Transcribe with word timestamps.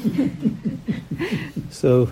so, 1.70 2.10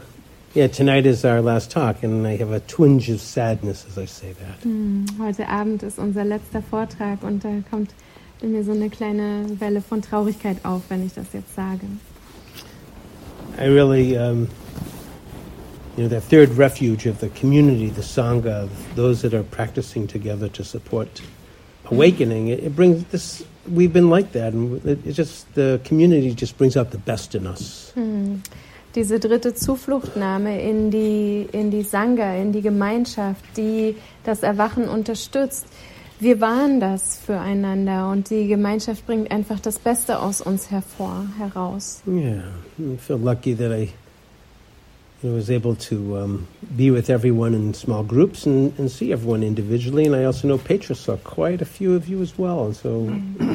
yeah, 0.54 0.66
tonight 0.66 1.06
is 1.06 1.24
our 1.24 1.40
last 1.40 1.70
talk, 1.70 2.02
and 2.02 2.26
I 2.26 2.36
have 2.36 2.52
a 2.52 2.60
twinge 2.60 3.08
of 3.10 3.20
sadness 3.20 3.86
as 3.88 3.98
I 3.98 4.06
say 4.06 4.32
that. 4.32 4.62
Hm, 4.62 5.06
heute 5.18 5.48
Abend 5.48 5.82
ist 5.82 5.98
unser 5.98 6.24
letzter 6.24 6.62
Vortrag 6.62 7.22
und 7.22 7.44
da 7.44 7.50
kommt 7.70 7.90
in 8.40 8.52
mir 8.52 8.64
so 8.64 8.72
eine 8.72 8.90
kleine 8.90 9.46
Welle 9.58 9.80
von 9.80 10.02
Traurigkeit 10.02 10.64
auf, 10.64 10.82
wenn 10.88 11.04
ich 11.04 11.14
das 11.14 11.26
jetzt 11.32 11.54
sage. 11.54 11.86
I 13.58 13.66
really, 13.66 14.16
um, 14.16 14.48
you 15.96 16.04
know, 16.04 16.08
the 16.08 16.20
third 16.20 16.56
refuge 16.56 17.06
of 17.06 17.18
the 17.20 17.28
community, 17.28 17.90
the 17.90 18.02
Sangha, 18.02 18.64
of 18.64 18.70
those 18.94 19.22
that 19.22 19.34
are 19.34 19.42
practicing 19.42 20.06
together 20.06 20.48
to 20.48 20.62
support 20.62 21.08
awakening, 21.90 22.48
it, 22.48 22.64
it 22.64 22.76
brings 22.76 23.04
this. 23.06 23.44
We've 23.68 23.92
been 23.92 24.08
like 24.08 24.32
that, 24.32 24.54
and 24.54 24.84
it, 24.86 25.06
it 25.06 25.12
just 25.12 25.52
the 25.54 25.80
community 25.84 26.34
just 26.34 26.56
brings 26.56 26.76
out 26.76 26.90
the 26.90 26.98
best 26.98 27.34
in 27.34 27.46
us. 27.46 27.92
Hm. 27.94 28.42
Diese 28.94 29.20
dritte 29.20 29.54
Zufluchtnahme 29.54 30.60
in 30.60 30.90
die, 30.90 31.46
in 31.52 31.70
die 31.70 31.82
Sangha, 31.82 32.34
in 32.40 32.52
die 32.52 32.62
Gemeinschaft, 32.62 33.44
die 33.56 33.96
das 34.24 34.42
Erwachen 34.42 34.88
unterstützt. 34.88 35.66
Wir 36.20 36.40
waren 36.40 36.80
das 36.80 37.18
füreinander 37.18 38.10
und 38.10 38.30
die 38.30 38.48
Gemeinschaft 38.48 39.06
bringt 39.06 39.30
einfach 39.30 39.60
das 39.60 39.78
Beste 39.78 40.18
aus 40.18 40.40
uns 40.40 40.70
hervor, 40.70 41.26
heraus. 41.38 42.02
Yeah, 42.08 42.42
I 42.80 42.96
feel 42.96 43.18
lucky 43.18 43.54
that 43.54 43.70
I 43.70 43.92
know, 45.22 45.34
was 45.34 45.50
able 45.50 45.74
to 45.74 46.16
um, 46.16 46.48
be 46.76 46.90
with 46.90 47.10
everyone 47.10 47.54
in 47.54 47.74
small 47.74 48.02
groups 48.02 48.46
and, 48.46 48.78
and 48.78 48.90
see 48.90 49.12
everyone 49.12 49.42
individually. 49.42 50.06
And 50.06 50.14
I 50.14 50.24
also 50.24 50.48
know 50.48 50.58
Petra 50.58 50.94
saw 50.94 51.16
quite 51.16 51.62
a 51.62 51.64
few 51.64 51.94
of 51.94 52.08
you 52.08 52.22
as 52.22 52.38
well, 52.38 52.66
and 52.66 52.76
so 52.76 53.08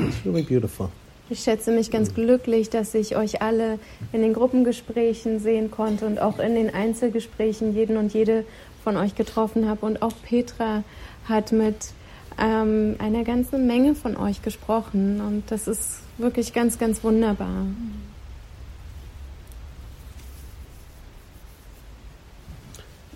it's 0.08 0.26
really 0.26 0.44
beautiful. 0.44 0.92
Ich 1.30 1.40
schätze 1.40 1.72
mich 1.72 1.90
ganz 1.90 2.14
glücklich, 2.14 2.70
dass 2.70 2.94
ich 2.94 3.16
euch 3.16 3.42
alle 3.42 3.80
in 4.12 4.22
den 4.22 4.34
Gruppengesprächen 4.34 5.40
sehen 5.40 5.72
konnte 5.72 6.06
und 6.06 6.20
auch 6.20 6.38
in 6.38 6.54
den 6.54 6.74
Einzelgesprächen 6.74 7.74
jeden 7.74 7.98
und 7.98 8.14
jede 8.14 8.44
von 8.84 8.98
euch 8.98 9.16
getroffen 9.16 9.68
habe. 9.70 9.86
Und 9.86 10.02
auch 10.02 10.14
Petra 10.22 10.84
hat 11.26 11.54
mit 11.54 11.94
ähm, 12.38 12.98
einer 13.00 13.24
ganzen 13.24 13.66
Menge 13.68 13.96
von 13.96 14.18
euch 14.18 14.42
gesprochen. 14.42 15.22
Und 15.22 15.44
das 15.50 15.68
ist 15.68 16.02
wirklich 16.18 16.54
ganz, 16.54 16.78
ganz 16.78 17.04
wunderbar. 17.04 17.66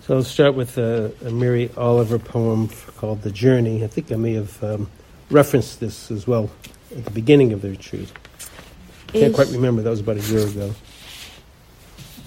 So 0.08 0.16
I'll 0.16 0.24
start 0.24 0.54
with 0.54 0.78
a, 0.78 1.12
a 1.26 1.30
Mary 1.30 1.70
Oliver 1.76 2.18
poem 2.18 2.70
called 2.96 3.20
The 3.20 3.30
Journey. 3.30 3.84
I 3.84 3.88
think 3.88 4.10
I 4.10 4.16
may 4.16 4.32
have 4.32 4.64
um, 4.64 4.88
referenced 5.28 5.80
this 5.80 6.10
as 6.10 6.26
well 6.26 6.48
at 6.96 7.04
the 7.04 7.10
beginning 7.10 7.52
of 7.52 7.60
the 7.60 7.68
retreat. 7.68 8.10
I 9.10 9.12
Can't 9.12 9.34
quite 9.34 9.48
remember, 9.48 9.82
that 9.82 9.90
was 9.90 10.00
about 10.00 10.16
a 10.16 10.22
year 10.22 10.48
ago. 10.48 10.74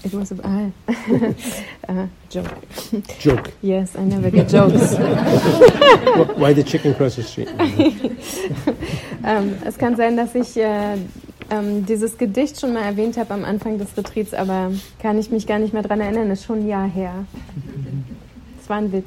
It 0.04 0.14
was 0.14 0.30
a 0.30 0.38
ah, 0.44 0.70
uh, 1.88 2.06
joke. 2.30 2.54
Joke. 3.18 3.52
Yes, 3.62 3.96
I 3.96 4.04
never 4.04 4.30
get 4.30 4.48
jokes. 4.48 4.94
Wh- 4.94 6.38
Why 6.38 6.52
the 6.52 6.62
chicken 6.62 6.92
across 6.92 7.16
the 7.16 7.24
street? 7.24 7.48
ähm, 9.24 9.58
es 9.64 9.76
kann 9.76 9.96
sein, 9.96 10.16
dass 10.16 10.36
ich 10.36 10.56
äh, 10.56 10.98
ähm, 11.52 11.84
dieses 11.84 12.16
Gedicht 12.16 12.58
schon 12.58 12.72
mal 12.72 12.82
erwähnt 12.82 13.18
habe 13.18 13.34
am 13.34 13.44
Anfang 13.44 13.78
des 13.78 13.96
Retreats, 13.96 14.32
aber 14.32 14.72
kann 15.00 15.18
ich 15.18 15.30
mich 15.30 15.46
gar 15.46 15.58
nicht 15.58 15.74
mehr 15.74 15.82
dran 15.82 16.00
erinnern. 16.00 16.30
Ist 16.30 16.44
schon 16.44 16.60
ein 16.60 16.68
Jahr 16.68 16.88
her. 16.88 17.26
Es 18.60 18.70
war 18.70 18.78
ein 18.78 18.92
Witz. 18.92 19.04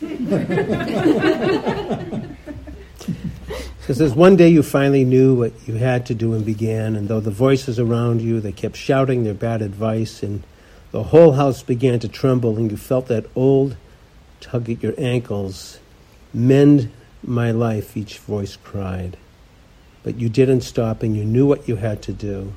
It 3.88 3.96
says, 3.96 4.14
One 4.14 4.36
day 4.36 4.48
you 4.48 4.62
finally 4.62 5.04
knew 5.04 5.34
what 5.34 5.52
you 5.66 5.74
had 5.74 6.06
to 6.06 6.14
do 6.14 6.34
and 6.34 6.46
began, 6.46 6.94
and 6.94 7.08
though 7.08 7.20
the 7.20 7.32
voices 7.32 7.80
around 7.80 8.22
you, 8.22 8.40
they 8.40 8.52
kept 8.52 8.76
shouting 8.76 9.24
their 9.24 9.34
bad 9.34 9.60
advice, 9.60 10.22
and 10.22 10.44
the 10.92 11.02
whole 11.02 11.32
house 11.32 11.64
began 11.64 11.98
to 11.98 12.08
tremble, 12.08 12.56
and 12.56 12.70
you 12.70 12.76
felt 12.76 13.08
that 13.08 13.26
old 13.34 13.76
tug 14.40 14.70
at 14.70 14.82
your 14.82 14.94
ankles. 14.98 15.80
Mend 16.32 16.90
my 17.24 17.50
life, 17.50 17.96
each 17.96 18.18
voice 18.18 18.56
cried. 18.56 19.16
But 20.02 20.18
you 20.18 20.28
didn't 20.28 20.62
stop, 20.62 21.02
and 21.02 21.16
you 21.16 21.24
knew 21.24 21.46
what 21.46 21.68
you 21.68 21.76
had 21.76 22.02
to 22.02 22.12
do. 22.12 22.52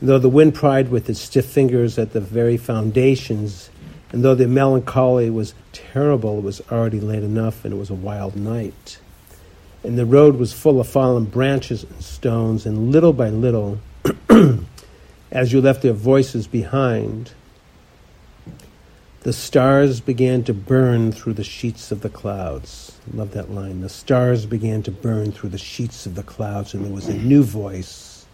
And 0.00 0.08
though 0.08 0.18
the 0.18 0.28
wind 0.28 0.54
pried 0.54 0.88
with 0.90 1.10
its 1.10 1.20
stiff 1.20 1.46
fingers 1.46 1.98
at 1.98 2.12
the 2.12 2.20
very 2.20 2.56
foundations, 2.56 3.70
and 4.12 4.24
though 4.24 4.34
the 4.34 4.48
melancholy 4.48 5.30
was 5.30 5.54
terrible, 5.72 6.38
it 6.38 6.44
was 6.44 6.60
already 6.72 7.00
late 7.00 7.22
enough, 7.22 7.64
and 7.64 7.74
it 7.74 7.76
was 7.76 7.90
a 7.90 7.94
wild 7.94 8.36
night 8.36 8.98
and 9.82 9.98
the 9.98 10.06
road 10.06 10.36
was 10.36 10.52
full 10.52 10.80
of 10.80 10.88
fallen 10.88 11.24
branches 11.24 11.84
and 11.84 12.02
stones, 12.02 12.66
and 12.66 12.92
little 12.92 13.12
by 13.12 13.30
little, 13.30 13.80
as 15.30 15.52
you 15.52 15.60
left 15.60 15.82
their 15.82 15.92
voices 15.92 16.46
behind, 16.46 17.32
the 19.22 19.32
stars 19.32 20.00
began 20.00 20.44
to 20.44 20.54
burn 20.54 21.12
through 21.12 21.34
the 21.34 21.44
sheets 21.44 21.92
of 21.92 22.00
the 22.00 22.08
clouds. 22.08 22.98
Love 23.12 23.32
that 23.32 23.50
line. 23.50 23.82
The 23.82 23.88
stars 23.88 24.46
began 24.46 24.82
to 24.84 24.90
burn 24.90 25.32
through 25.32 25.50
the 25.50 25.58
sheets 25.58 26.06
of 26.06 26.14
the 26.14 26.22
clouds, 26.22 26.72
and 26.72 26.84
there 26.84 26.92
was 26.92 27.08
a 27.08 27.14
new 27.14 27.42
voice. 27.42 28.24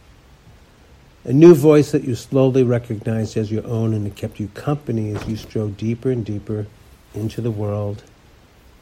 A 1.25 1.33
new 1.33 1.55
voice 1.55 1.91
that 1.91 2.05
you 2.05 2.15
slowly 2.15 2.63
recognized 2.63 3.37
as 3.37 3.51
your 3.51 3.67
own, 3.67 3.95
and 3.95 4.07
it 4.07 4.15
kept 4.15 4.39
you 4.39 4.47
company 4.49 5.13
as 5.13 5.27
you 5.27 5.37
strode 5.37 5.77
deeper 5.77 6.11
and 6.11 6.25
deeper 6.25 6.67
into 7.15 7.41
the 7.41 7.51
world 7.51 8.05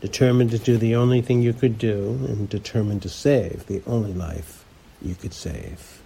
determined 0.02 0.50
to 0.50 0.58
do 0.58 0.76
the 0.76 0.94
only 0.94 1.22
thing 1.22 1.40
you 1.40 1.54
could 1.54 1.78
do 1.78 2.18
and 2.28 2.50
determined 2.50 3.00
to 3.00 3.08
save 3.08 3.64
the 3.66 3.80
only 3.86 4.12
life 4.12 4.62
you 5.00 5.14
could 5.14 5.32
save. 5.32 6.02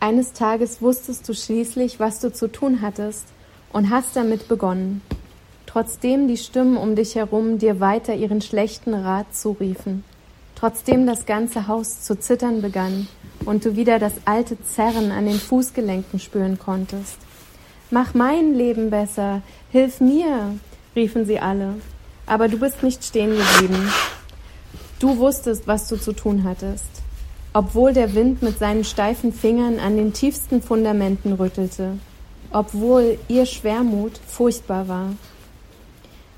Eines 0.00 0.30
Tages 0.32 0.82
wusstest 0.82 1.26
du 1.26 1.32
schließlich, 1.32 1.98
was 1.98 2.20
du 2.20 2.30
zu 2.30 2.48
tun 2.48 2.82
hattest 2.82 3.33
und 3.74 3.90
hast 3.90 4.14
damit 4.14 4.46
begonnen. 4.48 5.02
Trotzdem 5.66 6.28
die 6.28 6.36
Stimmen 6.36 6.76
um 6.76 6.94
dich 6.94 7.16
herum 7.16 7.58
dir 7.58 7.80
weiter 7.80 8.14
ihren 8.14 8.40
schlechten 8.40 8.94
Rat 8.94 9.34
zuriefen. 9.34 10.04
Trotzdem 10.54 11.06
das 11.06 11.26
ganze 11.26 11.66
Haus 11.66 12.02
zu 12.02 12.16
zittern 12.16 12.62
begann 12.62 13.08
und 13.44 13.64
du 13.64 13.74
wieder 13.74 13.98
das 13.98 14.12
alte 14.26 14.56
Zerren 14.62 15.10
an 15.10 15.26
den 15.26 15.40
Fußgelenken 15.40 16.20
spüren 16.20 16.56
konntest. 16.58 17.18
Mach 17.90 18.14
mein 18.14 18.54
Leben 18.54 18.90
besser, 18.90 19.42
hilf 19.72 20.00
mir, 20.00 20.54
riefen 20.94 21.26
sie 21.26 21.40
alle. 21.40 21.74
Aber 22.26 22.46
du 22.46 22.58
bist 22.58 22.84
nicht 22.84 23.04
stehen 23.04 23.36
geblieben. 23.36 23.90
Du 25.00 25.18
wusstest, 25.18 25.66
was 25.66 25.88
du 25.88 25.96
zu 25.96 26.12
tun 26.12 26.44
hattest. 26.44 27.02
Obwohl 27.52 27.92
der 27.92 28.14
Wind 28.14 28.40
mit 28.40 28.56
seinen 28.56 28.84
steifen 28.84 29.32
Fingern 29.32 29.80
an 29.80 29.96
den 29.96 30.12
tiefsten 30.12 30.62
Fundamenten 30.62 31.32
rüttelte. 31.32 31.98
Obwohl 32.54 33.18
ihr 33.26 33.46
Schwermut 33.46 34.12
furchtbar 34.28 34.86
war. 34.86 35.08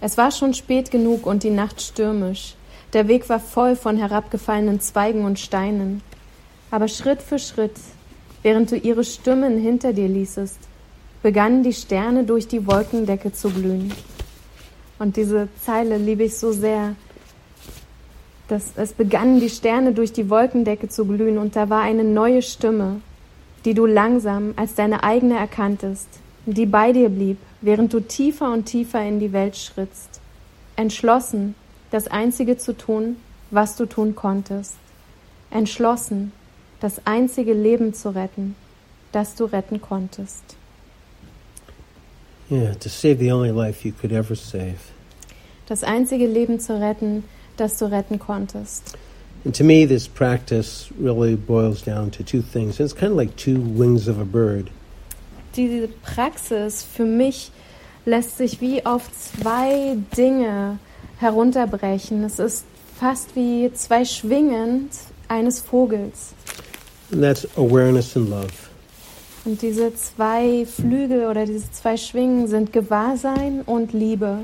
Es 0.01 0.17
war 0.17 0.31
schon 0.31 0.55
spät 0.55 0.91
genug 0.91 1.27
und 1.27 1.43
die 1.43 1.51
Nacht 1.51 1.83
stürmisch. 1.83 2.55
Der 2.95 3.07
Weg 3.07 3.29
war 3.29 3.39
voll 3.39 3.77
von 3.77 3.99
herabgefallenen 3.99 4.81
Zweigen 4.81 5.27
und 5.27 5.39
Steinen. 5.39 6.01
Aber 6.71 6.89
Schritt 6.89 7.21
für 7.21 7.39
Schritt, 7.39 7.77
während 8.43 8.71
du 8.71 8.79
ihre 8.79 9.05
Stimmen 9.05 9.59
hinter 9.59 9.93
dir 9.93 10.09
ließest, 10.09 10.59
begannen 11.23 11.63
die 11.63 11.75
Sterne 11.75 12.25
durch 12.25 12.49
die 12.49 12.67
Wolkendecke 12.67 13.35
zu 13.35 13.51
glühen. 13.51 13.93
Und 14.99 15.19
diese 15.19 15.49
Zeile 15.67 15.99
liebe 15.99 16.25
ich 16.25 16.39
so 16.39 16.51
sehr. 16.51 16.95
Dass 18.49 18.73
es 18.77 18.95
begannen 18.95 19.39
die 19.39 19.51
Sterne 19.51 19.93
durch 19.93 20.15
die 20.15 20.31
Wolkendecke 20.31 20.89
zu 20.89 21.05
glühen 21.05 21.37
und 21.37 21.57
da 21.57 21.69
war 21.69 21.83
eine 21.83 22.05
neue 22.05 22.41
Stimme, 22.41 23.03
die 23.67 23.75
du 23.75 23.85
langsam 23.85 24.55
als 24.57 24.77
deine 24.77 25.03
eigene 25.03 25.37
erkanntest, 25.37 26.09
die 26.47 26.67
bei 26.67 26.93
dir 26.93 27.09
blieb, 27.09 27.37
während 27.61 27.93
du 27.93 27.99
tiefer 27.99 28.53
und 28.53 28.65
tiefer 28.65 29.03
in 29.03 29.19
die 29.19 29.33
Welt 29.33 29.57
schrittst, 29.57 30.21
entschlossen, 30.77 31.57
das 31.91 32.07
Einzige 32.07 32.57
zu 32.57 32.75
tun, 32.75 33.17
was 33.51 33.75
du 33.77 33.87
tun 33.87 34.15
konntest, 34.15 34.77
entschlossen, 35.51 36.31
das 36.81 37.05
einzige 37.07 37.55
Leben 37.55 37.93
zu 37.93 38.15
retten, 38.15 38.55
das 39.11 39.35
du 39.35 39.45
retten 39.45 39.81
konntest. 39.81 40.45
Yeah, 42.49 42.75
to 42.75 42.89
save 42.89 43.19
the 43.19 43.33
only 43.33 43.51
life 43.51 43.87
you 43.87 43.93
could 43.93 44.13
ever 44.13 44.37
save. 44.37 44.77
Das 45.67 45.83
einzige 45.83 46.29
Leben 46.29 46.61
zu 46.61 46.81
retten, 46.81 47.25
das 47.57 47.79
du 47.79 47.87
retten 47.87 48.21
konntest. 48.21 48.97
And 49.47 49.55
to 49.55 49.63
me, 49.63 49.85
this 49.85 50.09
practice 50.09 50.91
really 50.99 51.37
boils 51.37 51.81
down 51.81 52.11
to 52.11 52.25
two 52.25 52.43
things. 52.43 52.81
It's 52.81 52.93
kind 52.93 53.13
of 53.13 53.17
like 53.17 53.37
two 53.37 53.61
wings 53.61 54.09
of 54.09 54.19
a 54.19 54.25
bird. 54.25 54.71
Diese 55.55 55.87
Praxis 56.03 56.83
für 56.83 57.05
mich 57.05 57.53
lässt 58.05 58.39
sich 58.39 58.61
wie 58.61 58.85
auf 58.85 59.09
zwei 59.13 59.99
Dinge 60.17 60.81
herunterbrechen. 61.19 62.25
Es 62.25 62.41
ist 62.41 62.65
fast 62.99 63.37
wie 63.37 63.73
zwei 63.73 64.05
Schwingen 64.05 64.91
eines 65.29 65.61
Vogels. 65.61 66.35
And 67.13 67.23
that's 67.23 67.47
awareness 67.57 68.17
and 68.17 68.29
love. 68.29 68.69
Und 69.45 69.63
diese 69.63 69.95
zwei 69.95 70.67
Flügel 70.67 71.29
oder 71.29 71.47
diese 71.47 71.71
zwei 71.71 71.97
Schwingen 71.97 72.49
sind 72.49 72.73
Gewahrsein 72.73 73.63
und 73.65 73.93
Liebe. 73.93 74.41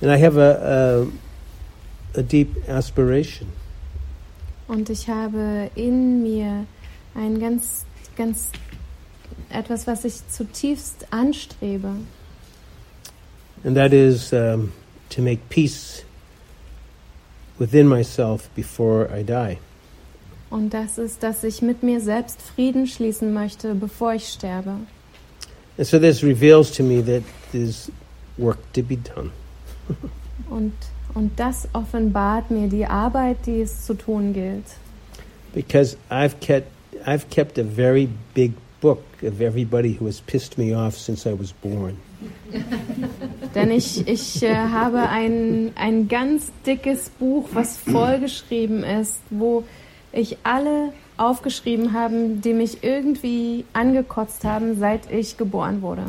And 0.00 0.10
I 0.10 0.16
have 0.16 0.36
a, 0.38 1.06
a 2.14 2.22
deep 2.22 2.68
aspiration. 2.68 3.48
Und 4.68 4.88
ich 4.88 5.08
habe 5.08 5.70
in 5.74 6.22
mir 6.22 6.66
ein 7.14 7.40
ganz, 7.40 7.84
ganz 8.16 8.50
etwas, 9.50 9.86
was 9.86 10.04
ich 10.04 10.28
zutiefst 10.28 11.06
anstrebe. 11.10 11.96
And 13.64 13.76
that 13.76 13.92
is 13.92 14.32
um, 14.32 14.72
to 15.10 15.20
make 15.20 15.48
peace 15.50 16.04
within 17.58 17.86
myself 17.86 18.48
before 18.54 19.08
I 19.12 19.22
die. 19.22 19.58
Und 20.50 20.70
das 20.74 20.98
ist, 20.98 21.22
dass 21.22 21.44
ich 21.44 21.62
mit 21.62 21.82
mir 21.82 22.00
selbst 22.00 22.40
Frieden 22.42 22.86
schließen 22.86 23.32
möchte, 23.32 23.74
bevor 23.74 24.14
ich 24.14 24.28
sterbe. 24.28 24.80
And 25.78 25.86
so 25.86 25.98
this 25.98 26.22
reveals 26.22 26.70
to 26.72 26.82
me 26.82 27.02
that 27.02 27.22
there's 27.52 27.90
work 28.36 28.58
to 28.72 28.82
be 28.82 28.96
done. 28.96 29.30
Und, 30.50 30.72
und 31.14 31.38
das 31.38 31.68
offenbart 31.74 32.50
mir 32.50 32.68
die 32.68 32.84
Arbeit, 32.84 33.36
die 33.46 33.60
es 33.60 33.84
zu 33.84 33.94
tun 33.94 34.32
gilt. 34.32 34.64
Because 35.52 35.96
I've 36.10 36.40
kept, 36.40 36.68
I've 37.06 37.28
kept 37.30 37.58
a 37.58 37.62
very 37.62 38.08
big 38.34 38.52
book 38.80 39.02
of 39.22 39.40
everybody 39.40 39.96
who 39.98 40.06
has 40.06 40.20
pissed 40.20 40.58
me 40.58 40.74
off 40.74 40.96
since 40.96 41.28
I 41.28 41.38
was 41.38 41.52
born. 41.52 41.96
Denn 43.54 43.70
ich, 43.70 44.06
ich 44.08 44.42
äh, 44.42 44.54
habe 44.54 45.08
ein, 45.08 45.72
ein 45.76 46.08
ganz 46.08 46.50
dickes 46.66 47.10
Buch, 47.10 47.48
was 47.52 47.76
vollgeschrieben 47.90 48.82
ist, 48.82 49.20
wo 49.30 49.64
ich 50.12 50.38
alle 50.42 50.92
aufgeschrieben 51.16 51.92
habe, 51.92 52.30
die 52.42 52.54
mich 52.54 52.82
irgendwie 52.82 53.64
angekotzt 53.72 54.44
haben, 54.44 54.78
seit 54.78 55.10
ich 55.12 55.36
geboren 55.36 55.82
wurde. 55.82 56.02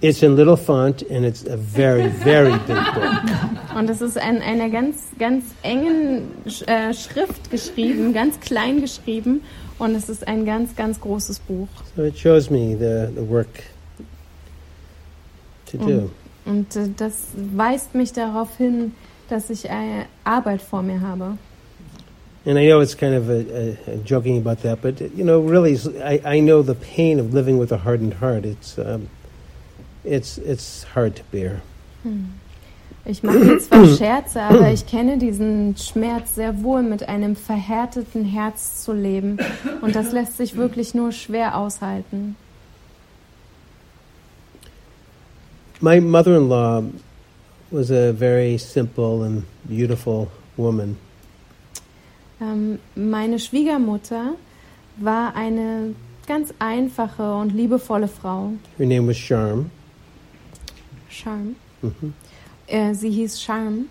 It's 0.00 0.22
in 0.22 0.36
little 0.36 0.56
font 0.56 1.02
and 1.02 1.24
it's 1.24 1.44
a 1.44 1.56
very, 1.56 2.08
very 2.08 2.58
big 2.66 2.84
book. 2.94 3.22
Und 3.74 3.90
es 3.90 4.00
ist 4.00 4.16
in 4.16 4.42
einer 4.42 4.68
ganz, 4.68 4.98
ganz 5.18 5.44
engen 5.62 6.28
äh, 6.66 6.92
Schrift 6.92 7.50
geschrieben, 7.50 8.12
ganz 8.12 8.38
klein 8.40 8.80
geschrieben. 8.80 9.42
Und 9.78 9.94
es 9.94 10.08
ist 10.08 10.28
ein 10.28 10.44
ganz, 10.44 10.76
ganz 10.76 11.00
großes 11.00 11.40
Buch. 11.40 11.68
So 11.96 12.04
it 12.04 12.16
shows 12.16 12.50
me 12.50 12.76
the, 12.76 13.08
the 13.14 13.28
work 13.28 13.48
to 15.66 15.78
do. 15.78 16.10
Und 16.44 16.76
äh, 16.76 16.88
das 16.96 17.28
weist 17.34 17.94
mich 17.94 18.12
darauf 18.12 18.56
hin, 18.56 18.92
dass 19.28 19.50
ich 19.50 19.70
eine 19.70 20.06
Arbeit 20.24 20.62
vor 20.62 20.82
mir 20.82 21.00
habe. 21.00 21.38
And 22.46 22.58
I 22.58 22.66
know 22.66 22.80
it's 22.80 22.94
kind 22.94 23.14
of 23.14 23.30
a, 23.30 23.40
a, 23.40 23.94
a 23.94 23.96
joking 24.04 24.36
about 24.36 24.62
that, 24.62 24.82
but 24.82 25.00
you 25.00 25.24
know, 25.24 25.40
really, 25.40 25.78
I, 26.02 26.20
I 26.36 26.40
know 26.40 26.62
the 26.62 26.74
pain 26.74 27.18
of 27.18 27.32
living 27.32 27.58
with 27.58 27.72
a 27.72 27.78
hardened 27.78 28.20
heart. 28.20 28.44
It's 28.44 28.76
um, 28.78 29.08
it's 30.04 30.38
it's 30.38 30.86
hard 30.94 31.16
to 31.16 31.22
bear. 31.32 31.62
Ich 33.06 33.22
mache 33.22 33.38
jetzt 33.38 33.68
zwar 33.68 33.86
Scherze, 33.98 34.40
aber 34.42 34.70
ich 34.72 34.86
kenne 34.86 35.18
diesen 35.18 35.76
Schmerz 35.76 36.34
sehr 36.34 36.62
wohl, 36.62 36.82
mit 36.82 37.08
einem 37.08 37.36
verhärteten 37.36 38.24
Herz 38.24 38.82
zu 38.82 38.92
leben. 38.92 39.38
Und 39.82 39.94
das 39.94 40.12
lässt 40.12 40.36
sich 40.36 40.56
wirklich 40.56 40.94
nur 40.94 41.12
schwer 41.12 41.56
aushalten. 41.56 42.36
My 45.80 46.00
mother-in-law 46.00 46.84
was 47.70 47.90
a 47.90 48.12
very 48.12 48.56
simple 48.56 49.24
and 49.24 49.44
beautiful 49.64 50.28
woman. 50.56 50.96
Ähm, 52.40 52.78
meine 52.94 53.38
Schwiegermutter 53.38 54.34
war 54.96 55.34
eine 55.34 55.94
ganz 56.26 56.54
einfache 56.58 57.34
und 57.34 57.52
liebevolle 57.52 58.08
Frau. 58.08 58.52
Her 58.78 58.86
name 58.86 59.08
was 59.08 59.16
Charm. 59.16 59.70
Charm. 61.14 61.56
hmm 61.80 62.12
Äh, 62.66 62.94
sie 62.94 63.10
hieß 63.10 63.42
Charm. 63.42 63.88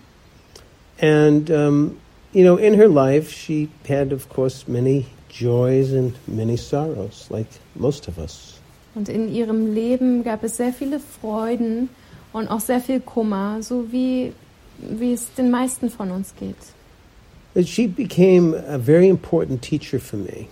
And 1.00 1.50
um, 1.50 1.96
you 2.32 2.42
know, 2.42 2.56
in 2.56 2.74
her 2.74 2.88
life, 2.88 3.30
she 3.30 3.68
had, 3.88 4.12
of 4.12 4.28
course, 4.28 4.66
many 4.68 5.06
joys 5.30 5.92
and 5.92 6.12
many 6.26 6.56
sorrows, 6.56 7.26
like 7.30 7.46
most 7.74 8.08
of 8.08 8.18
us. 8.18 8.60
Und 8.94 9.08
in 9.08 9.32
ihrem 9.32 9.74
Leben 9.74 10.22
gab 10.22 10.44
es 10.44 10.56
sehr 10.56 10.72
viele 10.72 11.00
Freuden 11.00 11.88
und 12.32 12.48
auch 12.48 12.60
sehr 12.60 12.80
viel 12.80 13.00
Kummer, 13.00 13.62
so 13.62 13.90
wie, 13.90 14.32
wie 14.78 15.12
es 15.12 15.32
den 15.34 15.50
meisten 15.50 15.90
von 15.90 16.10
uns 16.10 16.34
geht. 16.38 16.56
But 17.54 17.68
she 17.68 17.86
became 17.86 18.54
a 18.68 18.78
very 18.78 19.08
important 19.08 19.62
teacher 19.62 20.00
for 20.00 20.18
me. 20.18 20.46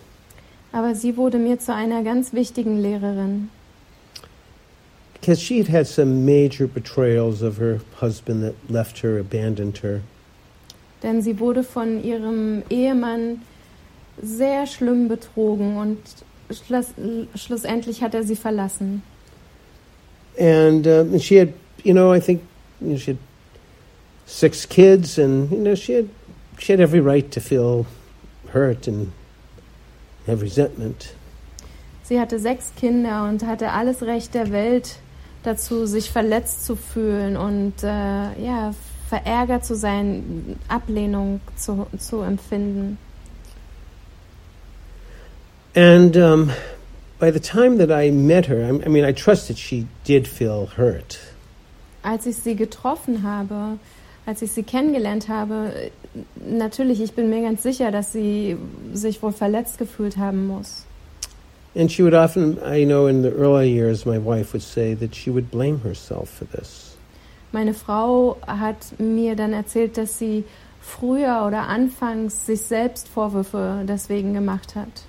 Aber 0.72 0.94
sie 0.94 1.16
wurde 1.16 1.38
mir 1.38 1.58
zu 1.58 1.74
einer 1.74 2.02
ganz 2.02 2.32
wichtigen 2.32 2.80
Lehrerin, 2.80 3.50
Because 5.22 5.40
she 5.40 5.58
had 5.58 5.68
had 5.68 5.86
some 5.86 6.26
major 6.26 6.66
betrayals 6.66 7.42
of 7.42 7.56
her 7.58 7.78
husband 8.00 8.42
that 8.42 8.56
left 8.68 8.98
her, 8.98 9.18
abandoned 9.18 9.78
her. 9.78 10.02
denn 11.02 11.22
sie 11.22 11.38
wurde 11.40 11.64
von 11.64 12.02
ihrem 12.02 12.62
Ehemann 12.70 13.42
sehr 14.20 14.66
schlimm 14.66 15.08
betrogen 15.08 15.76
und 15.76 15.98
schluss, 16.50 16.88
schlussendlich 17.34 18.02
hat 18.02 18.14
er 18.14 18.22
sie 18.22 18.36
verlassen. 18.36 19.02
And, 20.38 20.86
um, 20.86 21.12
and 21.12 21.22
she 21.22 21.38
had, 21.38 21.52
you 21.82 21.92
know, 21.92 22.12
I 22.14 22.20
think 22.20 22.42
you 22.80 22.90
know, 22.90 22.96
she 22.96 23.12
had 23.12 23.18
six 24.26 24.66
kids, 24.66 25.18
and 25.18 25.50
you 25.50 25.58
know, 25.58 25.74
she 25.74 25.94
had 25.94 26.08
she 26.58 26.72
had 26.72 26.80
every 26.80 27.00
right 27.00 27.30
to 27.32 27.40
feel 27.40 27.86
hurt 28.52 28.86
and 28.86 29.12
have 30.26 30.42
resentment. 30.42 31.14
Sie 32.04 32.18
hatte 32.18 32.38
sechs 32.38 32.72
Kinder 32.76 33.28
und 33.28 33.44
hatte 33.44 33.72
alles 33.72 34.02
Recht 34.02 34.34
der 34.34 34.50
Welt 34.52 34.96
dazu, 35.42 35.86
sich 35.86 36.10
verletzt 36.10 36.64
zu 36.64 36.76
fühlen 36.76 37.36
und 37.36 37.82
äh, 37.82 37.86
ja, 37.86 38.74
verärgert 39.08 39.64
zu 39.64 39.74
sein, 39.74 40.56
Ablehnung 40.68 41.40
zu, 41.56 41.86
zu 41.98 42.20
empfinden. 42.22 42.98
And 45.74 46.16
um, 46.16 46.50
by 47.18 47.30
the 47.30 47.40
time 47.40 47.78
that 47.78 47.90
I 47.90 48.10
met 48.10 48.46
her, 48.46 48.58
I, 48.62 48.84
I 48.84 48.88
mean, 48.88 49.04
I 49.04 49.12
trusted 49.12 49.58
she 49.58 49.86
did 50.04 50.26
feel 50.26 50.68
hurt. 50.76 51.18
Als 52.02 52.26
ich 52.26 52.36
sie 52.36 52.56
getroffen 52.56 53.22
habe, 53.22 53.78
als 54.26 54.42
ich 54.42 54.52
sie 54.52 54.62
kennengelernt 54.62 55.28
habe, 55.28 55.90
natürlich, 56.36 57.00
ich 57.00 57.12
bin 57.12 57.30
mir 57.30 57.42
ganz 57.42 57.62
sicher, 57.62 57.90
dass 57.90 58.12
sie 58.12 58.56
sich 58.92 59.22
wohl 59.22 59.32
verletzt 59.32 59.78
gefühlt 59.78 60.16
haben 60.16 60.46
muss. 60.46 60.84
And 61.74 61.90
she 61.90 62.02
would 62.02 62.14
often, 62.14 62.58
I 62.62 62.84
know 62.84 63.06
in 63.06 63.22
the 63.22 63.30
early 63.32 63.70
years, 63.70 64.04
my 64.04 64.18
wife 64.18 64.52
would 64.52 64.62
say 64.62 64.94
that 64.94 65.14
she 65.14 65.30
would 65.30 65.50
blame 65.50 65.80
herself 65.80 66.28
for 66.28 66.44
this. 66.46 66.96
Meine 67.52 67.72
Frau 67.74 68.36
hat 68.46 68.98
mir 68.98 69.36
dann 69.36 69.52
erzählt, 69.52 69.96
dass 69.96 70.18
sie 70.18 70.44
früher 70.80 71.44
oder 71.46 71.68
anfangs 71.68 72.46
sich 72.46 72.60
selbst 72.62 73.08
Vorwürfe 73.08 73.84
deswegen 73.86 74.32
gemacht 74.34 74.74
hat. 74.74 75.04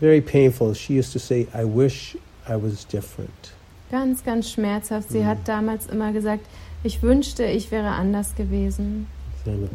Very 0.00 0.20
painful. 0.20 0.74
She 0.74 0.98
used 0.98 1.12
to 1.12 1.18
say, 1.18 1.46
I 1.54 1.64
wish 1.64 2.16
I 2.48 2.56
was 2.56 2.84
different. 2.86 3.30
Ganz, 3.90 4.24
ganz 4.24 4.50
schmerzhaft. 4.50 5.10
Sie 5.10 5.20
Mhm. 5.20 5.26
hat 5.26 5.38
damals 5.46 5.86
immer 5.86 6.12
gesagt, 6.12 6.44
ich 6.82 7.02
wünschte, 7.02 7.44
ich 7.44 7.70
wäre 7.70 7.88
anders 7.88 8.34
gewesen. 8.34 9.06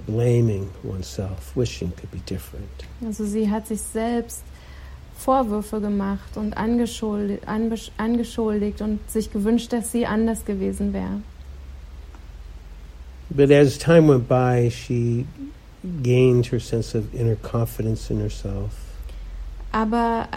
Blaming 0.08 0.68
oneself, 0.84 1.56
wishing 1.56 1.92
could 1.96 2.12
be 2.12 2.20
different. 2.28 2.68
Also 3.06 3.24
sie 3.26 3.50
hat 3.50 3.68
sich 3.68 3.82
selbst 3.82 4.44
Vorwürfe 5.20 5.82
gemacht 5.82 6.38
und 6.38 6.58
angeschuldigt, 6.58 7.44
angeschuldigt 7.98 8.82
und 8.82 9.00
sich 9.10 9.32
gewünscht, 9.32 9.74
dass 9.74 9.92
sie 9.92 10.06
anders 10.06 10.46
gewesen 10.46 10.94
wäre. 10.94 11.22
But 13.30 13.52
as 13.52 13.78
time 13.78 14.08
went 14.08 14.28
by, 14.28 14.72
she 14.72 15.26
gained 16.02 16.52
her 16.52 16.60
sense 16.60 16.98
of 16.98 17.04
inner 17.14 17.36
confidence 17.36 18.10
in 18.10 18.20
herself. 18.20 18.72
Aber 19.72 20.28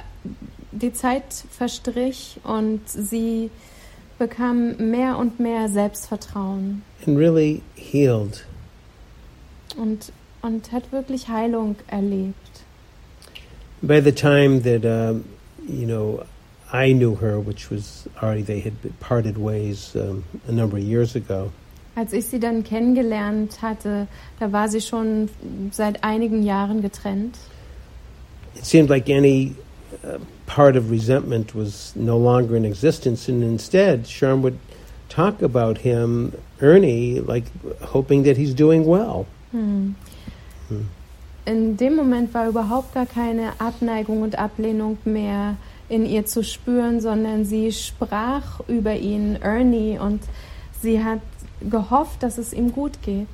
die 0.72 0.92
Zeit 0.92 1.24
verstrich 1.50 2.38
und 2.44 2.80
sie 2.86 3.50
bekam 4.18 4.76
mehr 4.90 5.16
und 5.16 5.40
mehr 5.40 5.68
Selbstvertrauen 5.68 6.82
and 7.06 7.16
really 7.18 7.62
healed. 7.76 8.44
und, 9.76 10.12
und 10.42 10.72
hat 10.72 10.92
wirklich 10.92 11.28
Heilung 11.28 11.76
erlebt. 11.86 12.41
By 13.82 14.00
the 14.00 14.12
time 14.12 14.62
that 14.62 14.84
um, 14.84 15.24
you 15.68 15.86
know 15.86 16.24
I 16.72 16.92
knew 16.92 17.16
her, 17.16 17.38
which 17.40 17.68
was 17.70 18.06
already 18.22 18.42
they 18.42 18.60
had 18.60 18.74
parted 19.00 19.36
ways 19.36 19.94
um, 19.96 20.24
a 20.46 20.52
number 20.52 20.76
of 20.76 20.84
years 20.84 21.16
ago, 21.16 21.52
Als 21.94 22.12
ich 22.14 22.26
sie 22.26 22.38
dann 22.38 22.64
kennengelernt 22.64 23.60
hatte, 23.60 24.08
da 24.40 24.50
war 24.52 24.68
sie 24.68 24.80
schon 24.80 25.28
seit 25.72 26.02
einigen 26.04 26.42
Jahren 26.42 26.80
getrennt. 26.80 27.36
it 28.54 28.64
seemed 28.64 28.88
like 28.88 29.10
any 29.10 29.54
uh, 30.04 30.18
part 30.46 30.76
of 30.76 30.90
resentment 30.90 31.54
was 31.54 31.92
no 31.96 32.16
longer 32.16 32.56
in 32.56 32.64
existence, 32.64 33.28
and 33.28 33.42
instead, 33.42 34.04
Sharm 34.04 34.40
would 34.42 34.58
talk 35.08 35.42
about 35.42 35.78
him, 35.78 36.32
Ernie, 36.60 37.20
like 37.20 37.44
hoping 37.82 38.22
that 38.22 38.36
he's 38.38 38.54
doing 38.54 38.86
well. 38.86 39.26
Hm. 39.50 39.94
Hm. 40.68 40.88
In 41.44 41.76
dem 41.76 41.96
Moment 41.96 42.32
war 42.34 42.48
überhaupt 42.48 42.94
gar 42.94 43.06
keine 43.06 43.52
Abneigung 43.58 44.22
und 44.22 44.38
Ablehnung 44.38 44.98
mehr 45.04 45.56
in 45.88 46.06
ihr 46.06 46.24
zu 46.24 46.44
spüren, 46.44 47.00
sondern 47.00 47.44
sie 47.44 47.72
sprach 47.72 48.60
über 48.68 48.94
ihn, 48.94 49.36
Ernie, 49.42 49.98
und 49.98 50.22
sie 50.80 51.02
hat 51.02 51.20
gehofft, 51.68 52.22
dass 52.22 52.38
es 52.38 52.52
ihm 52.52 52.72
gut 52.72 53.02
geht. 53.02 53.28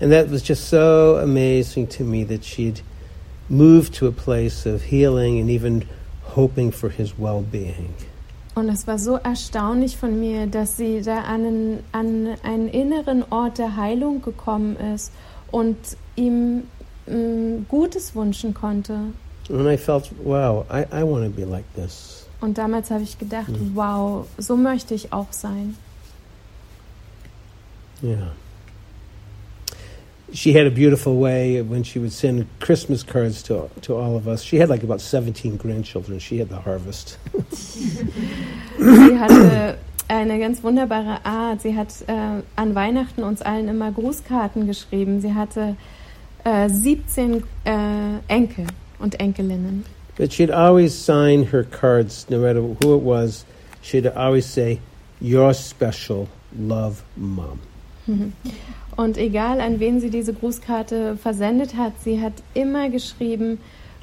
And 0.00 0.12
that 0.12 0.30
was 0.30 0.46
just 0.46 0.68
so 0.68 1.18
amazing 1.22 1.88
to 1.88 2.04
me 2.04 2.24
that 2.26 2.44
she'd 2.44 2.82
moved 3.48 3.94
to 3.94 4.08
a 4.08 4.10
place 4.10 4.66
of 4.66 4.82
healing 4.82 5.40
and 5.40 5.48
even 5.48 5.84
hoping 6.34 6.70
for 6.70 6.90
his 6.90 7.14
well 7.18 7.42
being. 7.50 7.94
Und 8.54 8.68
es 8.70 8.86
war 8.86 8.98
so 8.98 9.16
erstaunlich 9.16 9.96
von 9.96 10.18
mir, 10.18 10.46
dass 10.46 10.76
sie 10.76 11.02
da 11.02 11.20
an 11.20 11.44
einen, 11.44 11.78
an 11.92 12.28
einen 12.42 12.68
inneren 12.68 13.22
Ort 13.30 13.58
der 13.58 13.76
Heilung 13.76 14.22
gekommen 14.22 14.76
ist 14.94 15.12
und 15.50 15.76
ihm 16.16 16.62
Gutes 17.68 18.14
wünschen 18.14 18.54
konnte. 18.54 19.12
And 19.48 19.68
I 19.68 19.76
felt, 19.76 20.10
wow, 20.24 20.66
I, 20.70 20.84
I 20.92 21.04
want 21.04 21.24
to 21.24 21.30
be 21.30 21.44
like 21.44 21.64
this. 21.74 22.26
Und 22.40 22.58
damals 22.58 22.90
habe 22.90 23.02
ich 23.02 23.18
gedacht, 23.18 23.52
wow, 23.74 24.26
so 24.38 24.56
möchte 24.56 24.94
ich 24.94 25.12
auch 25.12 25.32
sein. 25.32 25.76
Yeah. 28.02 28.32
She 30.32 30.52
had 30.52 30.66
a 30.66 30.70
beautiful 30.70 31.18
way 31.20 31.62
when 31.62 31.84
she 31.84 31.98
would 32.00 32.12
send 32.12 32.46
Christmas 32.60 33.04
cards 33.04 33.42
to 33.44 33.70
to 33.82 33.96
all 33.96 34.16
of 34.16 34.26
us. 34.26 34.42
She 34.42 34.58
had 34.58 34.68
like 34.68 34.82
about 34.82 35.00
17 35.00 35.56
grandchildren. 35.56 36.18
She 36.18 36.38
had 36.38 36.48
the 36.48 36.58
harvest. 36.58 37.18
Sie 38.78 39.18
hatte 39.18 39.78
eine 40.08 40.38
ganz 40.38 40.62
wunderbare 40.62 41.24
Art. 41.24 41.62
Sie 41.62 41.76
hat 41.76 41.88
äh, 42.08 42.42
an 42.56 42.74
Weihnachten 42.74 43.22
uns 43.22 43.40
allen 43.40 43.68
immer 43.68 43.92
Grußkarten 43.92 44.66
geschrieben. 44.66 45.20
Sie 45.20 45.32
hatte 45.32 45.76
äh, 46.46 46.68
17 46.68 47.42
äh, 47.64 47.72
Enkel 48.28 48.66
und 49.00 49.18
Enkelinnen. 49.18 49.84
But 50.16 50.32
she'd 50.32 50.50
always 50.50 50.94
sign 50.94 51.44
her 51.50 51.64
cards, 51.64 52.26
no 52.30 52.38
matter 52.38 52.62
who 52.62 52.96
it 52.96 53.02
was. 53.04 53.44
She'd 53.82 54.06
always 54.06 54.46
say, 54.46 54.80
"You're 55.20 55.52
special, 55.52 56.28
love, 56.58 57.02
mom." 57.16 57.60
Und 58.96 59.18
egal 59.18 59.60
an 59.60 59.80
wen 59.80 60.00
sie 60.00 60.10
diese 60.10 60.32
Grußkarte 60.32 61.16
versendet 61.16 61.76
hat, 61.76 61.92
sie 62.02 62.20
hat 62.20 62.32
immer 62.54 62.88
geschrieben, 62.88 63.58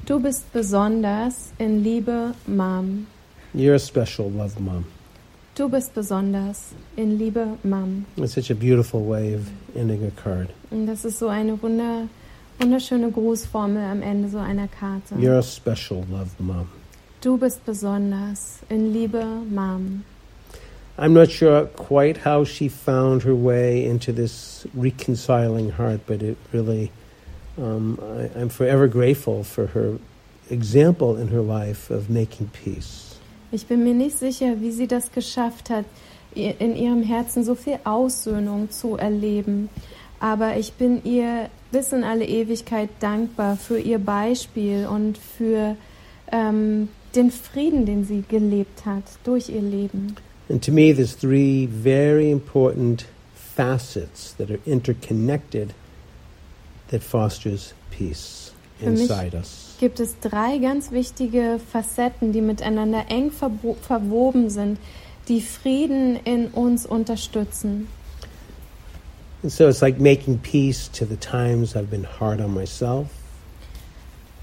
du 0.06 0.20
bist 0.20 0.52
besonders 0.52 1.52
in 1.58 1.82
Liebe, 1.82 2.34
Mom. 2.46 3.06
You're 3.54 3.78
special, 3.78 4.30
love, 4.30 4.60
mom. 4.60 4.84
Du 5.56 5.68
bist 5.68 5.94
besonders 5.94 6.74
in 6.96 7.18
Liebe, 7.18 7.58
Mom. 7.62 8.04
It's 8.16 8.34
such 8.34 8.50
a 8.50 8.54
beautiful 8.54 9.00
way 9.00 9.34
of 9.34 9.42
ending 9.74 10.04
a 10.04 10.10
card. 10.22 10.48
Und 10.70 10.86
das 10.86 11.04
ist 11.04 11.18
so 11.18 11.28
eine 11.28 11.60
wunder, 11.62 12.08
wunderschöne 12.58 13.10
Grußformel 13.10 13.82
am 13.82 14.02
Ende 14.02 14.28
so 14.28 14.38
einer 14.38 14.68
Karte. 14.68 15.14
You're 15.16 15.42
special, 15.42 16.04
love, 16.10 16.30
mom. 16.38 16.68
Du 17.20 17.38
bist 17.38 17.64
besonders 17.64 18.58
in 18.68 18.92
Liebe, 18.92 19.24
Mom. 19.50 20.04
I'm 20.98 21.14
not 21.14 21.30
sure 21.30 21.66
quite 21.74 22.18
how 22.18 22.44
she 22.44 22.68
found 22.68 23.22
her 23.22 23.34
way 23.34 23.84
into 23.84 24.12
this 24.12 24.66
reconciling 24.74 25.70
heart, 25.70 26.00
but 26.06 26.22
it 26.22 26.36
really, 26.52 26.92
um, 27.56 27.98
I, 28.00 28.38
I'm 28.38 28.50
forever 28.50 28.86
grateful 28.86 29.42
for 29.42 29.68
her 29.68 29.98
example 30.50 31.16
in 31.16 31.28
her 31.28 31.40
life 31.40 31.90
of 31.90 32.10
making 32.10 32.50
peace. 32.52 33.16
Ich 33.50 33.66
bin 33.66 33.84
mir 33.84 33.94
nicht 33.94 34.18
sicher, 34.18 34.60
wie 34.60 34.70
sie 34.70 34.86
das 34.86 35.10
geschafft 35.10 35.70
hat, 35.70 35.86
in 36.34 36.76
ihrem 36.76 37.02
Herzen 37.02 37.42
so 37.42 37.54
viel 37.54 37.78
Aussöhnung 37.84 38.70
zu 38.70 38.96
erleben. 38.96 39.70
Aber 40.20 40.56
ich 40.56 40.72
bin 40.74 41.02
ihr 41.04 41.50
bis 41.70 41.92
in 41.92 42.04
alle 42.04 42.24
Ewigkeit 42.24 42.88
dankbar 43.00 43.56
für 43.56 43.78
ihr 43.78 43.98
Beispiel 43.98 44.86
und 44.86 45.18
für 45.18 45.76
ähm, 46.32 46.88
den 47.14 47.30
Frieden, 47.30 47.84
den 47.86 48.04
sie 48.04 48.24
gelebt 48.28 48.86
hat 48.86 49.04
durch 49.24 49.48
ihr 49.48 49.60
Leben. 49.62 50.16
And 50.48 50.62
to 50.64 50.72
me, 50.72 50.92
there's 50.94 51.16
three 51.16 51.66
very 51.66 52.30
important 52.30 53.06
facets 53.56 54.34
that 54.36 54.50
are 54.50 54.58
interconnected 54.66 55.70
that 56.90 57.02
fosters 57.02 57.74
peace 57.90 58.52
Für 58.78 58.90
mich- 58.90 59.02
inside 59.02 59.36
us. 59.36 59.76
Gibt 59.80 60.00
es 60.00 60.18
drei 60.20 60.58
ganz 60.58 60.92
wichtige 60.92 61.58
Facetten, 61.72 62.32
die 62.32 62.40
miteinander 62.40 63.06
eng 63.08 63.30
verwoben 63.32 64.48
sind, 64.50 64.78
die 65.28 65.40
Frieden 65.40 66.16
in 66.24 66.46
uns 66.48 66.86
unterstützen. 66.86 67.88
And 69.44 69.52
so 69.52 69.68
it's 69.68 69.82
like 69.82 70.00
making 70.00 70.38
peace 70.38 70.88
to 70.94 71.04
the 71.04 71.16
times 71.16 71.76
I've 71.76 71.90
been 71.90 72.04
hard 72.04 72.40
on 72.40 72.54
myself, 72.54 73.08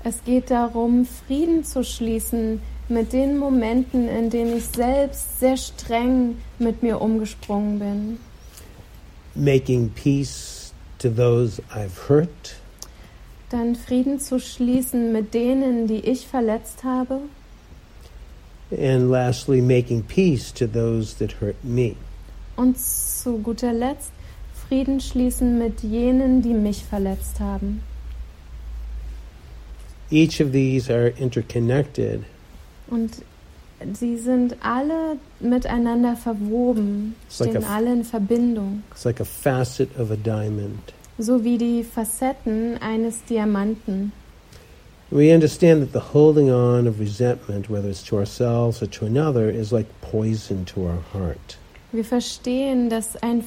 Es 0.03 0.24
geht 0.24 0.51
darum, 0.51 1.05
Frieden 1.08 1.63
zu 1.63 1.84
schließen 1.84 2.62
mit 2.88 3.12
den 3.13 3.39
Momenten, 3.39 4.08
in 4.08 4.29
denen 4.29 4.58
ich 4.58 4.65
selbst 4.67 5.39
sehr 5.39 5.58
streng 5.58 6.38
mit 6.60 6.84
mir 6.84 7.01
umgesprungen 7.01 7.79
bin. 7.79 8.20
making 9.36 9.89
peace 9.89 10.72
to 11.00 11.10
those 11.10 11.60
I've 11.74 12.08
hurt, 12.08 12.55
Dann 13.50 13.75
Frieden 13.75 14.20
zu 14.20 14.39
schließen 14.39 15.12
mit 15.12 15.34
denen, 15.34 15.88
die 15.88 16.00
ich 16.05 16.27
verletzt 16.27 16.84
habe. 16.84 17.22
and 18.70 19.10
lastly, 19.10 19.62
making 19.62 20.03
peace 20.03 20.51
to 20.53 20.67
those 20.67 21.15
that 21.15 21.41
hurt 21.41 21.55
me. 21.63 21.96
Und 22.55 22.77
zu 22.79 23.39
guter 23.39 23.74
Letzt 23.74 24.12
Frieden 24.71 25.01
schließen 25.01 25.57
mit 25.59 25.81
jenen, 25.83 26.41
die 26.41 26.53
mich 26.53 26.85
verletzt 26.85 27.41
haben. 27.41 27.81
Each 30.09 30.39
of 30.41 30.53
these 30.53 30.89
are 30.89 31.09
interconnected, 31.19 32.23
Und 32.89 33.11
sie 33.91 34.15
sind 34.17 34.55
alle 34.61 35.17
miteinander 35.41 36.15
verwoben, 36.15 37.15
It's 37.27 37.41
like 37.41 37.49
stehen 37.49 37.65
a- 37.65 37.75
alle 37.75 37.91
in 37.91 38.03
Verbindung, 38.05 38.83
it's 38.91 39.03
like 39.03 39.19
a 39.19 39.25
facet 39.25 39.89
of 39.99 40.09
a 40.09 40.15
diamond. 40.15 40.93
so 41.17 41.43
wie 41.43 41.57
die 41.57 41.83
Facetten 41.83 42.77
eines 42.81 43.25
Diamanten. 43.25 44.13
We 45.09 45.33
understand 45.33 45.81
that 45.81 45.91
the 45.91 46.13
holding 46.13 46.49
on 46.49 46.87
of 46.87 46.97
resentment, 46.97 47.69
whether 47.69 47.89
it's 47.89 48.05
to 48.05 48.15
ourselves 48.17 48.81
or 48.81 48.89
to 48.91 49.05
another, 49.05 49.49
is 49.49 49.73
like 49.73 49.87
poison 49.99 50.63
to 50.67 50.83
our 50.85 51.03
heart. 51.13 51.57
Wir 51.91 52.05
verstehen, 52.05 52.89
dass 52.89 53.21
ein 53.21 53.41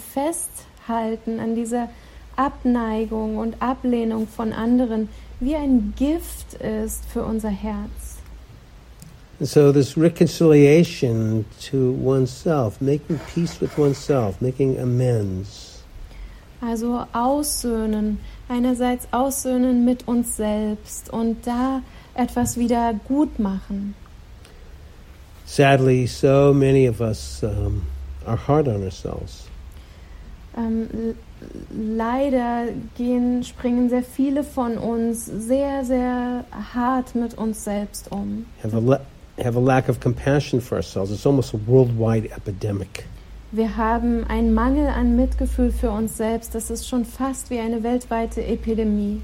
Festhalten 0.87 1.41
an 1.41 1.55
dieser 1.55 1.89
Abneigung 2.37 3.39
und 3.39 3.61
Ablehnung 3.61 4.27
von 4.27 4.53
anderen 4.53 5.09
wie 5.41 5.55
ein 5.57 5.95
Gift 5.97 6.55
ist 6.55 7.05
für 7.07 7.25
unser 7.25 7.51
Herz. 7.51 8.19
And 9.41 9.49
so, 9.49 9.73
this 9.73 9.97
reconciliation 9.97 11.45
to 11.71 11.93
oneself, 12.05 12.81
making 12.81 13.19
peace 13.35 13.61
with 13.61 13.77
oneself, 13.77 14.41
making 14.41 14.79
amends, 14.79 15.71
Also 16.61 17.05
aussöhnen, 17.13 18.21
einerseits 18.49 19.07
aussöhnen 19.11 19.85
mit 19.85 20.07
uns 20.09 20.37
selbst 20.37 21.11
und 21.13 21.47
da 21.47 21.83
etwas 22.15 22.57
wieder 22.57 22.95
gut 23.07 23.39
machen. 23.39 23.95
sadly, 25.47 26.07
so 26.07 26.55
many 26.55 26.87
of 26.87 27.01
us 27.01 27.43
um, 27.43 27.83
are 28.27 28.37
hard 28.37 28.67
on 28.67 28.83
ourselves. 28.83 29.47
Ähm, 30.57 31.15
leider 31.71 32.67
gehen, 32.97 33.43
springen 33.43 33.89
sehr 33.89 34.05
viele 34.05 34.45
von 34.45 34.79
uns 34.79 35.27
sehr, 35.27 35.85
sehr 35.85 36.45
hart 36.75 37.15
mit 37.15 37.35
uns 37.35 37.65
selbst 37.65 38.11
um. 38.13 38.47
have 38.63 38.77
a, 38.77 39.01
have 39.43 39.59
a 39.59 39.61
lack 39.61 39.89
of 39.89 39.99
compassion 40.01 40.61
for 40.61 40.77
ourselves. 40.77 41.11
It's 41.11 41.27
almost 41.27 41.55
a 41.55 41.59
worldwide 41.67 42.31
epidemic. 42.31 43.07
Wir 43.51 43.77
haben 43.77 44.25
einen 44.29 44.53
Mangel 44.53 44.89
an 44.89 45.17
Mitgefühl 45.17 45.71
für 45.71 45.91
uns 45.91 46.17
selbst. 46.17 46.55
Das 46.55 46.71
ist 46.71 46.89
schon 46.89 47.05
fast 47.05 47.51
wie 47.51 47.59
eine 47.59 47.83
weltweite 47.83 48.45
Epidemie. 48.45 49.23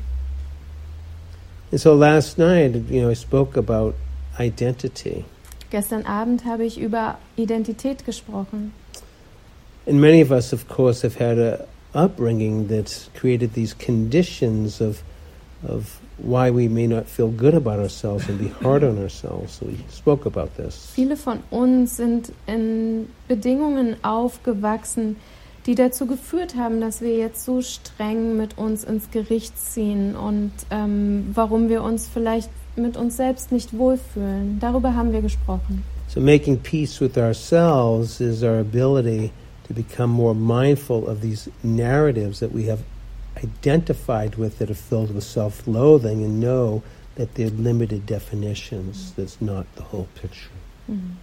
And 1.73 1.81
so 1.81 1.95
last 1.95 2.39
night, 2.39 2.75
you 2.89 3.01
know, 3.01 3.11
I 3.11 3.15
spoke 3.15 3.59
about 3.59 3.95
identity. 4.39 5.25
Gestern 5.71 6.05
Abend 6.05 6.45
habe 6.45 6.65
ich 6.65 6.81
über 6.81 7.19
Identität 7.37 8.05
gesprochen. 8.05 8.73
And 9.91 10.01
many 10.01 10.21
of 10.21 10.31
us, 10.31 10.53
of 10.53 10.69
course, 10.69 11.03
have 11.03 11.17
had 11.17 11.37
a 11.37 11.67
upbringing 11.97 12.69
that's 12.69 13.11
created 13.17 13.55
these 13.55 13.75
conditions 13.75 14.81
of, 14.81 15.03
of 15.67 15.99
why 16.19 16.49
we 16.53 16.69
may 16.69 16.87
not 16.87 17.09
feel 17.09 17.27
good 17.27 17.55
about 17.55 17.81
ourselves 17.81 18.29
and 18.29 18.39
be 18.39 18.47
hard 18.63 18.85
on 18.85 19.03
ourselves. 19.03 19.55
So 19.55 19.67
we 19.67 19.85
spoke 19.89 20.27
about 20.27 20.57
this. 20.57 20.93
Viele 20.95 21.17
von 21.17 21.43
uns 21.51 21.97
sind 21.97 22.33
in 22.47 23.09
Bedingungen 23.27 23.97
aufgewachsen, 24.05 25.17
die 25.67 25.75
dazu 25.75 26.07
geführt 26.07 26.55
haben, 26.55 26.81
dass 26.81 27.01
wir 27.01 27.17
jetzt 27.17 27.45
so 27.45 27.61
streng 27.61 28.37
mit 28.37 28.59
uns 28.59 28.85
ins 28.85 29.11
Gericht 29.11 29.59
ziehen 29.59 30.15
und 30.15 30.53
ähm, 30.71 31.33
warum 31.35 31.69
wir 31.69 31.83
uns 31.83 32.07
vielleicht 32.07 32.51
mit 32.77 32.97
uns 32.97 33.17
selbst 33.17 33.51
nicht 33.51 33.77
wohlfühlen. 33.77 34.61
Darüber 34.61 34.95
haben 34.95 35.13
wir 35.13 35.21
gesprochen. 35.21 35.83
So 36.07 36.21
making 36.21 36.59
peace 36.59 37.01
with 37.01 37.19
ourselves 37.19 38.21
is 38.21 38.45
our 38.45 38.61
ability 38.61 39.33
to 39.71 39.75
become 39.75 40.11
more 40.11 40.35
mindful 40.35 41.07
of 41.07 41.21
these 41.21 41.49
narratives 41.63 42.41
that 42.41 42.51
we 42.51 42.65
have 42.65 42.81
identified 43.37 44.35
with 44.35 44.59
that 44.59 44.69
are 44.69 44.75
filled 44.75 45.15
with 45.15 45.23
self-loathing 45.23 46.25
and 46.25 46.41
know 46.41 46.83
that 47.15 47.37
they're 47.37 47.51
limited 47.51 48.05
definitions. 48.05 48.97
Mm-hmm. 48.97 49.21
That's 49.21 49.41
not 49.41 49.67
the 49.77 49.85
whole 49.85 50.09
picture. 50.21 50.51
Mm-hmm. 50.91 51.15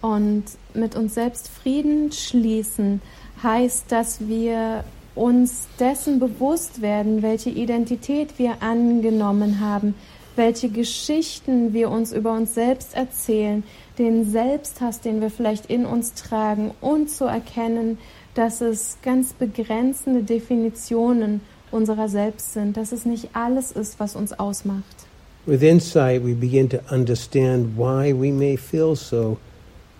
Und 0.00 0.44
mit 0.72 0.94
uns 0.94 1.14
selbst 1.14 1.48
Frieden 1.48 2.10
schließen 2.10 3.02
heißt, 3.42 3.92
dass 3.92 4.26
wir 4.26 4.84
uns 5.14 5.68
dessen 5.78 6.20
bewusst 6.20 6.80
werden, 6.80 7.20
welche 7.20 7.50
Identität 7.50 8.38
wir 8.38 8.62
angenommen 8.62 9.60
haben, 9.60 9.94
welche 10.36 10.70
Geschichten 10.70 11.74
wir 11.74 11.90
uns 11.90 12.12
über 12.12 12.32
uns 12.32 12.54
selbst 12.54 12.94
erzählen, 12.94 13.62
den 13.98 14.30
Selbsthass, 14.30 15.00
den 15.00 15.20
wir 15.20 15.30
vielleicht 15.30 15.66
in 15.66 15.86
uns 15.86 16.14
tragen 16.14 16.72
und 16.80 17.10
zu 17.10 17.24
erkennen, 17.24 17.98
dass 18.34 18.60
es 18.60 18.98
ganz 19.02 19.32
begrenzende 19.32 20.22
Definitionen 20.22 21.40
unserer 21.70 22.08
selbst 22.08 22.52
sind, 22.52 22.76
dass 22.76 22.92
es 22.92 23.04
nicht 23.04 23.30
alles 23.34 23.72
ist, 23.72 24.00
was 24.00 24.16
uns 24.16 24.32
ausmacht. 24.38 25.06
With 25.46 25.62
insight, 25.62 26.24
we 26.24 26.34
begin 26.34 26.68
to 26.68 26.78
understand 26.90 27.76
why 27.76 28.12
we 28.12 28.32
may 28.32 28.56
feel 28.56 28.94
so 28.94 29.38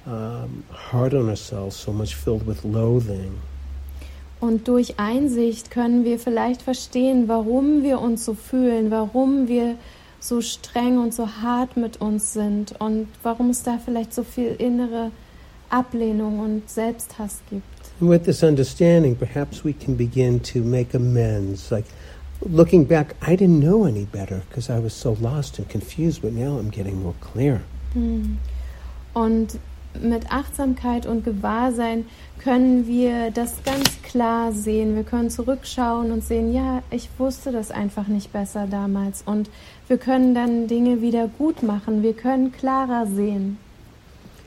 um, 0.07 0.63
hard 0.93 1.15
on 1.15 1.29
ourselves, 1.29 1.81
so 1.81 1.93
much 1.93 2.15
filled 2.15 2.47
with 2.47 2.65
loathing. 2.65 3.33
Und 4.41 4.69
durch 4.69 5.01
Einsicht 5.01 5.71
können 5.71 6.05
wir 6.05 6.19
vielleicht 6.19 6.63
verstehen, 6.63 7.27
warum 7.27 7.83
wir 7.83 8.01
uns 8.01 8.25
so 8.25 8.35
fühlen, 8.35 8.91
warum 8.91 9.49
wir 9.49 9.75
so 10.21 10.41
streng 10.41 10.99
und 10.99 11.15
so 11.15 11.29
hart 11.43 11.77
mit 11.77 12.01
uns 12.01 12.33
sind 12.33 12.75
und 12.81 13.09
warum 13.23 13.51
es 13.51 13.63
da 13.63 13.79
vielleicht 13.85 14.13
so 14.13 14.25
viel 14.25 14.55
innere 14.59 15.11
Ablehnung 15.71 16.41
und 16.41 16.69
Selbsthass 16.69 17.41
gibt. 17.51 17.65
With 18.01 18.25
this 18.25 18.43
understanding, 18.43 19.17
perhaps 19.17 19.65
we 19.65 19.73
can 19.73 19.97
begin 19.97 20.41
to 20.43 20.61
make 20.61 20.95
amends. 20.95 21.71
Like 21.71 21.85
looking 22.41 22.87
back, 22.87 23.15
I 23.23 23.35
didn't 23.35 23.61
know 23.61 23.85
any 23.85 24.05
better 24.05 24.43
because 24.49 24.71
I 24.71 24.79
was 24.79 24.93
so 24.93 25.17
lost 25.21 25.59
and 25.59 25.69
confused, 25.69 26.23
but 26.23 26.33
now 26.33 26.59
I'm 26.59 26.71
getting 26.71 27.03
more 27.03 27.15
clear. 27.21 27.61
Hm. 27.95 28.39
Und 29.15 29.59
mit 30.01 30.31
Achtsamkeit 30.31 31.07
und 31.07 31.25
Gewahrsein 31.25 32.07
können 32.39 32.87
wir 32.87 33.31
das 33.31 33.63
ganz 33.65 34.03
klar 34.03 34.53
sehen. 34.53 34.95
Wir 34.95 35.03
können 35.03 35.31
zurückschauen 35.31 36.13
und 36.13 36.25
sehen, 36.25 36.53
ja, 36.53 36.83
ich 36.91 37.09
wusste 37.19 37.53
das 37.53 37.71
einfach 37.71 38.07
nicht 38.07 38.33
besser 38.33 38.67
damals. 38.71 39.23
Und 39.27 39.51
wir 39.89 39.99
können 39.99 40.35
dann 40.35 40.69
Dinge 40.69 41.01
wieder 41.03 41.29
gut 41.29 41.63
machen. 41.63 42.03
Wir 42.03 42.15
können 42.15 42.53
klarer 42.53 43.07
sehen. 43.07 43.59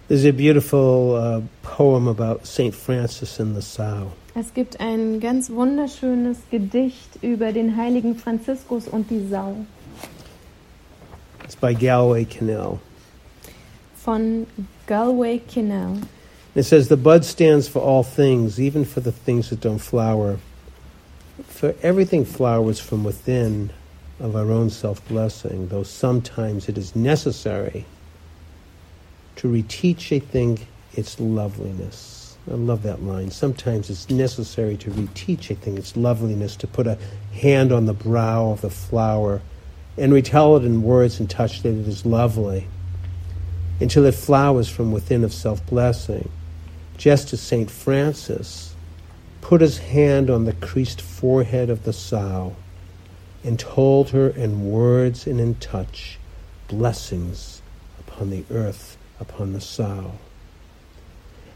There's 0.08 0.26
a 0.26 0.32
beautiful 0.32 1.16
uh, 1.16 1.42
poem 1.62 2.08
about 2.08 2.46
St. 2.46 2.74
Francis 2.76 3.40
in 3.40 3.56
the 3.56 3.62
Sow. 3.62 4.12
Es 4.34 4.54
gibt 4.54 4.80
ein 4.80 5.20
ganz 5.20 5.50
wunderschönes 5.50 6.38
Gedicht 6.50 7.22
über 7.22 7.52
den 7.52 7.76
heiligen 7.76 8.16
Franziskus 8.16 8.88
und 8.88 9.10
die 9.10 9.28
Sau 9.30 9.56
It's 11.44 11.56
by 11.56 11.74
Galway 11.74 12.24
Canal. 12.24 12.80
Von 14.02 14.48
Galway 14.88 15.40
Kinnell. 15.40 16.08
It 16.56 16.64
says, 16.64 16.88
The 16.88 16.98
bud 16.98 17.24
stands 17.24 17.68
for 17.68 17.80
all 17.80 18.04
things, 18.04 18.60
even 18.60 18.84
for 18.84 19.00
the 19.00 19.12
things 19.12 19.52
that 19.52 19.62
don't 19.62 19.78
flower. 19.78 20.40
For 21.46 21.76
everything 21.84 22.26
flowers 22.26 22.80
from 22.80 23.04
within 23.04 23.72
of 24.20 24.36
our 24.36 24.52
own 24.52 24.70
self 24.72 25.08
blessing, 25.08 25.68
though 25.68 25.84
sometimes 25.84 26.68
it 26.68 26.78
is 26.78 26.96
necessary 26.96 27.86
to 29.36 29.48
reteach 29.48 30.12
a 30.16 30.20
thing 30.20 30.60
its 30.94 31.20
loveliness. 31.20 32.38
I 32.50 32.56
love 32.56 32.82
that 32.84 33.04
line. 33.04 33.30
Sometimes 33.30 33.92
it's 33.92 34.10
necessary 34.10 34.78
to 34.78 34.90
reteach 34.90 35.52
a 35.52 35.56
thing 35.56 35.78
its 35.78 35.96
loveliness, 35.96 36.56
to 36.58 36.68
put 36.68 36.88
a 36.88 36.98
hand 37.34 37.72
on 37.72 37.86
the 37.86 37.94
brow 37.94 38.50
of 38.52 38.62
the 38.62 38.70
flower 38.72 39.42
and 39.96 40.12
retell 40.12 40.58
it 40.58 40.66
in 40.66 40.82
words 40.82 41.20
and 41.20 41.30
touch 41.30 41.62
that 41.62 41.70
it 41.70 41.88
is 41.88 42.04
lovely 42.04 42.68
until 43.82 44.06
it 44.06 44.14
flowers 44.14 44.70
from 44.70 44.92
within 44.92 45.24
of 45.24 45.34
self 45.34 45.66
blessing. 45.66 46.30
Just 46.98 47.34
as 47.34 47.42
St. 47.42 47.70
Francis 47.70 48.76
put 49.42 49.60
his 49.60 49.80
hand 49.80 50.30
on 50.30 50.46
the 50.46 50.54
creased 50.54 51.02
forehead 51.02 51.70
of 51.70 51.84
the 51.84 51.92
sow 51.92 52.56
and 53.44 53.60
told 53.60 54.12
her 54.12 54.30
in 54.30 54.70
words 54.70 55.26
and 55.26 55.42
in 55.42 55.56
touch 55.56 56.20
blessings 56.68 57.62
upon 58.00 58.30
the 58.30 58.46
earth, 58.52 58.98
upon 59.20 59.54
the 59.54 59.62
sow. 59.62 60.14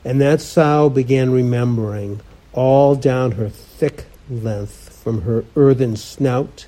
And 0.03 0.19
that 0.19 0.41
sow 0.41 0.89
began 0.89 1.31
remembering 1.31 2.21
all 2.53 2.95
down 2.95 3.33
her 3.33 3.49
thick 3.49 4.05
length, 4.29 4.99
from 5.03 5.21
her 5.21 5.45
earthen 5.55 5.95
snout 5.95 6.65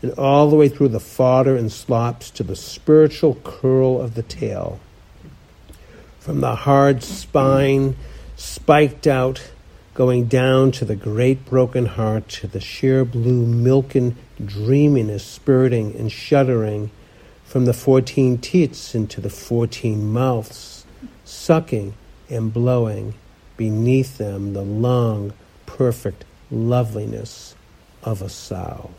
and 0.00 0.12
all 0.12 0.48
the 0.48 0.56
way 0.56 0.68
through 0.68 0.88
the 0.88 1.00
fodder 1.00 1.56
and 1.56 1.70
slops 1.70 2.30
to 2.30 2.42
the 2.42 2.56
spiritual 2.56 3.34
curl 3.44 4.00
of 4.00 4.14
the 4.14 4.22
tail. 4.22 4.80
From 6.26 6.40
the 6.40 6.56
hard 6.56 7.04
spine, 7.04 7.94
spiked 8.34 9.06
out, 9.06 9.52
going 9.94 10.24
down 10.24 10.72
to 10.72 10.84
the 10.84 10.96
great 10.96 11.44
broken 11.44 11.86
heart, 11.86 12.28
to 12.30 12.48
the 12.48 12.58
sheer 12.58 13.04
blue 13.04 13.46
milken 13.46 14.16
dreaminess 14.44 15.24
spurting 15.24 15.94
and 15.94 16.10
shuddering 16.10 16.90
from 17.44 17.64
the 17.64 17.72
fourteen 17.72 18.38
teats 18.38 18.92
into 18.92 19.20
the 19.20 19.30
fourteen 19.30 20.12
mouths, 20.12 20.84
sucking 21.24 21.94
and 22.28 22.52
blowing 22.52 23.14
beneath 23.56 24.18
them 24.18 24.52
the 24.52 24.62
long, 24.62 25.32
perfect 25.64 26.24
loveliness 26.50 27.54
of 28.02 28.20
a 28.20 28.28
sow. 28.28 28.90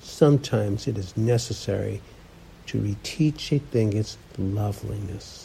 Sometimes 0.00 0.88
it 0.88 0.98
is 0.98 1.16
necessary 1.16 2.02
to 2.66 2.80
reteach 2.80 3.52
a 3.52 3.60
thing 3.60 3.92
its 3.92 4.18
loveliness. 4.36 5.41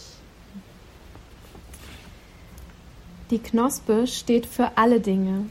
Die 3.30 3.40
Knospe 3.40 4.08
steht 4.08 4.46
für 4.46 4.78
alle 4.78 5.02
Dinge, 5.02 5.48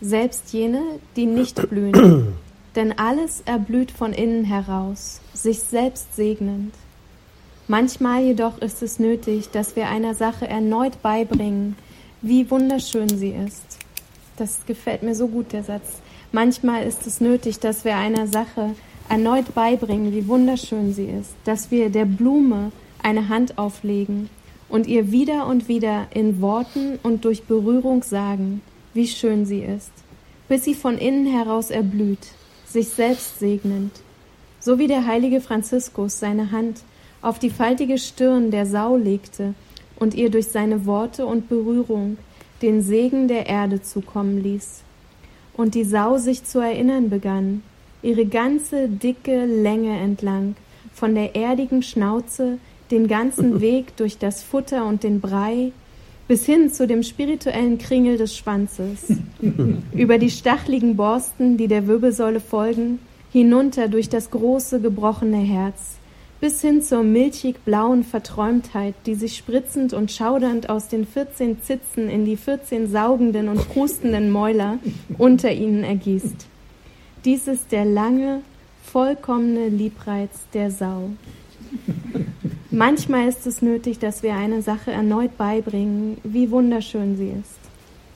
selbst 0.00 0.54
jene, 0.54 0.82
die 1.16 1.26
nicht 1.26 1.56
blühen. 1.70 2.34
Denn 2.76 2.98
alles 2.98 3.42
erblüht 3.44 3.90
von 3.90 4.12
innen 4.12 4.44
heraus, 4.44 5.20
sich 5.34 5.60
selbst 5.60 6.16
segnend. 6.16 6.72
Manchmal 7.68 8.22
jedoch 8.22 8.58
ist 8.58 8.82
es 8.82 8.98
nötig, 8.98 9.50
dass 9.50 9.76
wir 9.76 9.88
einer 9.88 10.14
Sache 10.14 10.48
erneut 10.48 11.02
beibringen, 11.02 11.76
wie 12.22 12.50
wunderschön 12.50 13.08
sie 13.08 13.30
ist. 13.32 13.78
Das 14.36 14.64
gefällt 14.66 15.02
mir 15.02 15.14
so 15.14 15.28
gut, 15.28 15.52
der 15.52 15.62
Satz. 15.62 16.00
Manchmal 16.32 16.84
ist 16.84 17.06
es 17.06 17.20
nötig, 17.20 17.58
dass 17.58 17.84
wir 17.84 17.96
einer 17.96 18.28
Sache 18.28 18.74
erneut 19.10 19.54
beibringen, 19.54 20.12
wie 20.12 20.26
wunderschön 20.26 20.94
sie 20.94 21.06
ist, 21.06 21.34
dass 21.44 21.70
wir 21.70 21.90
der 21.90 22.06
Blume 22.06 22.72
eine 23.02 23.28
Hand 23.28 23.58
auflegen 23.58 24.30
und 24.70 24.86
ihr 24.86 25.12
wieder 25.12 25.46
und 25.46 25.68
wieder 25.68 26.06
in 26.14 26.40
Worten 26.40 26.98
und 27.02 27.24
durch 27.24 27.42
Berührung 27.42 28.02
sagen, 28.02 28.62
wie 28.94 29.06
schön 29.06 29.44
sie 29.44 29.60
ist, 29.60 29.92
bis 30.48 30.64
sie 30.64 30.74
von 30.74 30.96
innen 30.96 31.26
heraus 31.26 31.70
erblüht, 31.70 32.28
sich 32.66 32.88
selbst 32.88 33.38
segnend, 33.38 33.92
so 34.60 34.78
wie 34.78 34.86
der 34.86 35.06
heilige 35.06 35.40
Franziskus 35.40 36.18
seine 36.18 36.52
Hand 36.52 36.82
auf 37.20 37.38
die 37.38 37.50
faltige 37.50 37.98
Stirn 37.98 38.50
der 38.50 38.64
Sau 38.64 38.96
legte 38.96 39.54
und 39.96 40.14
ihr 40.14 40.30
durch 40.30 40.46
seine 40.46 40.86
Worte 40.86 41.26
und 41.26 41.48
Berührung 41.48 42.16
den 42.62 42.82
Segen 42.82 43.28
der 43.28 43.46
Erde 43.46 43.82
zukommen 43.82 44.42
ließ. 44.42 44.82
Und 45.54 45.74
die 45.74 45.84
Sau 45.84 46.18
sich 46.18 46.44
zu 46.44 46.60
erinnern 46.60 47.10
begann, 47.10 47.62
ihre 48.02 48.24
ganze 48.24 48.88
dicke 48.88 49.44
Länge 49.44 49.98
entlang, 49.98 50.56
von 50.92 51.14
der 51.14 51.36
erdigen 51.36 51.82
Schnauze 51.82 52.58
den 52.90 53.08
ganzen 53.08 53.60
Weg 53.60 53.96
durch 53.96 54.18
das 54.18 54.42
Futter 54.42 54.86
und 54.86 55.02
den 55.02 55.20
Brei 55.20 55.72
bis 56.30 56.46
hin 56.46 56.70
zu 56.70 56.86
dem 56.86 57.02
spirituellen 57.02 57.78
Kringel 57.78 58.16
des 58.16 58.36
Schwanzes, 58.36 59.12
über 59.92 60.16
die 60.16 60.30
stachligen 60.30 60.94
Borsten, 60.94 61.56
die 61.56 61.66
der 61.66 61.88
Wirbelsäule 61.88 62.38
folgen, 62.38 63.00
hinunter 63.32 63.88
durch 63.88 64.08
das 64.08 64.30
große 64.30 64.80
gebrochene 64.80 65.38
Herz, 65.38 65.98
bis 66.40 66.60
hin 66.60 66.82
zur 66.82 67.02
milchig 67.02 67.64
blauen 67.64 68.04
Verträumtheit, 68.04 68.94
die 69.06 69.16
sich 69.16 69.36
spritzend 69.36 69.92
und 69.92 70.12
schaudernd 70.12 70.68
aus 70.68 70.86
den 70.86 71.04
14 71.04 71.62
Zitzen 71.62 72.08
in 72.08 72.24
die 72.24 72.36
14 72.36 72.88
saugenden 72.88 73.48
und 73.48 73.68
prustenden 73.68 74.30
Mäuler 74.30 74.78
unter 75.18 75.50
ihnen 75.50 75.82
ergießt. 75.82 76.46
Dies 77.24 77.48
ist 77.48 77.72
der 77.72 77.84
lange, 77.84 78.42
vollkommene 78.84 79.68
Liebreiz 79.68 80.30
der 80.54 80.70
Sau. 80.70 81.10
Manchmal 82.72 83.28
ist 83.28 83.48
es 83.48 83.62
nötig, 83.62 83.98
dass 83.98 84.22
wir 84.22 84.34
eine 84.34 84.62
Sache 84.62 84.92
erneut 84.92 85.36
beibringen, 85.36 86.18
wie 86.22 86.52
wunderschön 86.52 87.16
sie 87.16 87.30
ist. 87.30 87.58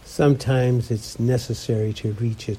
Sometimes 0.05 0.93
it's 0.93 1.19
necessary 1.19 1.93
to 1.93 2.11
reach 2.21 2.49
it, 2.49 2.59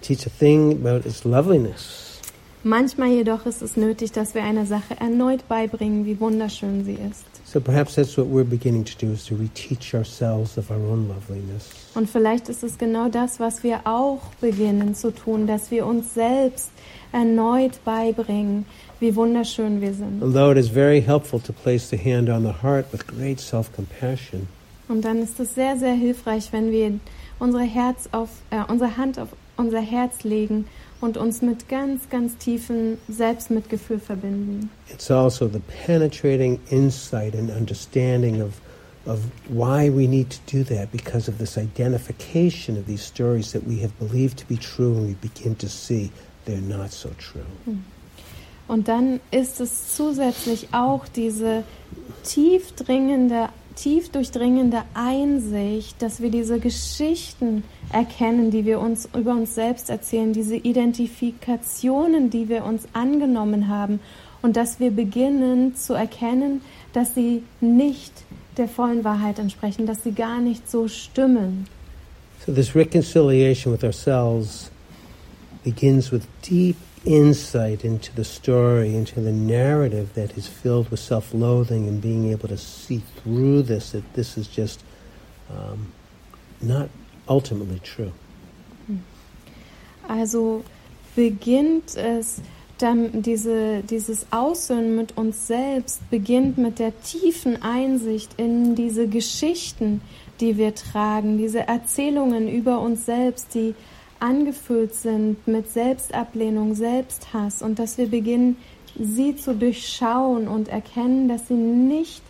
teach 0.00 0.26
a 0.26 0.30
thing 0.30 0.72
about 0.72 1.06
its 1.06 1.24
loveliness. 1.24 2.18
Manchmal 2.64 3.10
jedoch 3.10 3.44
ist 3.44 3.60
es 3.60 3.76
nötig, 3.76 4.12
dass 4.12 4.34
wir 4.34 4.42
einer 4.42 4.64
Sache 4.64 4.96
erneut 4.98 5.46
beibringen, 5.48 6.06
wie 6.06 6.18
wunderschön 6.18 6.84
sie 6.84 6.94
ist. 6.94 7.26
So 7.44 7.60
perhaps 7.60 7.96
that's 7.96 8.16
what 8.16 8.28
we're 8.28 8.48
beginning 8.48 8.84
to 8.84 8.92
do 8.98 9.12
is 9.12 9.26
to 9.26 9.34
reteach 9.34 9.94
ourselves 9.94 10.56
of 10.56 10.70
our 10.70 10.78
own 10.78 11.08
loveliness. 11.08 11.68
Und 11.94 12.08
vielleicht 12.08 12.48
ist 12.48 12.62
es 12.62 12.78
genau 12.78 13.10
das, 13.10 13.38
was 13.38 13.62
wir 13.62 13.80
auch 13.84 14.20
beginnen 14.40 14.94
zu 14.94 15.10
tun, 15.10 15.46
dass 15.46 15.70
wir 15.70 15.84
uns 15.84 16.14
selbst 16.14 16.70
erneut 17.12 17.84
beibringen, 17.84 18.64
wie 19.02 19.14
wunderschön 19.16 19.80
wir 19.80 19.92
sind. 19.92 20.22
Although 20.22 20.52
it 20.52 20.56
is 20.56 20.68
very 20.68 21.02
helpful 21.02 21.40
to 21.40 21.52
place 21.52 21.90
the 21.90 21.98
hand 21.98 22.30
on 22.30 22.44
the 22.44 22.62
heart 22.62 22.86
with 22.92 23.06
great 23.06 23.40
self 23.40 23.70
compassion, 23.74 24.46
Und 24.88 25.04
dann 25.04 25.22
ist 25.22 25.40
es 25.40 25.54
sehr, 25.54 25.76
sehr 25.78 25.94
hilfreich, 25.94 26.52
wenn 26.52 26.70
wir 26.70 26.98
unsere 27.38 27.64
Herz 27.64 28.08
auf, 28.12 28.28
äh, 28.50 28.62
unsere 28.68 28.96
Hand 28.96 29.18
auf 29.18 29.28
unser 29.56 29.80
Herz 29.80 30.22
legen 30.22 30.66
und 31.00 31.16
uns 31.16 31.42
mit 31.42 31.68
ganz, 31.68 32.08
ganz 32.10 32.36
tiefem 32.36 32.98
Selbstmitgefühl 33.08 33.98
verbinden. 33.98 34.70
It's 34.90 35.10
also 35.10 35.48
the 35.48 35.60
penetrating 35.86 36.58
insight 36.70 37.34
and 37.34 37.50
understanding 37.50 38.40
of, 38.42 38.60
of 39.06 39.20
why 39.48 39.90
we 39.90 40.06
need 40.06 40.30
to 40.30 40.38
do 40.46 40.62
that 40.64 40.90
because 40.92 41.28
of 41.28 41.38
this 41.38 41.56
identification 41.56 42.76
of 42.76 42.86
these 42.86 43.02
stories 43.04 43.52
that 43.52 43.66
we 43.66 43.82
have 43.82 43.92
believed 43.98 44.38
to 44.38 44.46
be 44.46 44.56
true 44.56 44.94
and 44.96 45.08
we 45.08 45.14
begin 45.20 45.56
to 45.56 45.68
see 45.68 46.10
they're 46.44 46.60
not 46.60 46.92
so 46.92 47.10
true. 47.18 47.46
Hmm. 47.64 47.78
Und 48.68 48.88
dann 48.88 49.20
ist 49.30 49.60
es 49.60 49.94
zusätzlich 49.96 50.68
auch 50.72 51.06
diese 51.08 51.64
tief 52.24 52.72
dringende, 52.72 53.48
tief 53.74 54.10
durchdringende 54.10 54.82
Einsicht, 54.94 56.00
dass 56.00 56.20
wir 56.22 56.30
diese 56.30 56.58
Geschichten 56.58 57.64
erkennen, 57.92 58.50
die 58.50 58.64
wir 58.64 58.80
uns 58.80 59.08
über 59.16 59.32
uns 59.32 59.54
selbst 59.54 59.90
erzählen, 59.90 60.32
diese 60.32 60.56
Identifikationen, 60.56 62.30
die 62.30 62.48
wir 62.48 62.64
uns 62.64 62.86
angenommen 62.92 63.68
haben 63.68 64.00
und 64.40 64.56
dass 64.56 64.80
wir 64.80 64.90
beginnen 64.90 65.76
zu 65.76 65.94
erkennen, 65.94 66.62
dass 66.92 67.14
sie 67.14 67.42
nicht 67.60 68.12
der 68.56 68.68
vollen 68.68 69.04
Wahrheit 69.04 69.38
entsprechen, 69.38 69.86
dass 69.86 70.02
sie 70.02 70.12
gar 70.12 70.40
nicht 70.40 70.70
so 70.70 70.88
stimmen. 70.88 71.66
So 72.44 72.52
this 72.52 72.74
reconciliation 72.74 73.72
with 73.72 73.84
ourselves 73.84 74.70
begins 75.64 76.10
with 76.10 76.22
deep 76.48 76.76
insight 77.04 77.84
into 77.84 78.14
the 78.14 78.24
story, 78.24 78.94
into 78.94 79.20
the 79.20 79.32
narrative 79.32 80.14
that 80.14 80.36
is 80.36 80.46
filled 80.46 80.90
with 80.90 81.00
self-loathing 81.00 81.88
and 81.88 82.00
being 82.00 82.30
able 82.30 82.48
to 82.48 82.56
see 82.56 83.02
through 83.16 83.62
this, 83.62 83.90
that 83.90 84.14
this 84.14 84.36
is 84.36 84.46
just 84.46 84.82
um, 85.50 85.92
not 86.60 86.88
ultimately 87.28 87.80
true. 87.80 88.12
Also 90.08 90.64
beginnt 91.14 91.96
es, 91.96 92.40
dann 92.78 93.22
diese, 93.22 93.82
dieses 93.82 94.26
Aussöhnen 94.32 94.96
mit 94.96 95.16
uns 95.16 95.46
selbst 95.46 96.08
beginnt 96.10 96.58
mit 96.58 96.78
der 96.78 96.92
tiefen 97.02 97.62
Einsicht 97.62 98.32
in 98.36 98.74
diese 98.74 99.06
Geschichten, 99.06 100.00
die 100.40 100.56
wir 100.56 100.74
tragen, 100.74 101.38
diese 101.38 101.60
Erzählungen 101.68 102.48
über 102.48 102.80
uns 102.80 103.06
selbst, 103.06 103.54
die 103.54 103.74
angefüllt 104.22 104.94
sind 104.94 105.46
mit 105.48 105.68
Selbstablehnung, 105.68 106.74
Selbsthass 106.74 107.60
und 107.60 107.78
dass 107.78 107.98
wir 107.98 108.06
beginnen, 108.06 108.56
sie 108.98 109.34
zu 109.34 109.54
durchschauen 109.54 110.46
und 110.46 110.68
erkennen, 110.68 111.28
dass 111.28 111.48
sie 111.48 111.54
nicht 111.54 112.22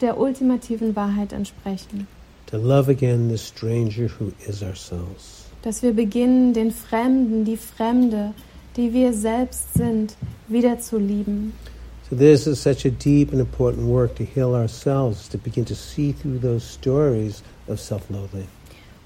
der 0.00 0.18
ultimativen 0.18 0.96
Wahrheit 0.96 1.32
entsprechen. 1.32 2.08
To 2.46 2.56
love 2.56 2.90
again 2.90 3.28
the 3.28 3.38
stranger 3.38 4.08
who 4.08 4.32
is 4.48 4.62
ourselves. 4.62 5.44
Dass 5.62 5.82
wir 5.82 5.92
beginnen, 5.92 6.52
den 6.52 6.70
Fremden, 6.70 7.44
die 7.44 7.56
Fremde, 7.56 8.32
die 8.76 8.92
wir 8.92 9.12
selbst 9.12 9.74
sind, 9.74 10.16
wieder 10.48 10.78
zu 10.78 10.98
lieben. 10.98 11.52
So 12.08 12.14
this 12.14 12.46
is 12.46 12.62
such 12.62 12.86
a 12.86 12.90
deep 12.90 13.32
and 13.32 13.40
important 13.40 13.88
work 13.88 14.14
to 14.14 14.24
heal 14.24 14.54
ourselves, 14.54 15.28
to 15.30 15.38
begin 15.38 15.64
to 15.64 15.74
see 15.74 16.12
through 16.12 16.38
those 16.38 16.64
stories 16.64 17.42
of 17.66 17.80
self-loathing. 17.80 18.46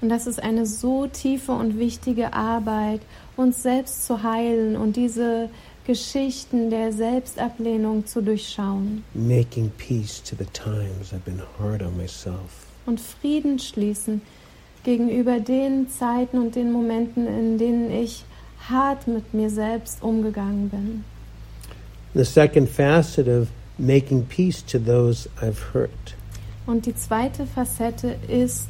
Und 0.01 0.09
das 0.09 0.25
ist 0.25 0.41
eine 0.41 0.65
so 0.65 1.07
tiefe 1.07 1.51
und 1.51 1.77
wichtige 1.77 2.33
Arbeit, 2.33 3.01
uns 3.37 3.61
selbst 3.61 4.05
zu 4.05 4.23
heilen 4.23 4.75
und 4.75 4.95
diese 4.95 5.49
Geschichten 5.85 6.69
der 6.69 6.91
Selbstablehnung 6.91 8.05
zu 8.05 8.21
durchschauen 8.21 9.03
Making 9.13 9.71
peace 9.77 10.21
to 10.23 10.35
the 10.37 10.45
times 10.45 11.11
I've 11.11 11.25
been 11.25 11.41
hard 11.59 11.81
on 11.81 11.97
myself. 11.97 12.67
und 12.85 12.99
Frieden 12.99 13.59
schließen 13.59 14.21
gegenüber 14.83 15.39
den 15.39 15.89
Zeiten 15.89 16.37
und 16.39 16.55
den 16.55 16.71
Momenten, 16.71 17.27
in 17.27 17.57
denen 17.57 17.91
ich 17.91 18.25
hart 18.69 19.07
mit 19.07 19.33
mir 19.33 19.49
selbst 19.49 20.01
umgegangen 20.01 20.69
bin. 20.69 21.03
The 22.13 22.25
second 22.25 22.69
facet 22.69 23.27
of 23.27 23.47
making 23.77 24.25
peace 24.25 24.63
to 24.65 24.77
those 24.79 25.29
I've 25.41 25.73
hurt. 25.73 25.89
Und 26.67 26.85
die 26.85 26.95
zweite 26.95 27.45
Facette 27.47 28.15
ist, 28.27 28.69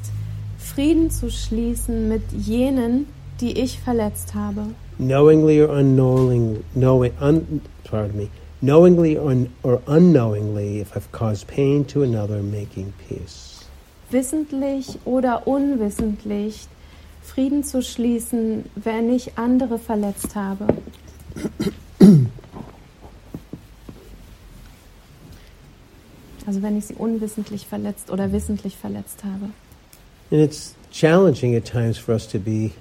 Frieden 0.73 1.11
zu 1.11 1.29
schließen 1.29 2.07
mit 2.07 2.31
jenen, 2.31 3.07
die 3.41 3.59
ich 3.59 3.79
verletzt 3.79 4.33
habe. 4.33 4.67
knowingly 5.01 5.59
or 5.59 5.67
unknowingly, 5.69 6.63
knowing, 6.75 7.13
un, 7.19 7.61
pardon 7.83 8.15
me, 8.15 8.29
knowingly 8.61 9.17
or, 9.17 9.47
or 9.63 9.81
unknowingly, 9.87 10.79
if 10.79 10.95
I've 10.95 11.11
caused 11.11 11.47
pain 11.47 11.83
to 11.85 12.03
another, 12.03 12.43
making 12.43 12.93
peace. 13.09 13.65
Wissentlich 14.11 14.99
oder 15.05 15.47
unwissentlich 15.47 16.67
Frieden 17.23 17.63
zu 17.63 17.81
schließen, 17.81 18.69
wenn 18.75 19.09
ich 19.13 19.37
andere 19.37 19.79
verletzt 19.79 20.35
habe. 20.35 20.67
Also 26.45 26.61
wenn 26.61 26.77
ich 26.77 26.85
sie 26.87 26.95
unwissentlich 26.95 27.67
verletzt 27.67 28.11
oder 28.11 28.31
wissentlich 28.31 28.75
verletzt 28.75 29.23
habe. 29.23 29.51
And 30.31 30.39
it's 30.39 30.75
challenging 30.91 31.55
at 31.55 31.65
times 31.65 31.97
for 31.97 32.13
us 32.13 32.25
to 32.27 32.39
be 32.39 32.73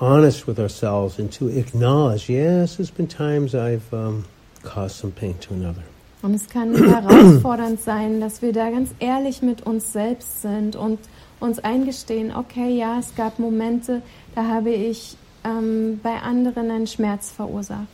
honest 0.00 0.46
with 0.46 0.60
ourselves 0.60 1.18
and 1.18 1.32
to 1.32 1.48
acknowledge, 1.48 2.28
yes, 2.28 2.76
there's 2.76 2.90
been 2.90 3.06
times 3.06 3.54
I've 3.54 3.92
um, 3.92 4.26
caused 4.62 4.96
some 4.96 5.10
pain 5.10 5.38
to 5.38 5.54
another. 5.54 5.82
Und 6.22 6.34
es 6.34 6.48
kann 6.48 6.74
herausfordernd 6.88 7.80
sein, 7.80 8.20
dass 8.20 8.42
wir 8.42 8.52
da 8.52 8.70
ganz 8.70 8.90
ehrlich 8.98 9.40
mit 9.42 9.62
uns 9.62 9.92
selbst 9.92 10.42
sind 10.42 10.76
und 10.76 10.98
uns 11.40 11.60
eingestehen, 11.60 12.34
okay, 12.34 12.76
ja, 12.76 12.98
es 12.98 13.14
gab 13.14 13.38
Momente, 13.38 14.02
da 14.34 14.44
habe 14.46 14.70
ich 14.70 15.16
ähm, 15.44 16.00
bei 16.02 16.20
anderen 16.20 16.70
einen 16.70 16.86
Schmerz 16.86 17.30
verursacht. 17.30 17.86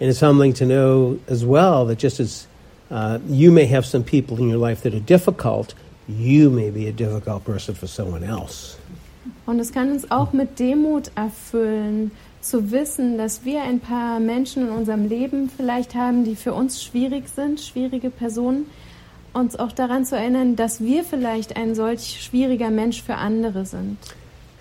And 0.00 0.10
it's 0.10 0.20
humbling 0.20 0.54
to 0.54 0.64
know 0.64 1.18
as 1.28 1.44
well 1.46 1.86
that 1.86 2.02
just 2.02 2.20
as 2.20 2.46
uh, 2.90 3.18
you 3.28 3.50
may 3.50 3.66
have 3.66 3.86
some 3.86 4.04
people 4.04 4.38
in 4.38 4.48
your 4.48 4.58
life 4.58 4.82
that 4.82 4.92
are 4.92 5.00
difficult, 5.00 5.74
you 6.08 6.50
may 6.50 6.70
be 6.70 6.88
a 6.88 6.92
difficult 6.92 7.44
person 7.44 7.74
for 7.74 7.86
someone 7.86 8.24
else. 8.24 8.76
Und 9.46 9.60
es 9.60 9.72
kann 9.72 9.90
uns 9.90 10.10
auch 10.10 10.32
mit 10.32 10.58
Demut 10.58 11.10
erfüllen, 11.14 12.10
zu 12.40 12.70
wissen, 12.70 13.18
dass 13.18 13.44
wir 13.44 13.62
ein 13.62 13.80
paar 13.80 14.20
Menschen 14.20 14.68
in 14.68 14.70
unserem 14.70 15.08
Leben 15.08 15.50
vielleicht 15.54 15.94
haben, 15.94 16.24
die 16.24 16.36
für 16.36 16.54
uns 16.54 16.82
schwierig 16.82 17.28
sind, 17.28 17.60
schwierige 17.60 18.10
Personen, 18.10 18.66
uns 19.32 19.56
auch 19.58 19.72
daran 19.72 20.04
zu 20.04 20.16
erinnern, 20.16 20.56
dass 20.56 20.80
wir 20.80 21.04
vielleicht 21.04 21.56
ein 21.56 21.74
solch 21.74 22.22
schwieriger 22.22 22.70
Mensch 22.70 23.02
für 23.02 23.16
andere 23.16 23.66
sind. 23.66 23.98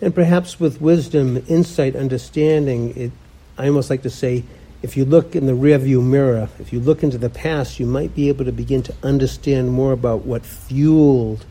And 0.02 0.14
perhaps 0.14 0.60
with 0.60 0.82
wisdom, 0.82 1.38
insight, 1.48 1.96
understanding, 1.96 2.94
it, 2.98 3.12
I 3.58 3.68
almost 3.68 3.90
like 3.90 4.02
to 4.04 4.10
say, 4.10 4.44
if 4.86 4.96
you 4.96 5.04
look 5.04 5.36
in 5.36 5.48
the 5.48 5.58
rearview 5.68 6.00
mirror, 6.02 6.48
if 6.60 6.72
you 6.72 6.80
look 6.80 7.02
into 7.02 7.18
the 7.18 7.30
past, 7.30 7.80
you 7.80 7.88
might 7.88 8.14
be 8.14 8.30
able 8.30 8.46
to 8.46 8.52
begin 8.52 8.84
to 8.84 8.94
understand 9.02 9.72
more 9.72 9.94
about 9.94 10.20
what 10.26 10.46
fueled, 10.46 11.44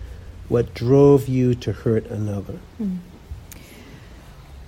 what 0.49 0.73
drove 0.73 1.29
you 1.29 1.55
to 1.57 1.73
hurt 1.73 2.07
another. 2.11 2.59
Mm. 2.81 2.99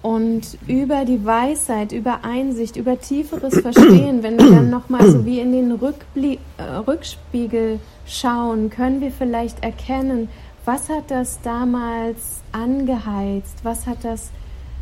Und 0.02 0.58
über 0.68 1.04
die 1.04 1.24
Weisheit, 1.24 1.92
über 1.92 2.24
Einsicht, 2.24 2.76
über 2.76 3.00
tieferes 3.00 3.54
Verstehen, 3.66 4.22
wenn 4.22 4.38
wir 4.38 4.50
dann 4.50 4.70
nochmal 4.70 5.10
so 5.10 5.24
wie 5.24 5.40
in 5.40 5.52
den 5.52 5.72
Rückblie 5.72 6.38
äh, 6.58 6.62
Rückspiegel 6.62 7.80
schauen, 8.06 8.70
können 8.70 9.00
wir 9.00 9.10
vielleicht 9.10 9.62
erkennen, 9.62 10.28
was 10.64 10.88
hat 10.88 11.10
das 11.10 11.40
damals 11.42 12.40
angeheizt, 12.52 13.58
was 13.62 13.86
hat 13.86 13.98
das 14.02 14.30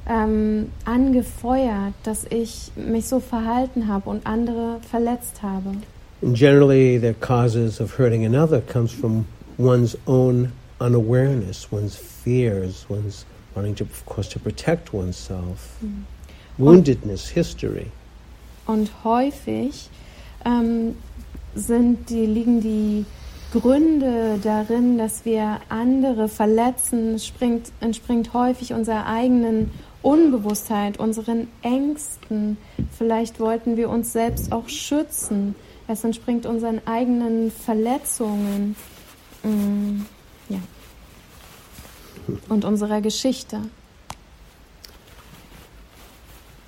ähm, 0.09 0.71
angefeuert, 0.85 1.95
dass 2.03 2.25
ich 2.25 2.73
mich 2.77 3.07
so 3.07 3.21
verhalten 3.21 3.89
habe 3.89 4.11
und 4.11 4.27
andere 4.27 4.81
verletzt 4.91 5.43
habe. 5.43 5.77
And 6.23 6.37
generally, 6.37 6.99
the 6.99 7.15
causes 7.15 7.81
of 7.81 7.99
hurting 7.99 8.25
another 8.25 8.61
comes 8.61 8.93
from 8.93 9.27
one's 9.59 9.97
own 10.07 10.53
unawareness, 10.81 11.71
one's 11.71 11.97
fears, 11.97 12.87
one's 12.89 13.25
wanting 13.55 13.75
to, 13.77 13.85
of 13.85 14.05
course, 14.07 14.29
to 14.31 14.39
protect 14.39 14.93
oneself, 14.93 15.79
woundedness, 16.59 17.29
history. 17.29 17.91
Und 18.67 18.91
häufig 19.05 19.91
ähm, 20.45 20.97
sind 21.55 22.09
die, 22.11 22.27
liegen 22.27 22.61
die 22.61 23.05
Gründe 23.53 24.39
darin, 24.43 24.99
dass 24.99 25.25
wir 25.25 25.61
andere 25.69 26.29
verletzen, 26.29 27.19
springt, 27.19 27.71
entspringt 27.81 28.33
häufig 28.35 28.73
unserer 28.73 29.07
eigenen 29.07 29.71
Unbewusstheit, 30.05 30.99
unseren 30.99 31.49
Ängsten. 31.63 32.59
Vielleicht 32.97 33.41
wollten 33.41 33.79
wir 33.79 33.89
uns 33.89 34.13
selbst 34.13 34.53
auch 34.53 34.69
schützen. 34.69 35.55
Es 35.89 36.05
entspringt 36.05 36.45
unseren 36.45 36.81
eigenen 36.87 37.51
Verletzungen. 37.51 38.77
Mm, 39.43 40.03
ja. 40.51 40.59
Und 42.51 42.67
unserer 42.67 43.01
Geschichte. 43.01 43.63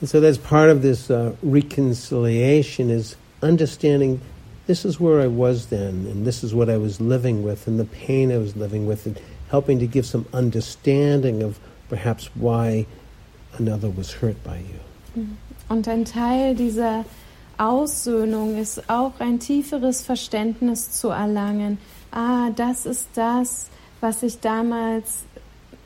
And 0.01 0.09
so 0.09 0.20
that's 0.20 0.38
part 0.38 0.70
of 0.75 0.81
this 0.81 1.11
uh, 1.11 1.33
reconciliation 1.42 2.90
is 2.90 3.16
understanding 3.42 4.20
this 4.66 4.85
is 4.85 4.99
where 4.99 5.20
I 5.20 5.27
was 5.27 5.66
then, 5.66 6.07
and 6.07 6.27
this 6.27 6.42
is 6.42 6.55
what 6.55 6.68
I 6.68 6.79
was 6.79 7.01
living 7.01 7.42
with, 7.42 7.66
and 7.66 7.79
the 7.79 7.85
pain 7.85 8.33
I 8.33 8.38
was 8.38 8.57
living 8.57 8.87
with, 8.87 9.07
and 9.07 9.20
helping 9.51 9.79
to 9.79 9.87
give 9.87 10.07
some 10.07 10.27
understanding 10.33 11.42
of, 11.42 11.61
perhaps 11.88 12.31
why 12.35 12.87
another 13.58 13.90
was 13.96 14.20
hurt 14.20 14.42
by 14.44 14.56
you. 14.56 15.22
Und 15.68 15.88
ein 15.88 16.04
Teil 16.04 16.54
dieser 16.54 17.04
Aussöhnung 17.58 18.58
ist 18.58 18.88
auch 18.88 19.12
ein 19.18 19.40
tieferes 19.40 20.02
Verständnis 20.02 20.92
zu 20.92 21.08
erlangen. 21.08 21.78
Ah, 22.10 22.50
das 22.54 22.86
ist 22.86 23.08
das, 23.14 23.68
was 24.00 24.22
ich 24.22 24.40
damals 24.40 25.24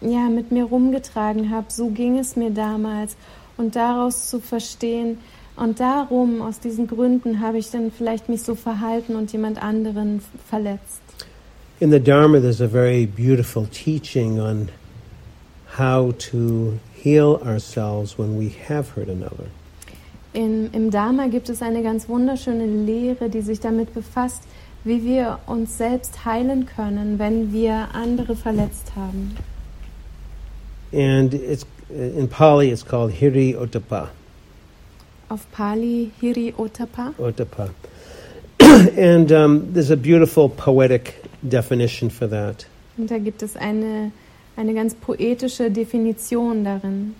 ja 0.00 0.28
mit 0.28 0.50
mir 0.50 0.64
rumgetragen 0.64 1.50
habe. 1.50 1.66
So 1.68 1.88
ging 1.90 2.18
es 2.18 2.36
mir 2.36 2.50
damals 2.50 3.16
und 3.56 3.76
daraus 3.76 4.28
zu 4.28 4.40
verstehen 4.40 5.18
und 5.56 5.78
darum 5.78 6.40
aus 6.40 6.58
diesen 6.58 6.86
Gründen 6.86 7.40
habe 7.40 7.58
ich 7.58 7.70
dann 7.70 7.92
vielleicht 7.92 8.28
mich 8.28 8.42
so 8.42 8.54
verhalten 8.54 9.14
und 9.14 9.32
jemand 9.32 9.62
anderen 9.62 10.22
verletzt. 10.48 11.02
In 11.80 11.90
the 11.90 12.00
Dharma, 12.00 12.40
there's 12.40 12.60
a 12.60 12.68
very 12.68 13.06
beautiful 13.06 13.66
teaching 13.66 14.40
on 14.40 14.70
how 15.78 16.12
to 16.30 16.78
heal 17.02 17.40
ourselves 17.44 18.18
when 18.18 18.38
we 18.38 18.50
have 18.68 18.90
hurt 18.94 19.08
another. 19.08 19.46
In, 20.32 20.70
Im 20.72 20.90
Dharma 20.90 21.26
gibt 21.26 21.48
es 21.48 21.60
eine 21.60 21.82
ganz 21.82 22.08
wunderschöne 22.08 22.66
Lehre, 22.66 23.28
die 23.28 23.40
sich 23.40 23.58
damit 23.58 23.92
befasst, 23.94 24.44
wie 24.84 25.04
wir 25.04 25.40
uns 25.46 25.76
selbst 25.76 26.24
heilen 26.24 26.66
können, 26.66 27.18
wenn 27.18 27.52
wir 27.52 27.88
andere 27.94 28.36
verletzt 28.36 28.92
haben. 28.96 29.36
And 30.92 31.34
it's 31.34 31.66
in 31.90 32.28
Pali, 32.28 32.70
it's 32.70 32.84
called 32.84 33.12
Hiri 33.12 33.56
Ottappa. 33.56 34.08
Auf 35.28 35.50
Pali 35.52 36.10
Hiri 36.20 36.54
Ottappa. 36.56 37.14
Ottappa. 37.18 37.70
and 38.96 39.32
um, 39.32 39.72
there's 39.72 39.90
a 39.90 39.96
beautiful 39.96 40.48
poetic 40.48 41.22
definition 41.48 42.10
for 42.10 42.28
that. 42.28 42.66
Und 42.96 43.10
da 43.10 43.18
gibt 43.18 43.42
es 43.42 43.56
eine, 43.56 44.12
eine 44.60 44.74
ganz 44.74 44.94
poetische 44.94 45.70
Definition 45.70 46.64
darin. 46.64 47.14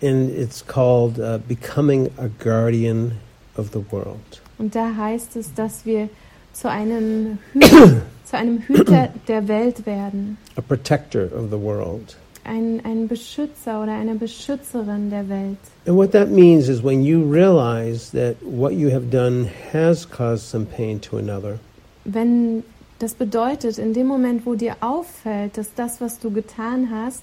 And 0.00 0.30
it's 0.30 0.64
called 0.64 1.18
uh, 1.18 1.38
Becoming 1.46 2.10
a 2.18 2.28
Guardian 2.42 3.18
of 3.56 3.70
the 3.72 3.84
World. 3.90 4.40
Und 4.58 4.74
da 4.74 4.96
heißt 4.96 5.36
es, 5.36 5.52
dass 5.54 5.84
wir 5.84 6.08
zu 6.52 6.70
einem, 6.70 7.38
Hü 7.52 7.60
zu 8.24 8.36
einem 8.36 8.60
Hüter 8.60 9.10
der 9.26 9.46
Welt 9.46 9.86
werden. 9.86 10.38
A 10.56 10.60
protector 10.60 11.24
of 11.24 11.50
the 11.50 11.60
world. 11.60 12.16
Ein, 12.44 12.80
ein 12.84 13.08
Beschützer 13.08 13.82
oder 13.82 13.92
eine 13.92 14.14
Beschützerin 14.14 15.10
der 15.10 15.28
Welt. 15.28 15.58
And 15.86 15.96
what 15.96 16.12
that 16.12 16.30
means 16.30 16.68
is 16.68 16.82
when 16.82 17.02
you 17.02 17.22
realize 17.22 18.10
that 18.12 18.36
what 18.40 18.72
you 18.72 18.90
have 18.90 19.10
done 19.10 19.50
has 19.72 20.08
caused 20.08 20.48
some 20.48 20.64
pain 20.64 20.98
to 21.00 21.18
another, 21.18 21.58
Wenn 22.04 22.62
das 22.98 23.14
bedeutet, 23.14 23.78
in 23.78 23.92
dem 23.92 24.06
Moment, 24.06 24.44
wo 24.44 24.54
dir 24.54 24.76
auffällt, 24.80 25.56
dass 25.56 25.74
das, 25.74 26.00
was 26.00 26.18
du 26.18 26.30
getan 26.30 26.90
hast, 26.90 27.22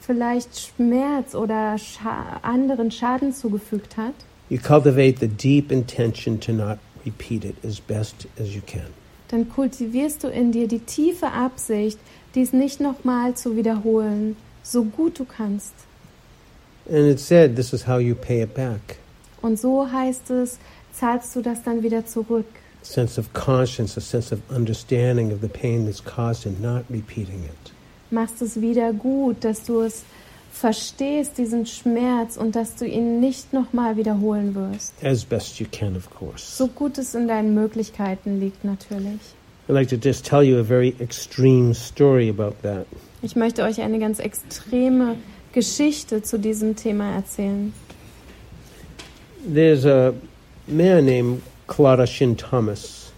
vielleicht 0.00 0.58
Schmerz 0.58 1.34
oder 1.34 1.78
Scha 1.78 2.40
anderen 2.42 2.90
Schaden 2.90 3.32
zugefügt 3.32 3.96
hat, 3.96 4.14
you 4.48 4.58
cultivate 4.58 5.18
the 5.18 5.28
deep 5.28 5.72
intention 5.72 6.38
to 6.40 6.52
not 6.52 6.78
repeat 7.04 7.44
it 7.44 7.56
as 7.64 7.80
best 7.80 8.26
as 8.40 8.54
you 8.54 8.60
can. 8.66 8.86
dann 9.28 9.48
kultivierst 9.48 10.22
du 10.22 10.28
in 10.28 10.52
dir 10.52 10.68
die 10.68 10.78
tiefe 10.78 11.32
Absicht, 11.32 11.98
dies 12.34 12.52
nicht 12.52 12.80
nochmal 12.80 13.34
zu 13.34 13.56
wiederholen, 13.56 14.36
so 14.62 14.84
gut 14.84 15.18
du 15.18 15.24
kannst. 15.24 15.72
And 16.88 17.10
it 17.10 17.18
said 17.18 17.56
this 17.56 17.72
is 17.72 17.86
how 17.86 17.98
you 17.98 18.14
pay 18.14 18.42
it 18.42 18.54
back. 18.54 18.98
Und 19.42 19.58
so 19.58 19.90
heißt 19.90 20.30
es, 20.30 20.58
zahlst 20.92 21.34
du 21.34 21.42
das 21.42 21.62
dann 21.64 21.82
wieder 21.82 22.06
zurück. 22.06 22.46
Sense 22.86 23.18
of 23.18 23.32
conscience, 23.32 23.96
a 23.96 24.00
sense 24.00 24.32
of 24.32 24.40
understanding 24.50 25.32
of 25.32 25.40
the 25.40 25.48
pain 25.48 25.86
that's 25.86 26.00
caused 26.00 26.46
in 26.46 26.60
not 26.60 26.84
repeating 26.88 27.44
it. 27.44 27.72
Machst 28.10 28.40
es 28.40 28.60
wieder 28.60 28.92
gut, 28.92 29.44
dass 29.44 29.64
du 29.64 29.80
es 29.80 30.04
verstehst, 30.52 31.36
diesen 31.36 31.66
Schmerz, 31.66 32.36
und 32.36 32.56
dass 32.56 32.76
du 32.76 32.86
ihn 32.86 33.20
nicht 33.20 33.52
nochmal 33.52 33.96
wiederholen 33.96 34.54
wirst. 34.54 34.94
As 35.02 35.24
best 35.24 35.60
you 35.60 35.66
can, 35.70 35.96
of 35.96 36.08
course. 36.10 36.56
So 36.56 36.68
gut 36.68 36.98
es 36.98 37.14
in 37.14 37.28
deinen 37.28 37.54
Möglichkeiten 37.54 38.40
liegt 38.40 38.64
natürlich. 38.64 39.20
I'd 39.68 39.74
like 39.74 39.88
to 39.88 39.96
just 39.96 40.24
tell 40.24 40.44
you 40.44 40.58
a 40.58 40.62
very 40.62 40.94
extreme 41.00 41.74
story 41.74 42.28
about 42.28 42.54
that. 42.62 42.86
Ich 43.22 43.34
möchte 43.34 43.64
euch 43.64 43.80
eine 43.80 43.98
ganz 43.98 44.20
extreme 44.20 45.16
Geschichte 45.52 46.22
zu 46.22 46.38
diesem 46.38 46.76
Thema 46.76 47.16
erzählen. 47.16 47.72
There's 49.52 49.84
a 49.84 50.12
man 50.68 51.04
named 51.04 51.42
Clara 51.66 52.06
Shin 52.06 52.36
Thomas. 52.36 53.12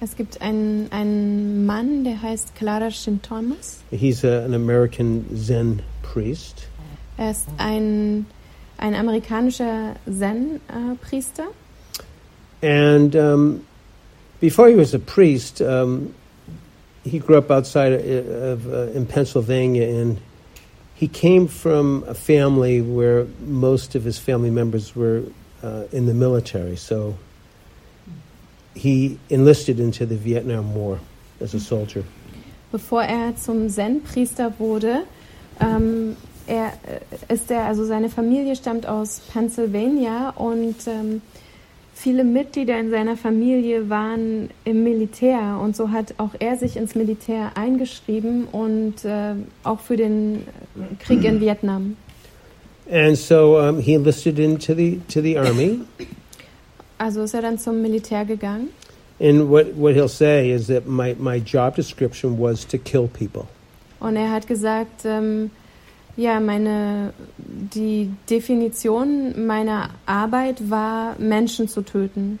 Es 0.00 0.16
gibt 0.16 0.40
einen, 0.40 0.90
einen 0.92 1.66
Mann, 1.66 2.04
der 2.04 2.22
heißt 2.22 2.54
Clara 2.54 2.90
Shin 2.90 3.20
Thomas. 3.20 3.78
He's 3.90 4.24
a, 4.24 4.44
an 4.44 4.54
American 4.54 5.24
Zen 5.36 5.82
priest. 6.02 6.68
Er 7.16 7.32
ist 7.32 7.48
ein, 7.58 8.26
ein 8.78 8.94
amerikanischer 8.94 9.96
Zen-Priester. 10.06 11.48
And 12.62 13.14
um, 13.16 13.66
before 14.40 14.68
he 14.68 14.76
was 14.76 14.94
a 14.94 15.00
priest, 15.00 15.60
um, 15.60 16.14
he 17.04 17.18
grew 17.18 17.36
up 17.36 17.50
outside 17.50 17.92
of, 17.92 18.66
uh, 18.66 18.92
in 18.94 19.06
Pennsylvania, 19.06 19.88
and 19.88 20.20
he 20.94 21.08
came 21.08 21.48
from 21.48 22.04
a 22.06 22.14
family 22.14 22.80
where 22.80 23.26
most 23.44 23.96
of 23.96 24.04
his 24.04 24.18
family 24.18 24.50
members 24.50 24.94
were 24.94 25.24
uh, 25.62 25.84
in 25.90 26.06
the 26.06 26.14
military. 26.14 26.76
So 26.76 27.16
he 28.74 29.18
enlisted 29.28 29.78
into 29.78 30.06
the 30.06 30.16
Vietnam 30.16 30.74
War 30.74 30.98
as 31.40 31.54
a 31.54 31.58
soldier. 31.58 32.04
Bevor 32.70 33.02
er 33.02 33.34
zum 33.36 33.68
Zen-Priester 33.68 34.52
wurde, 34.58 35.04
ähm, 35.60 36.16
er 36.46 36.72
äh, 37.28 37.34
ist 37.34 37.50
er, 37.50 37.64
also 37.64 37.84
seine 37.84 38.08
Familie 38.08 38.56
stammt 38.56 38.86
aus 38.86 39.20
Pennsylvania 39.32 40.30
und 40.30 40.76
ähm, 40.86 41.22
viele 41.94 42.24
Mitglieder 42.24 42.78
in 42.78 42.90
seiner 42.90 43.16
Familie 43.16 43.88
waren 43.90 44.50
im 44.64 44.84
Militär 44.84 45.58
und 45.62 45.76
so 45.76 45.90
hat 45.90 46.14
auch 46.18 46.34
er 46.38 46.56
sich 46.56 46.76
ins 46.76 46.94
Militär 46.94 47.52
eingeschrieben 47.54 48.44
und 48.50 49.04
äh, 49.04 49.34
auch 49.64 49.80
für 49.80 49.96
den 49.96 50.44
Krieg 51.00 51.24
in 51.24 51.40
Vietnam. 51.40 51.96
And 52.90 53.18
so 53.18 53.58
um, 53.58 53.78
he 53.78 53.94
enlisted 53.94 54.38
into 54.38 54.74
the 54.74 55.00
to 55.08 55.20
the 55.20 55.36
army. 55.36 55.80
Also 56.98 57.22
ist 57.22 57.34
er 57.34 57.42
dann 57.42 57.58
zum 57.58 57.80
Militär 57.82 58.24
gegangen 58.24 58.68
And 59.20 59.50
what, 59.50 59.76
what 59.76 59.94
he'll 59.94 60.08
say 60.08 60.52
is 60.52 60.68
that 60.68 60.86
my, 60.86 61.16
my 61.18 61.38
job 61.38 61.74
description 61.74 62.38
was 62.38 62.64
to 62.68 62.78
kill 62.78 63.08
people. 63.08 63.46
und 64.00 64.14
er 64.16 64.30
hat 64.30 64.46
gesagt, 64.46 65.04
ähm, 65.04 65.50
ja, 66.16 66.38
meine 66.40 67.12
die 67.36 68.10
Definition 68.28 69.46
meiner 69.46 69.90
Arbeit 70.06 70.70
war, 70.70 71.16
Menschen 71.18 71.68
zu 71.68 71.82
töten. 71.82 72.38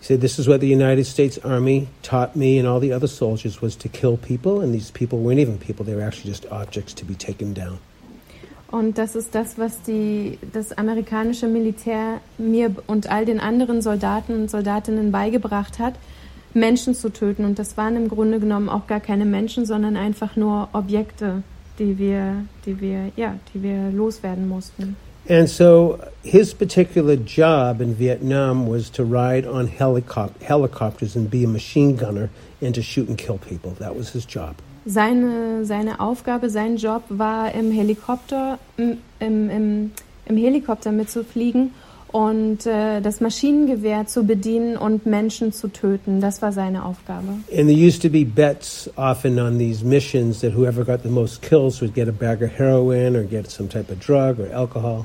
He 0.00 0.06
said, 0.06 0.20
This 0.20 0.38
is 0.38 0.48
what 0.48 0.60
the 0.60 0.72
United 0.72 1.06
States 1.06 1.38
Army 1.44 1.88
taught 2.02 2.34
me 2.34 2.58
and 2.58 2.66
all 2.66 2.80
the 2.80 2.92
other 2.92 3.08
soldiers 3.08 3.60
was 3.60 3.76
to 3.78 3.88
kill 3.88 4.16
people, 4.16 4.60
and 4.60 4.72
these 4.72 4.90
people 4.90 5.18
weren't 5.18 5.40
even 5.40 5.58
people, 5.58 5.84
they 5.84 5.94
were 5.94 6.02
actually 6.02 6.30
just 6.30 6.46
objects 6.50 6.94
to 6.94 7.04
be 7.04 7.14
taken 7.14 7.52
down. 7.52 7.78
Und 8.70 8.98
das 8.98 9.16
ist 9.16 9.34
das, 9.34 9.58
was 9.58 9.82
die, 9.82 10.38
das 10.52 10.72
amerikanische 10.72 11.48
Militär 11.48 12.20
mir 12.38 12.72
und 12.86 13.10
all 13.10 13.24
den 13.24 13.40
anderen 13.40 13.82
Soldaten 13.82 14.34
und 14.34 14.50
Soldatinnen 14.50 15.10
beigebracht 15.10 15.80
hat, 15.80 15.94
Menschen 16.54 16.94
zu 16.94 17.10
töten. 17.10 17.44
Und 17.44 17.58
das 17.58 17.76
waren 17.76 17.96
im 17.96 18.08
Grunde 18.08 18.38
genommen 18.38 18.68
auch 18.68 18.86
gar 18.86 19.00
keine 19.00 19.24
Menschen, 19.24 19.66
sondern 19.66 19.96
einfach 19.96 20.36
nur 20.36 20.68
Objekte, 20.72 21.42
die 21.80 21.98
wir, 21.98 22.44
die 22.64 22.80
wir, 22.80 23.10
ja, 23.16 23.34
die 23.52 23.62
wir 23.62 23.90
loswerden 23.90 24.48
mussten. 24.48 24.96
And 25.28 25.48
so 25.48 25.98
his 26.22 26.54
particular 26.54 27.14
job 27.14 27.80
in 27.80 27.98
Vietnam 27.98 28.66
was 28.66 28.90
to 28.90 29.02
ride 29.02 29.46
on 29.46 29.68
helicop- 29.68 30.40
helicopters 30.40 31.14
and 31.14 31.30
be 31.30 31.44
a 31.44 31.48
machine 31.48 31.96
gunner 31.96 32.30
and 32.60 32.74
to 32.74 32.82
shoot 32.82 33.08
and 33.08 33.18
kill 33.18 33.38
people. 33.38 33.72
That 33.78 33.94
was 33.96 34.10
his 34.10 34.24
job. 34.24 34.56
Seine, 34.86 35.64
seine 35.64 36.00
Aufgabe, 36.00 36.48
sein 36.48 36.76
Job 36.76 37.02
war 37.08 37.54
im 37.54 37.70
Helikopter, 37.70 38.58
im, 38.76 38.98
im, 39.18 39.90
im, 40.26 40.36
Helikopter 40.36 40.90
mitzufliegen 40.90 41.72
und 42.12 42.66
äh, 42.66 43.00
das 43.00 43.20
Maschinengewehr 43.20 44.06
zu 44.06 44.24
bedienen 44.24 44.76
und 44.76 45.04
Menschen 45.04 45.52
zu 45.52 45.68
töten. 45.68 46.20
Das 46.20 46.40
war 46.40 46.52
seine 46.52 46.84
Aufgabe. 46.84 47.28
And 47.54 47.68
there 47.68 47.72
used 47.72 48.02
to 48.02 48.08
be 48.08 48.24
bets 48.24 48.90
often 48.96 49.38
on 49.38 49.58
these 49.58 49.84
missions 49.84 50.40
that 50.40 50.54
whoever 50.54 50.84
got 50.84 51.02
the 51.02 51.10
most 51.10 51.42
kills 51.42 51.80
would 51.82 51.94
get 51.94 52.08
a 52.08 52.12
bag 52.12 52.42
of 52.42 52.50
heroin 52.50 53.16
or 53.16 53.24
get 53.24 53.50
some 53.50 53.68
type 53.68 53.90
of 53.92 54.00
drug 54.00 54.40
or 54.40 54.50
alcohol. 54.52 55.04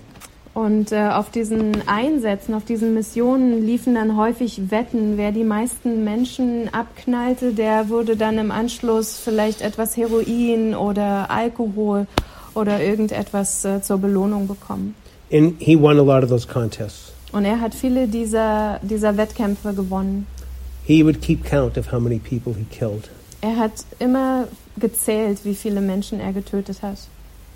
Und 0.56 0.94
äh, 0.94 1.10
auf 1.10 1.32
diesen 1.32 1.86
Einsätzen, 1.86 2.54
auf 2.54 2.64
diesen 2.64 2.94
Missionen 2.94 3.66
liefen 3.66 3.96
dann 3.96 4.16
häufig 4.16 4.72
Wetten. 4.72 5.18
Wer 5.18 5.34
die 5.34 5.44
meisten 5.44 6.06
Menschen 6.06 6.74
abknallte, 6.74 7.52
der 7.52 7.90
würde 7.90 8.16
dann 8.16 8.38
im 8.38 8.52
Anschluss 8.52 9.20
vielleicht 9.20 9.62
etwas 9.62 9.98
Heroin 9.98 10.74
oder 10.74 11.30
Alkohol 11.30 12.08
oder 12.54 12.82
irgendetwas 12.82 13.66
äh, 13.66 13.82
zur 13.82 13.98
Belohnung 13.98 14.48
bekommen. 14.48 14.96
And 15.30 15.56
he 15.60 15.78
won 15.78 16.00
a 16.00 16.04
lot 16.04 16.24
of 16.24 16.30
those 16.30 16.48
contests. 16.48 17.12
Und 17.34 17.44
er 17.44 17.60
hat 17.60 17.76
viele 17.76 18.08
dieser, 18.08 18.80
dieser 18.82 19.18
Wettkämpfe 19.18 19.74
gewonnen. 19.74 20.26
He 20.86 21.04
would 21.04 21.22
keep 21.22 21.44
count 21.44 21.78
of 21.78 21.92
how 21.92 22.00
many 22.00 22.18
people 22.18 22.54
he 22.54 22.64
killed. 22.72 23.10
Er 23.42 23.58
hat 23.58 23.74
immer 24.00 24.48
gezählt, 24.78 25.40
wie 25.44 25.54
viele 25.54 25.82
Menschen 25.82 26.22
er 26.22 26.32
getötet 26.32 26.82
hat. 26.82 27.00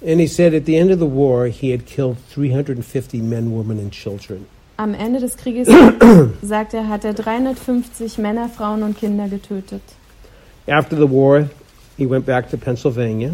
And 0.02 0.20
he 0.22 0.28
said 0.28 0.54
at 0.54 0.66
the 0.66 0.78
end 0.78 0.92
of 0.92 1.00
the 1.00 1.06
war, 1.06 1.48
he 1.48 1.72
had 1.72 1.86
killed 1.86 2.18
350 2.30 3.22
men, 3.22 3.52
women, 3.52 3.80
and 3.80 3.92
children. 3.92 4.46
Am 4.78 4.94
Ende 4.94 5.20
des 5.20 5.36
Krieges, 5.36 5.68
sagt 6.42 6.74
er, 6.74 6.88
hat 6.88 7.04
er 7.04 7.14
350 7.14 8.18
Männer, 8.18 8.48
Frauen 8.48 8.84
und 8.84 8.98
Kinder 8.98 9.28
getötet. 9.28 9.82
After 10.68 10.96
the 10.96 11.10
war, 11.10 11.50
he 11.98 12.06
went 12.06 12.26
back 12.26 12.50
to 12.50 12.58
Pennsylvania. 12.58 13.32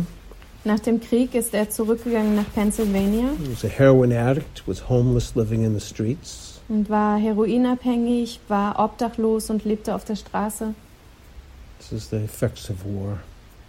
Nach 0.63 0.80
dem 0.80 0.99
Krieg 0.99 1.36
ist 1.36 1.54
er 1.54 1.69
zurückgegangen 1.69 2.36
nach 2.36 2.51
Pennsylvania 2.56 3.30
He 3.39 3.51
was 3.51 3.63
a 3.63 3.67
heroin 3.67 4.12
addict, 4.12 4.63
was 4.65 4.89
homeless, 4.89 5.36
living 5.36 5.63
in 5.63 5.80
the 5.80 5.86
streets. 5.86 6.60
und 6.67 6.89
war 6.89 7.19
heroinabhängig, 7.19 8.39
war 8.47 8.80
obdachlos 8.80 9.51
und 9.51 9.65
lebte 9.65 9.93
auf 9.93 10.04
der 10.06 10.15
Straße. 10.15 10.73
This 11.78 11.91
is 11.91 12.10
the 12.10 12.15
effects 12.15 12.71
of 12.71 12.78
war. 12.84 13.19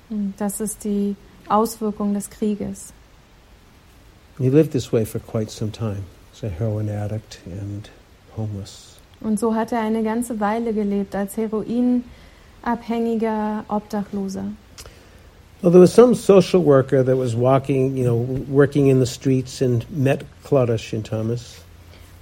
Und 0.09 0.33
das 0.39 0.63
ist 0.63 0.85
die 0.85 1.15
Auswirkung 1.49 2.15
des 2.15 2.31
Krieges. 2.31 2.93
He 4.39 4.51
lived 4.51 4.73
this 4.73 4.93
way 4.93 5.05
for 5.05 5.19
quite 5.19 5.51
some 5.51 5.71
time. 5.71 6.05
As 6.33 6.43
a 6.43 6.49
heroin 6.51 6.91
addict 6.91 7.41
and 7.47 7.89
homeless. 8.37 8.99
Und 9.21 9.39
so 9.39 9.55
hat 9.55 9.73
er 9.73 9.81
eine 9.81 10.03
ganze 10.03 10.41
Weile 10.41 10.75
gelebt 10.75 11.15
als 11.15 11.39
heroinabhängiger 11.39 13.65
Obdachloser. 13.69 14.53
Well, 15.63 15.73
there 15.73 15.81
was 15.81 15.95
some 15.95 16.15
social 16.15 16.63
worker 16.63 17.03
that 17.03 17.17
was 17.17 17.35
walking, 17.35 17.97
you 17.97 18.05
know, 18.05 18.27
working 18.49 18.89
in 18.89 19.01
the 19.01 19.07
streets 19.07 19.63
and 19.63 19.87
met 19.91 20.23
Claudia 20.45 20.77
Thomas. 21.03 21.63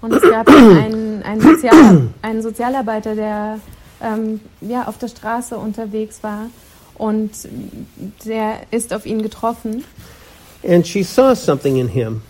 Und 0.01 0.13
es 0.13 0.23
gab 0.23 0.49
einen, 0.49 1.25
einen, 1.25 1.41
Sozial, 1.41 2.11
einen 2.23 2.43
Sozialarbeiter, 2.43 3.17
der 3.17 3.59
ähm, 4.01 4.39
ja, 4.61 4.87
auf 4.87 4.99
der 4.99 5.09
Straße 5.09 5.57
unterwegs 5.57 6.23
war 6.23 6.47
und 6.97 7.31
der 8.25 8.61
ist 8.71 8.93
auf 8.95 9.07
ihn 9.07 9.23
getroffen. 9.23 9.85
And 10.67 10.87
she 10.87 11.03
saw 11.03 11.35
something 11.35 11.77
in 11.77 11.89
him. 11.89 12.23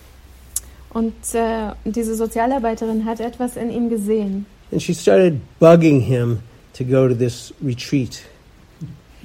Und 0.89 1.13
äh, 1.33 1.71
diese 1.83 2.15
Sozialarbeiterin 2.15 3.05
hat 3.05 3.19
etwas 3.19 3.57
in 3.57 3.69
ihm 3.69 3.89
gesehen. 3.89 4.45
And 4.71 4.81
she 4.81 4.93
started 4.93 5.39
bugging 5.59 6.01
him 6.01 6.39
to 6.77 6.83
go 6.83 7.07
to 7.07 7.13
this 7.13 7.53
retreat. 7.63 8.21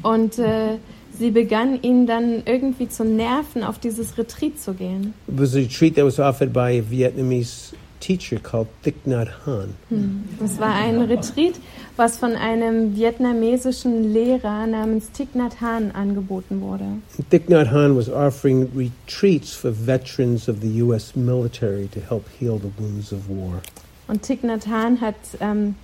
Und 0.02 0.38
äh, 0.38 0.78
sie 1.18 1.30
begann 1.30 1.80
ihn 1.82 2.06
dann 2.06 2.42
irgendwie 2.44 2.88
zu 2.88 3.04
nerven, 3.04 3.62
auf 3.62 3.78
dieses 3.78 4.16
Retreat 4.18 4.58
zu 4.60 4.74
gehen. 4.74 5.14
It 5.28 5.38
was 5.38 5.54
a 5.54 5.58
retreat 5.58 5.96
that 5.96 6.04
was 6.04 6.18
offered 6.18 6.52
by 6.52 6.78
a 6.78 6.82
Vietnamese 6.82 7.74
teacher 8.00 8.38
called 8.38 8.68
Thich 8.82 8.94
Nhat 9.04 9.28
Hanh. 9.46 9.74
Hm. 9.90 10.24
Das 10.38 10.58
war 10.58 10.74
ein 10.74 11.00
Retreat, 11.02 11.54
was 12.00 12.16
von 12.16 12.34
einem 12.34 12.96
vietnamesischen 12.96 14.10
Lehrer 14.10 14.66
namens 14.66 15.12
Thich 15.12 15.34
Nhat 15.34 15.60
Hanh 15.60 15.90
angeboten 15.92 16.62
wurde. 16.62 16.86
Thich 17.28 17.50
Nhat 17.50 17.70
Hanh 17.70 17.94
was 17.94 18.08
offering 18.08 18.70
retreats 18.74 19.54
for 19.54 19.70
veterans 19.70 20.48
of 20.48 20.62
the 20.62 20.82
U.S. 20.82 21.14
military 21.14 21.88
to 21.88 22.00
help 22.00 22.24
heal 22.38 22.58
the 22.58 22.72
wounds 22.78 23.12
of 23.12 23.28
war. 23.28 23.60
Und 24.08 24.22
Thich 24.22 24.42
Nhat 24.42 24.66
Hanh 24.66 25.02
hat 25.02 25.14
ähm, 25.40 25.74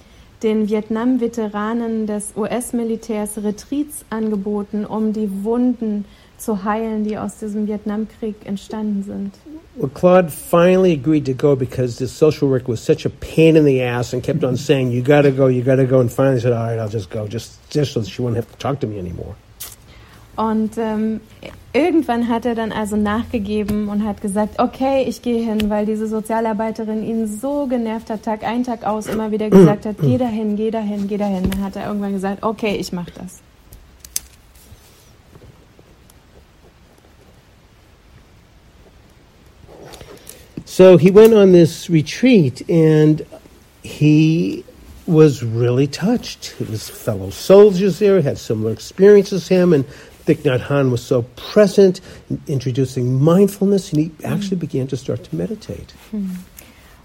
den 0.42 0.70
Vietnam-Veteranen 0.70 2.06
des 2.06 2.32
US-Militärs 2.34 3.36
Retreats 3.44 4.06
angeboten, 4.08 4.86
um 4.86 5.12
die 5.12 5.44
Wunden 5.44 6.06
zu 6.06 6.16
heilen, 6.64 7.04
die 7.04 7.18
aus 7.18 7.38
diesem 7.38 7.66
Vietnamkrieg 7.66 8.36
entstanden 8.44 9.02
sind. 9.02 9.32
Well, 9.76 9.90
Claude 9.92 10.30
finally 10.30 10.92
agreed 10.92 11.26
to 11.26 11.34
go 11.34 11.54
because 11.54 11.98
the 11.98 12.06
social 12.06 12.48
worker 12.48 12.68
was 12.68 12.84
such 12.84 13.04
a 13.04 13.10
pain 13.10 13.56
in 13.56 13.64
the 13.64 13.82
ass 13.82 14.14
and 14.14 14.22
kept 14.22 14.44
on 14.44 14.56
saying, 14.56 14.90
"You 14.90 15.02
got 15.02 15.22
to 15.22 15.32
go, 15.32 15.48
you 15.48 15.62
got 15.62 15.76
to 15.76 15.86
go." 15.86 16.00
And 16.00 16.10
finally 16.10 16.40
said, 16.40 16.52
"All 16.52 16.66
right, 16.66 16.78
I'll 16.78 16.88
just 16.88 17.10
go, 17.10 17.26
just 17.28 17.58
just 17.70 17.92
so 17.92 18.02
she 18.02 18.22
won't 18.22 18.36
have 18.36 18.50
to 18.50 18.58
talk 18.58 18.80
to 18.80 18.86
me 18.86 18.98
anymore." 18.98 19.34
Und 20.36 20.76
ähm, 20.76 21.20
irgendwann 21.72 22.28
hat 22.28 22.44
er 22.44 22.54
dann 22.54 22.70
also 22.70 22.96
nachgegeben 22.96 23.88
und 23.88 24.04
hat 24.04 24.20
gesagt, 24.20 24.60
okay, 24.60 25.04
ich 25.08 25.22
gehe 25.22 25.42
hin, 25.42 25.70
weil 25.70 25.86
diese 25.86 26.06
Sozialarbeiterin 26.06 27.02
ihn 27.02 27.26
so 27.26 27.66
genervt 27.66 28.10
hat, 28.10 28.22
Tag 28.22 28.44
ein, 28.44 28.62
Tag 28.62 28.86
aus, 28.86 29.06
immer 29.06 29.30
wieder 29.30 29.48
gesagt 29.50 29.86
hat, 29.86 29.96
geh 30.00 30.18
dahin, 30.18 30.56
geh 30.56 30.70
dahin, 30.70 31.08
geh 31.08 31.16
dahin. 31.16 31.50
Dann 31.50 31.64
hat 31.64 31.76
er 31.76 31.86
irgendwann 31.86 32.12
gesagt, 32.12 32.42
okay, 32.42 32.76
ich 32.76 32.92
mach 32.92 33.08
das. 33.10 33.40
So 40.66 40.98
he 40.98 41.12
went 41.12 41.32
on 41.32 41.52
this 41.52 41.88
retreat 41.88 42.68
and 42.68 43.24
he 43.84 44.64
was 45.06 45.42
really 45.44 45.86
touched. 45.86 46.46
His 46.58 46.90
fellow 46.90 47.30
soldiers 47.30 48.00
there 48.00 48.20
had 48.20 48.36
similar 48.36 48.72
experiences 48.72 49.44
as 49.44 49.48
him, 49.48 49.72
and 49.72 49.84
Thich 50.26 50.38
Nhat 50.38 50.62
Hanh 50.62 50.90
was 50.90 51.02
so 51.02 51.22
present, 51.36 52.00
introducing 52.48 53.22
mindfulness, 53.22 53.92
and 53.92 54.00
he 54.00 54.10
actually 54.24 54.56
began 54.56 54.88
to 54.88 54.96
start 54.96 55.22
to 55.24 55.36
meditate. 55.36 55.94
Hm. 56.10 56.44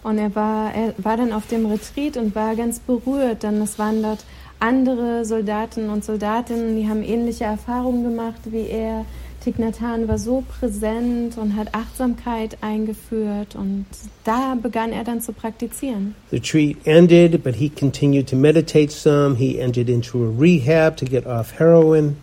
Und 0.04 0.18
er 0.18 0.34
war, 0.34 0.74
er 0.74 0.96
war 0.98 1.18
dann 1.18 1.32
auf 1.32 1.46
dem 1.46 1.68
Retreat 1.68 2.18
und 2.18 2.34
war 2.34 2.56
ganz 2.56 2.80
berührt, 2.80 3.44
denn 3.44 3.62
es 3.62 3.78
waren 3.78 4.02
dort 4.02 4.26
andere 4.60 5.24
Soldaten 5.24 5.90
und 5.90 6.04
Soldatinnen, 6.04 6.76
die 6.76 6.90
haben 6.90 7.04
ähnliche 7.04 7.44
Erfahrungen 7.44 8.04
gemacht 8.04 8.42
wie 8.46 8.68
er. 8.68 9.06
Thich 9.44 9.58
Nhat 9.58 9.82
Hanh 9.82 10.08
war 10.08 10.20
so 10.20 10.44
präsent 10.48 11.38
und 11.38 11.56
hat 11.56 11.74
Achtsamkeit 11.74 12.58
eingeführt 12.62 13.56
und 13.56 13.86
da 14.24 14.56
begann 14.62 14.92
er 14.92 15.04
dann 15.04 15.20
zu 15.20 15.34
praktizieren. 15.34 16.16
The 16.30 16.38
retreat 16.38 16.78
ended, 16.86 17.44
but 17.44 17.56
he 17.56 17.70
continued 17.70 18.30
to 18.30 18.36
meditate 18.36 18.92
some. 18.92 19.36
He 19.36 19.60
entered 19.60 19.90
into 19.90 20.24
a 20.26 20.30
rehab 20.40 20.96
to 20.98 21.06
get 21.06 21.26
off 21.26 21.60
heroin. 21.60 22.18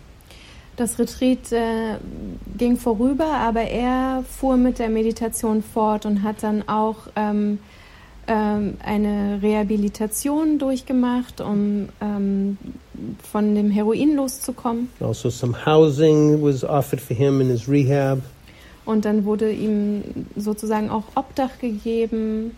Das 0.76 0.96
Retreat 1.00 1.50
äh, 1.50 1.96
ging 2.56 2.76
vorüber, 2.76 3.26
aber 3.26 3.62
er 3.62 4.22
fuhr 4.22 4.56
mit 4.56 4.78
der 4.78 4.88
Meditation 4.88 5.64
fort 5.64 6.06
und 6.06 6.22
hat 6.22 6.44
dann 6.44 6.68
auch 6.68 7.08
ähm, 7.16 7.58
ähm, 8.28 8.76
eine 8.84 9.40
Rehabilitation 9.42 10.60
durchgemacht, 10.60 11.40
um 11.40 11.88
ähm, 12.00 12.58
von 13.30 13.54
dem 13.54 13.70
Heroin 13.70 14.16
loszukommen. 14.16 14.88
Also, 15.00 15.30
some 15.30 15.54
housing 15.66 16.42
was 16.42 16.64
offered 16.64 17.00
for 17.00 17.14
him 17.14 17.40
in 17.40 17.48
his 17.48 17.68
rehab. 17.68 18.20
Und 18.84 19.04
dann 19.04 19.24
wurde 19.24 19.52
ihm 19.52 20.02
sozusagen 20.36 20.90
auch 20.90 21.04
Obdach 21.14 21.58
gegeben. 21.60 22.52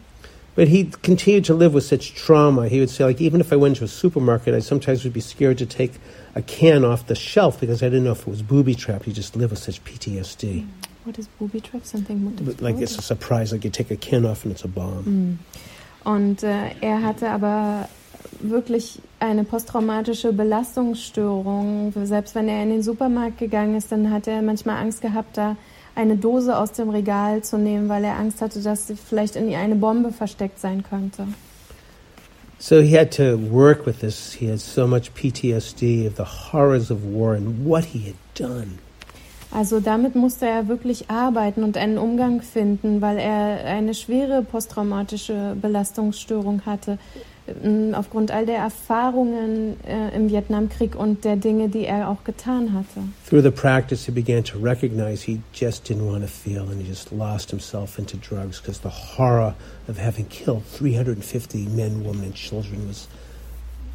But 0.56 0.68
he 0.68 0.90
continued 1.02 1.44
to 1.46 1.54
live 1.54 1.74
with 1.74 1.86
such 1.86 2.14
trauma. 2.14 2.68
He 2.68 2.80
would 2.80 2.90
say, 2.90 3.04
like, 3.04 3.20
even 3.20 3.40
if 3.40 3.52
I 3.52 3.56
went 3.56 3.76
to 3.78 3.84
a 3.84 3.88
supermarket, 3.88 4.54
I 4.54 4.60
sometimes 4.60 5.04
would 5.04 5.12
be 5.12 5.20
scared 5.20 5.58
to 5.58 5.66
take 5.66 5.92
a 6.34 6.42
can 6.42 6.84
off 6.84 7.06
the 7.06 7.14
shelf 7.14 7.60
because 7.60 7.82
I 7.82 7.86
didn't 7.86 8.04
know 8.04 8.12
if 8.12 8.22
it 8.22 8.28
was 8.28 8.42
booby 8.42 8.74
trapped. 8.74 9.04
He 9.04 9.12
just 9.12 9.36
lived 9.36 9.52
with 9.52 9.60
such 9.60 9.82
PTSD. 9.84 10.66
What 11.04 11.18
is 11.18 11.28
booby 11.38 11.60
trap? 11.60 11.84
Something 11.84 12.36
like 12.60 12.76
it's 12.76 12.98
a 12.98 13.02
surprise, 13.02 13.52
like 13.52 13.64
you 13.64 13.70
take 13.70 13.90
a 13.90 13.96
can 13.96 14.26
off 14.26 14.44
and 14.44 14.52
it's 14.52 14.64
a 14.64 14.68
bomb. 14.68 15.04
Mm. 15.04 15.38
Und 16.04 16.42
äh, 16.42 16.74
er 16.80 17.02
hatte 17.02 17.30
aber 17.30 17.88
wirklich 18.40 19.00
eine 19.18 19.44
posttraumatische 19.44 20.32
Belastungsstörung. 20.32 21.92
Selbst 22.04 22.34
wenn 22.34 22.48
er 22.48 22.62
in 22.62 22.70
den 22.70 22.82
Supermarkt 22.82 23.38
gegangen 23.38 23.76
ist, 23.76 23.92
dann 23.92 24.10
hat 24.10 24.26
er 24.26 24.42
manchmal 24.42 24.76
Angst 24.76 25.02
gehabt, 25.02 25.36
da 25.36 25.56
eine 25.94 26.16
Dose 26.16 26.56
aus 26.56 26.72
dem 26.72 26.90
Regal 26.90 27.42
zu 27.42 27.58
nehmen, 27.58 27.88
weil 27.88 28.04
er 28.04 28.16
Angst 28.16 28.40
hatte, 28.40 28.60
dass 28.60 28.92
vielleicht 29.08 29.36
in 29.36 29.48
ihr 29.48 29.58
eine 29.58 29.74
Bombe 29.74 30.12
versteckt 30.12 30.58
sein 30.58 30.82
könnte. 30.82 31.26
So 32.58 32.80
he 32.80 32.98
had 32.98 33.10
to 33.16 33.38
work 33.50 33.86
with 33.86 34.00
this. 34.00 34.34
He 34.34 34.50
had 34.50 34.60
so 34.60 34.86
much 34.86 35.14
PTSD 35.14 36.06
of 36.06 36.16
the 36.16 36.24
horrors 36.52 36.90
of 36.90 36.98
war 37.02 37.34
and 37.34 37.64
what 37.64 37.84
he 37.84 38.00
had 38.00 38.16
done. 38.34 38.78
Also 39.50 39.80
damit 39.80 40.14
musste 40.14 40.46
er 40.46 40.68
wirklich 40.68 41.10
arbeiten 41.10 41.64
und 41.64 41.76
einen 41.76 41.98
Umgang 41.98 42.40
finden, 42.40 43.00
weil 43.00 43.18
er 43.18 43.64
eine 43.64 43.94
schwere 43.94 44.42
posttraumatische 44.42 45.56
Belastungsstörung 45.60 46.62
hatte, 46.66 46.98
aufgrund 47.94 48.30
all 48.30 48.46
der 48.46 48.58
Erfahrungen 48.58 49.76
äh, 49.86 50.14
im 50.14 50.30
Vietnamkrieg 50.30 50.94
und 50.94 51.24
der 51.24 51.36
Dinge, 51.36 51.68
die 51.68 51.84
er 51.84 52.08
auch 52.08 52.24
getan 52.24 52.72
hatte. 52.72 53.00
Through 53.28 53.42
the 53.42 53.50
practice, 53.50 54.06
he 54.06 54.12
began 54.12 54.44
to 54.44 54.58
recognize 54.58 55.24
he 55.24 55.40
just 55.52 55.88
didn't 55.88 56.10
want 56.10 56.22
to 56.22 56.28
feel, 56.28 56.62
and 56.62 56.80
he 56.80 56.88
just 56.88 57.10
lost 57.12 57.50
himself 57.50 57.98
into 57.98 58.16
drugs 58.16 58.60
because 58.60 58.80
the 58.80 59.16
horror 59.16 59.54
of 59.88 59.98
having 59.98 60.28
killed 60.28 60.62
350 60.76 61.66
men, 61.68 62.04
women, 62.04 62.24
and 62.24 62.34
children 62.34 62.86
was 62.88 63.08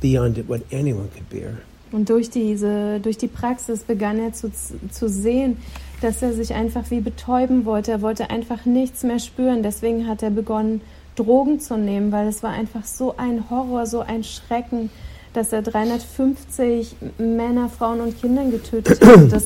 beyond 0.02 0.38
what 0.48 0.62
anyone 0.72 1.10
could 1.10 1.30
bear. 1.30 1.58
Und 1.92 2.10
durch 2.10 2.30
diese, 2.30 3.00
durch 3.00 3.18
die 3.18 3.28
Praxis 3.28 3.84
begann 3.84 4.20
er 4.20 4.34
zu, 4.34 4.52
zu 4.92 5.08
sehen, 5.08 5.58
dass 6.02 6.22
er 6.22 6.34
sich 6.34 6.54
einfach 6.54 6.92
wie 6.92 7.00
betäuben 7.00 7.66
wollte. 7.66 7.92
Er 7.92 8.02
wollte 8.02 8.30
einfach 8.30 8.66
nichts 8.66 9.04
mehr 9.04 9.20
spüren. 9.20 9.64
Deswegen 9.64 10.08
hat 10.08 10.22
er 10.22 10.30
begonnen, 10.30 10.82
Drogen 11.16 11.60
zu 11.60 11.78
nehmen, 11.78 12.12
weil 12.12 12.28
es 12.28 12.44
war 12.44 12.52
einfach 12.52 12.86
so 12.86 13.16
ein 13.18 13.50
Horror, 13.50 13.86
so 13.86 14.02
ein 14.02 14.24
Schrecken, 14.24 14.90
dass 15.34 15.52
er 15.52 15.62
350 15.62 16.96
Männer, 17.18 17.70
Frauen 17.70 18.02
und 18.02 18.20
Kindern 18.20 18.52
getötet 18.52 19.06
hat. 19.06 19.32
Das 19.32 19.46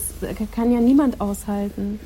kann 0.53 0.71
ja 0.71 0.79
niemand 0.79 1.19
aushalten. 1.19 1.99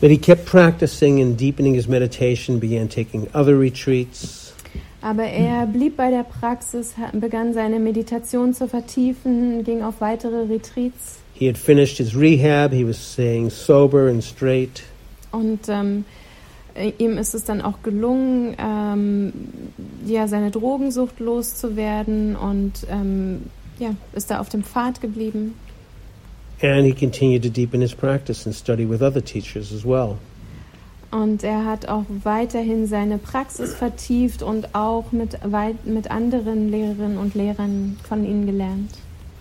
But 0.00 0.10
he 0.10 0.18
kept 0.18 0.44
practicing 0.44 1.22
and 1.22 1.40
deepening 1.40 1.74
his 1.74 1.88
meditation, 1.88 2.60
began 2.60 2.88
taking 2.88 3.26
other 3.34 3.58
retreats. 3.58 4.52
Aber 5.00 5.24
er 5.24 5.66
blieb 5.66 5.96
bei 5.96 6.10
der 6.10 6.24
Praxis, 6.24 6.94
begann 7.12 7.54
seine 7.54 7.78
Meditation 7.78 8.52
zu 8.52 8.66
vertiefen, 8.66 9.62
ging 9.62 9.82
auf 9.82 10.00
weitere 10.00 10.52
Retreats. 10.52 11.20
He 11.34 11.46
had 11.46 11.56
finished 11.56 11.98
his 11.98 12.16
rehab, 12.16 12.72
he 12.72 12.84
was 12.86 12.96
staying 12.96 13.50
sober 13.50 14.08
and 14.08 14.24
straight. 14.24 14.82
Und 15.32 15.68
ähm, 15.68 16.04
äh, 16.08 16.15
ihm 16.98 17.18
ist 17.18 17.34
es 17.34 17.44
dann 17.44 17.60
auch 17.60 17.82
gelungen, 17.82 18.56
ähm, 18.58 19.32
ja, 20.06 20.28
seine 20.28 20.50
Drogensucht 20.50 21.20
loszuwerden 21.20 22.36
und 22.36 22.86
ähm, 22.90 23.42
ja, 23.78 23.90
ist 24.12 24.30
da 24.30 24.40
auf 24.40 24.48
dem 24.48 24.62
Pfad 24.62 25.00
geblieben. 25.00 25.54
And 26.62 26.86
he 26.86 26.92
continued 26.92 27.42
to 27.42 27.50
deepen 27.50 27.82
his 27.82 27.94
practice 27.94 28.46
and 28.46 28.54
study 28.54 28.88
with 28.88 29.02
other 29.02 29.22
teachers 29.22 29.72
as 29.72 29.84
well. 29.84 30.16
Und 31.10 31.44
er 31.44 31.64
hat 31.64 31.88
auch 31.88 32.04
weiterhin 32.24 32.86
seine 32.86 33.18
Praxis 33.18 33.74
vertieft 33.74 34.42
und 34.42 34.74
auch 34.74 35.12
mit, 35.12 35.38
mit 35.84 36.10
anderen 36.10 36.70
Lehrerinnen 36.70 37.18
und 37.18 37.34
Lehrern 37.34 37.96
von 38.08 38.24
ihnen 38.24 38.46
gelernt. 38.46 38.90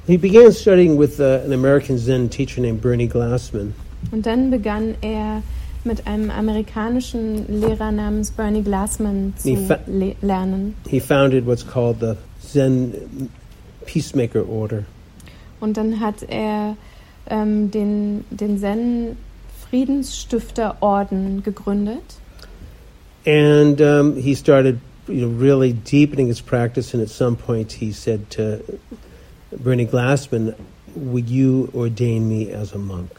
He 0.08 0.18
began 0.18 0.52
studying 0.52 1.00
with 1.00 1.20
uh, 1.20 1.44
an 1.44 1.52
American 1.52 1.98
Zen 1.98 2.30
teacher 2.30 2.62
named 2.62 2.82
Bernie 2.82 3.08
Glassman. 3.08 3.74
Und 4.12 4.26
dann 4.26 4.52
begann 4.52 4.94
er 5.02 5.42
mit 5.86 6.08
einem 6.08 6.32
amerikanischen 6.32 7.62
Lehrer 7.62 7.92
namens 7.92 8.32
Bernie 8.32 8.64
Glassman 8.64 9.34
zu 9.38 9.56
le 9.88 10.16
lernen. 10.22 10.76
He 10.88 11.00
founded 11.00 11.46
what's 11.46 11.66
called 11.66 12.00
the 12.00 12.16
Zen 12.42 13.30
Peacemaker 13.86 14.48
Order. 14.48 14.86
Und 15.60 15.78
dann 15.78 16.00
hat 16.00 16.24
er 16.28 16.76
ähm, 17.30 17.72
den, 17.72 18.26
den 18.30 18.60
Zen 18.60 19.18
Friedensstifterorden 19.70 21.44
gegründet. 21.44 22.20
And 23.26 23.82
um, 23.82 24.16
he 24.16 24.36
started, 24.36 24.80
you 25.08 25.26
know, 25.26 25.40
really 25.40 25.74
deepening 25.74 26.28
his 26.28 26.42
practice. 26.42 26.94
And 26.94 27.02
at 27.02 27.10
some 27.10 27.36
point, 27.36 27.72
he 27.72 27.92
said 27.92 28.30
to 28.32 28.60
Bernie 29.52 29.88
Glassman, 29.88 30.54
"Would 30.96 31.30
you 31.30 31.70
ordain 31.74 32.28
me 32.28 32.52
as 32.52 32.74
a 32.74 32.78
monk?" 32.78 33.10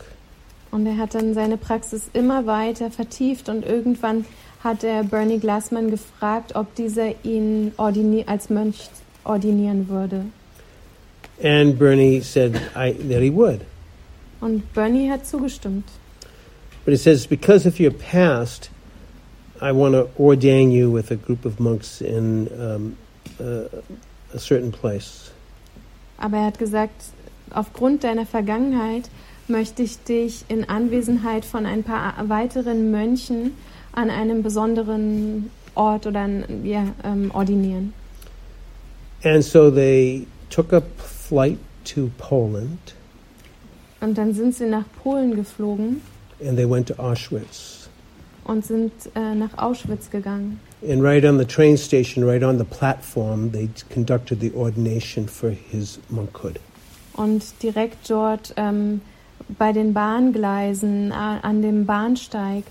Und 0.77 0.85
er 0.85 0.99
hat 0.99 1.15
dann 1.15 1.33
seine 1.33 1.57
Praxis 1.57 2.11
immer 2.13 2.45
weiter 2.45 2.91
vertieft 2.91 3.49
und 3.49 3.65
irgendwann 3.65 4.27
hat 4.63 4.85
er 4.85 5.05
Bernie 5.05 5.39
Glassman 5.39 5.91
gefragt, 5.91 6.55
ob 6.55 6.75
dieser 6.75 7.15
ihn 7.25 7.73
als 7.79 8.51
Mönch 8.51 8.91
ordinieren 9.25 9.89
würde. 9.89 10.27
And 11.43 11.79
Bernie 11.79 12.21
said 12.21 12.57
I, 12.77 12.93
that 12.93 13.23
he 13.23 13.35
would. 13.35 13.63
Und 14.43 14.71
Bernie 14.75 15.11
hat 15.11 15.27
zugestimmt. 15.27 15.89
But 16.85 16.93
he 16.93 16.99
says, 16.99 17.27
because 17.27 17.67
of 17.67 17.81
your 17.81 17.93
past, 17.93 18.69
I 19.63 19.73
want 19.73 19.95
to 19.95 20.11
ordain 20.23 20.71
you 20.71 20.93
with 20.93 21.11
a 21.11 21.17
group 21.17 21.47
of 21.47 21.59
monks 21.59 22.03
in 22.03 22.49
um, 22.49 22.99
uh, 23.41 23.65
a 24.35 24.39
certain 24.39 24.73
place. 24.73 25.31
Aber 26.19 26.37
er 26.37 26.45
hat 26.45 26.59
gesagt, 26.59 27.15
aufgrund 27.49 28.05
deiner 28.05 28.27
Vergangenheit 28.27 29.09
möchte 29.49 29.83
ich 29.83 29.99
dich 30.03 30.45
in 30.49 30.69
Anwesenheit 30.69 31.45
von 31.45 31.67
ein 31.67 31.83
paar 31.83 32.15
weiteren 32.29 32.91
Mönchen 32.91 33.53
an 33.93 34.11
einem 34.11 34.43
besonderen 34.43 35.51
Ort 35.75 36.07
oder 36.07 36.29
ja, 36.65 36.85
ähm, 37.05 37.31
ordinieren. 37.33 37.93
And 39.25 39.43
so 39.43 39.71
they 39.71 40.27
took 40.51 40.73
a 40.73 40.83
flight 40.99 41.59
to 41.85 42.11
Poland 42.19 42.95
Und 44.01 44.19
dann 44.19 44.35
sind 44.35 44.55
sie 44.55 44.67
nach 44.67 44.85
Polen 45.03 45.35
geflogen 45.35 46.01
and 46.47 46.57
they 46.57 46.69
went 46.69 46.89
to 46.89 46.95
Auschwitz. 47.03 47.89
und 48.45 48.65
sind 48.65 48.93
äh, 49.15 49.35
nach 49.35 49.57
Auschwitz 49.59 50.11
gegangen. 50.11 50.61
And 50.87 51.03
right 51.03 51.25
on 51.25 51.39
the 51.39 51.45
train 51.45 51.77
station, 51.77 52.23
right 52.23 52.43
on 52.45 52.59
the 52.59 52.65
platform, 52.65 53.51
they 53.51 53.69
conducted 53.93 54.41
the 54.41 54.53
ordination 54.55 55.27
for 55.27 55.51
his 55.51 55.99
monkhood. 56.11 56.61
Und 57.15 57.43
direkt 57.63 58.09
dort 58.11 58.53
ähm, 58.57 59.01
bei 59.49 59.73
den 59.73 59.93
Bahngleisen, 59.93 61.13
an 61.13 61.63
dem 61.63 61.87
Bahnsteig, 61.87 62.65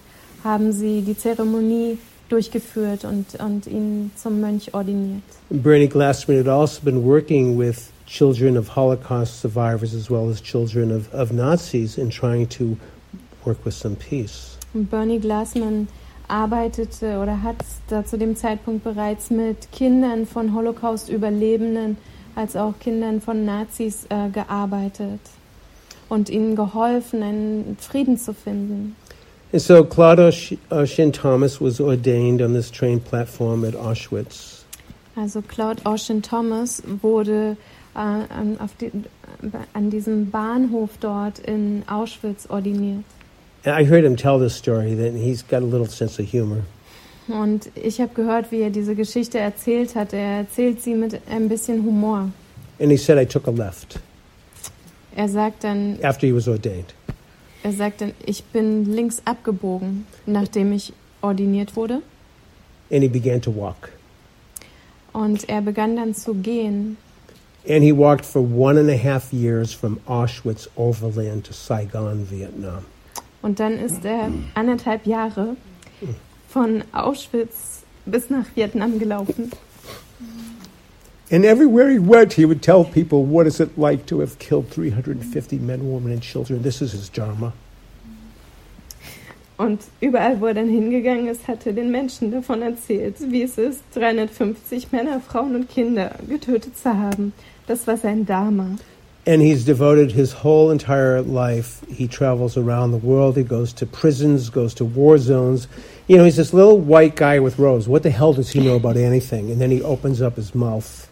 haben 0.44 0.72
sie 0.72 1.02
die 1.02 1.18
Zeremonie 1.18 1.98
durchgeführt 2.30 3.06
und, 3.06 3.36
und 3.40 3.68
ihn 3.68 4.12
zum 4.16 4.42
Mönch 4.42 4.74
ordiniert. 4.74 5.24
Bernie 5.50 5.88
Glassman 5.88 6.40
had 6.40 6.48
also 6.48 6.82
been 6.82 7.04
working 7.04 7.58
with 7.58 7.92
children 8.08 8.58
of 8.58 8.76
Holocaust 8.76 9.42
survivors 9.42 9.94
as 9.94 10.10
well 10.10 10.30
as 10.30 10.42
children 10.42 10.92
of, 10.92 11.12
of 11.14 11.32
Nazis 11.32 11.98
in 11.98 12.10
trying 12.10 12.48
to 12.50 12.78
work 13.46 13.64
with 13.66 13.74
some 13.74 13.96
peace. 13.96 14.58
Und 14.74 14.90
Bernie 14.90 15.20
Glassman 15.20 15.88
arbeitete 16.28 17.20
oder 17.20 17.44
hat 17.44 17.58
da 17.88 18.04
zu 18.04 18.18
dem 18.18 18.36
Zeitpunkt 18.36 18.84
bereits 18.84 19.30
mit 19.30 19.72
Kindern 19.72 20.26
von 20.26 20.54
Holocaust-Überlebenden 20.54 21.98
als 22.36 22.56
auch 22.56 22.74
Kindern 22.80 23.22
von 23.22 23.46
Nazis 23.46 24.06
äh, 24.10 24.30
gearbeitet 24.30 25.22
und 26.16 26.30
ihnen 26.30 26.56
geholfen, 26.56 27.22
einen 27.22 27.78
Frieden 27.80 28.18
zu 28.18 28.34
finden. 28.34 28.96
And 29.52 29.62
so 29.62 29.84
Claude 29.84 30.34
uh, 30.72 30.86
Shin 30.86 31.14
Thomas 31.14 31.62
was 31.62 31.80
ordained 31.80 32.42
on 32.42 32.54
this 32.54 32.72
train 32.72 33.00
platform 33.00 33.64
at 33.64 33.76
Auschwitz. 33.76 34.64
Also 35.16 35.42
Claude 35.42 35.82
Ocean 35.86 36.22
Thomas 36.22 36.84
wurde 37.02 37.56
an, 37.94 38.58
auf 38.60 38.76
die, 38.76 38.92
an 39.74 39.90
diesem 39.90 40.30
Bahnhof 40.30 40.90
dort 41.00 41.40
in 41.40 41.84
Auschwitz 41.88 42.48
ordiniert. 42.50 43.06
And 43.64 43.74
I 43.74 43.86
heard 43.86 44.04
him 44.04 44.16
tell 44.16 44.38
this 44.38 44.56
story, 44.56 44.94
that 44.96 45.14
he's 45.14 45.42
got 45.42 45.64
a 45.64 45.66
little 45.66 45.88
sense 45.88 46.22
of 46.22 46.30
humor. 46.30 46.64
Und 47.28 47.72
ich 47.76 48.02
habe 48.02 48.14
gehört, 48.14 48.52
wie 48.52 48.62
er 48.62 48.70
diese 48.70 48.94
Geschichte 48.94 49.40
erzählt 49.40 49.96
hat. 49.96 50.14
Er 50.14 50.40
erzählt 50.40 50.84
sie 50.84 50.94
mit 50.94 51.20
ein 51.30 51.50
bisschen 51.50 51.84
Humor. 51.84 52.32
And 52.80 52.92
he 52.92 52.98
said, 52.98 53.18
I 53.18 53.26
took 53.26 53.48
a 53.48 53.52
left 53.52 54.00
Er 55.16 55.30
sagt 55.30 55.64
dann, 55.64 55.98
after 56.04 56.28
he 56.28 56.36
was 56.36 56.48
ordained. 56.48 56.94
er 57.64 57.72
sagt 57.72 58.02
dann, 58.02 58.12
ich 58.26 58.44
bin 58.44 58.86
links 58.86 59.22
abgebogen, 59.26 60.06
nachdem 60.26 60.72
ich 60.74 60.94
ordiniert 61.22 61.76
wurde. 61.76 62.02
And 62.92 63.02
he 63.02 63.08
began 63.08 63.42
to 63.42 63.56
walk. 63.56 63.92
Und 65.14 65.48
er 65.50 65.62
begann 65.62 65.96
dann 65.96 66.14
zu 66.14 66.34
gehen. 66.36 66.98
And 67.68 67.82
he 67.82 67.92
walked 67.92 68.26
for 68.26 68.42
one 68.42 68.80
and 68.80 68.90
a 68.90 68.98
half 68.98 69.34
years 69.34 69.74
from 69.74 70.00
Auschwitz 70.06 70.70
overland 70.76 71.46
to 71.46 71.54
Saigon, 71.54 72.30
Vietnam. 72.30 72.86
Und 73.42 73.60
dann 73.60 73.74
ist 73.80 74.04
er 74.06 74.30
anderthalb 74.54 75.08
Jahre 75.08 75.56
von 76.50 76.84
Auschwitz 76.92 77.84
bis 78.06 78.30
nach 78.30 78.46
Vietnam 78.56 79.00
gelaufen. 79.00 79.52
And 81.36 81.44
everywhere 81.44 81.90
he 81.90 82.00
went, 82.00 82.32
he 82.32 82.46
would 82.46 82.64
tell 82.64 82.86
people, 82.86 83.26
What 83.26 83.46
is 83.46 83.60
it 83.60 83.78
like 83.78 84.06
to 84.06 84.22
have 84.22 84.40
killed 84.40 84.70
350 84.70 85.60
men, 85.60 85.92
women, 85.92 86.14
and 86.14 86.22
children? 86.22 86.62
This 86.62 86.82
is 86.82 86.94
his 86.94 87.10
Dharma. 87.10 87.52
Und 89.58 89.82
überall, 90.00 90.40
wo 90.40 90.46
er 90.46 90.54
dann 90.54 90.70
hingegangen 90.70 91.28
ist, 91.28 91.46
hat 91.50 91.68
er 91.68 91.74
den 91.74 91.92
Menschen 91.92 92.32
davon 92.32 92.62
erzählt, 92.62 93.16
wie 93.20 93.42
es 93.42 93.58
ist, 93.58 93.84
350 93.96 94.94
Männer, 94.94 95.20
Frauen 95.20 95.56
und 95.56 95.70
Kinder 95.70 96.12
getötet 96.26 96.78
zu 96.78 96.98
haben. 96.98 97.34
Das 97.68 97.86
war 97.86 97.98
sein 97.98 98.26
Dharma. 98.26 98.78
And 99.28 99.42
he's 99.42 99.66
devoted 99.66 100.14
his 100.14 100.42
whole 100.42 100.72
entire 100.72 101.22
life. 101.22 101.86
He 101.90 102.08
travels 102.08 102.56
around 102.56 102.94
the 102.94 103.06
world. 103.06 103.36
He 103.36 103.44
goes 103.44 103.74
to 103.74 103.86
prisons, 103.86 104.50
goes 104.50 104.74
to 104.76 104.86
war 104.86 105.18
zones. 105.18 105.68
You 106.08 106.16
know, 106.16 106.24
he's 106.24 106.38
this 106.38 106.54
little 106.54 106.80
white 106.80 107.18
guy 107.18 107.40
with 107.40 107.60
robes. 107.60 107.90
What 107.90 108.04
the 108.04 108.12
hell 108.12 108.32
does 108.32 108.52
he 108.52 108.62
know 108.62 108.78
about 108.78 108.96
anything? 108.96 109.52
And 109.52 109.60
then 109.60 109.70
he 109.70 109.82
opens 109.82 110.22
up 110.22 110.38
his 110.38 110.56
mouth 110.56 111.05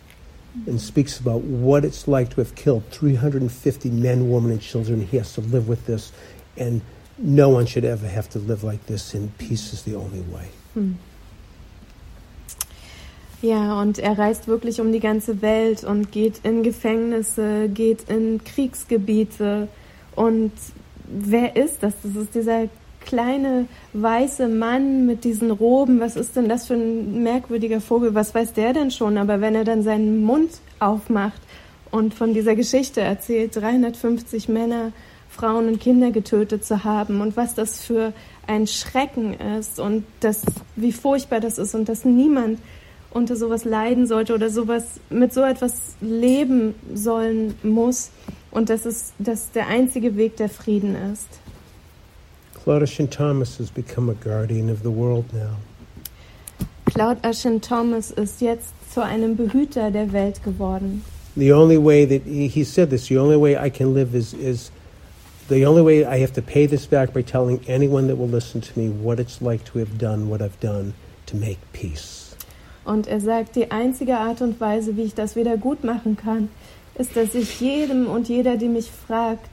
and 0.67 0.79
speaks 0.79 1.19
about 1.19 1.41
what 1.41 1.83
it's 1.83 2.07
like 2.07 2.29
to 2.29 2.41
have 2.41 2.55
killed 2.55 2.83
350 2.91 3.89
men, 3.89 4.29
women, 4.29 4.51
and 4.51 4.61
children. 4.61 5.01
He 5.01 5.17
has 5.17 5.33
to 5.33 5.41
live 5.41 5.67
with 5.67 5.85
this. 5.85 6.11
And 6.57 6.81
no 7.17 7.49
one 7.49 7.65
should 7.65 7.85
ever 7.85 8.07
have 8.07 8.29
to 8.31 8.39
live 8.39 8.63
like 8.63 8.85
this, 8.85 9.13
and 9.13 9.35
peace 9.37 9.73
is 9.73 9.83
the 9.83 9.95
only 9.95 10.21
way. 10.21 10.49
Hm. 10.73 10.97
Ja, 13.41 13.81
und 13.81 13.99
er 13.99 14.17
reist 14.17 14.47
wirklich 14.47 14.79
um 14.79 14.93
die 14.93 15.01
ganze 15.01 15.41
Welt 15.41 15.83
und 15.83 16.13
geht 16.13 16.39
in 16.43 16.63
Gefängnisse, 16.63 17.67
geht 17.67 18.09
in 18.09 18.41
Kriegsgebiete. 18.41 19.67
Und 20.15 20.53
wer 21.05 21.57
ist 21.57 21.83
das? 21.83 21.93
Das 22.03 22.15
ist 22.15 22.35
dieser 22.35 22.69
kleine 23.05 23.67
weiße 23.93 24.47
Mann 24.47 25.05
mit 25.05 25.23
diesen 25.23 25.51
Roben. 25.51 25.99
Was 25.99 26.15
ist 26.15 26.35
denn 26.35 26.49
das 26.49 26.67
für 26.67 26.73
ein 26.73 27.23
merkwürdiger 27.23 27.81
Vogel? 27.81 28.15
Was 28.15 28.33
weiß 28.33 28.53
der 28.53 28.73
denn 28.73 28.91
schon? 28.91 29.17
Aber 29.17 29.41
wenn 29.41 29.55
er 29.55 29.63
dann 29.63 29.83
seinen 29.83 30.23
Mund 30.23 30.51
aufmacht 30.79 31.41
und 31.91 32.13
von 32.13 32.33
dieser 32.33 32.55
Geschichte 32.55 33.01
erzählt, 33.01 33.55
350 33.55 34.49
Männer, 34.49 34.91
Frauen 35.29 35.67
und 35.67 35.79
Kinder 35.79 36.11
getötet 36.11 36.63
zu 36.63 36.83
haben 36.83 37.21
und 37.21 37.35
was 37.35 37.55
das 37.55 37.81
für 37.81 38.13
ein 38.45 38.67
Schrecken 38.67 39.33
ist 39.33 39.79
und 39.79 40.05
das, 40.19 40.43
wie 40.75 40.91
furchtbar 40.91 41.39
das 41.39 41.57
ist 41.57 41.73
und 41.73 41.89
dass 41.89 42.05
niemand 42.05 42.59
unter 43.11 43.35
sowas 43.35 43.65
leiden 43.65 44.07
sollte 44.07 44.33
oder 44.33 44.49
sowas 44.49 44.99
mit 45.09 45.33
so 45.33 45.41
etwas 45.41 45.95
leben 46.01 46.75
sollen 46.93 47.55
muss 47.63 48.11
und 48.51 48.69
dass 48.69 48.85
es 48.85 49.13
dass 49.19 49.51
der 49.51 49.67
einzige 49.67 50.15
Weg 50.17 50.37
der 50.37 50.49
Frieden 50.49 50.95
ist. 51.11 51.42
Claude 52.63 52.87
Shin 52.87 53.09
Thomas 53.09 53.57
has 53.57 53.69
become 53.69 54.07
a 54.07 54.13
guardian 54.13 54.69
of 54.69 54.83
the 54.83 54.89
world 54.89 55.25
now. 55.33 55.57
Claude 56.85 57.19
Ashen 57.21 57.59
Thomas 57.59 58.11
ist 58.11 58.39
jetzt 58.39 58.71
zu 58.89 59.03
einem 59.03 59.35
Behüter 59.35 59.91
der 59.91 60.13
Welt 60.13 60.41
geworden. 60.45 61.03
The 61.35 61.51
only 61.51 61.77
way 61.77 62.05
that 62.05 62.21
he, 62.25 62.47
he 62.47 62.63
said 62.63 62.89
this, 62.89 63.09
the 63.09 63.17
only 63.17 63.35
way 63.35 63.57
I 63.57 63.69
can 63.69 63.93
live 63.93 64.15
is 64.15 64.33
is 64.33 64.71
the 65.49 65.65
only 65.65 65.81
way 65.81 66.05
I 66.05 66.19
have 66.19 66.31
to 66.35 66.41
pay 66.41 66.65
this 66.65 66.85
back 66.85 67.11
by 67.11 67.21
telling 67.21 67.59
anyone 67.67 68.07
that 68.07 68.15
will 68.15 68.29
listen 68.29 68.61
to 68.61 68.79
me 68.79 68.87
what 68.87 69.19
it's 69.19 69.41
like 69.41 69.65
to 69.73 69.79
have 69.79 69.97
done 69.97 70.29
what 70.29 70.41
I've 70.41 70.59
done 70.61 70.93
to 71.25 71.35
make 71.35 71.59
peace. 71.73 72.33
Und 72.85 73.07
er 73.07 73.19
sagt, 73.19 73.57
die 73.57 73.71
einzige 73.71 74.19
Art 74.19 74.41
und 74.41 74.61
Weise, 74.61 74.95
wie 74.95 75.03
ich 75.03 75.15
das 75.15 75.35
wieder 75.35 75.57
gut 75.57 75.83
machen 75.83 76.15
kann, 76.15 76.47
ist, 76.97 77.17
dass 77.17 77.35
ich 77.35 77.59
jedem 77.59 78.07
und 78.07 78.29
jeder, 78.29 78.55
die 78.55 78.69
mich 78.69 78.89
fragt, 78.89 79.49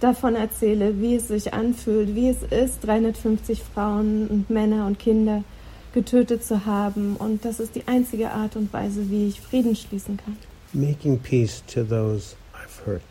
davon 0.00 0.34
erzähle, 0.34 1.00
wie 1.00 1.16
es 1.16 1.28
sich 1.28 1.54
anfühlt, 1.54 2.14
wie 2.14 2.28
es 2.28 2.42
ist, 2.42 2.84
350 2.84 3.62
Frauen 3.62 4.28
und 4.28 4.50
Männer 4.50 4.86
und 4.86 4.98
Kinder 4.98 5.44
getötet 5.92 6.44
zu 6.44 6.66
haben. 6.66 7.16
Und 7.16 7.44
das 7.44 7.60
ist 7.60 7.74
die 7.74 7.86
einzige 7.86 8.30
Art 8.30 8.56
und 8.56 8.72
Weise, 8.72 9.08
wie 9.10 9.28
ich 9.28 9.40
Frieden 9.40 9.76
schließen 9.76 10.18
kann. 10.18 10.36
Making 10.72 11.18
peace 11.18 11.62
to 11.72 11.84
those 11.84 12.34
I've 12.52 12.84
hurt. 12.84 13.02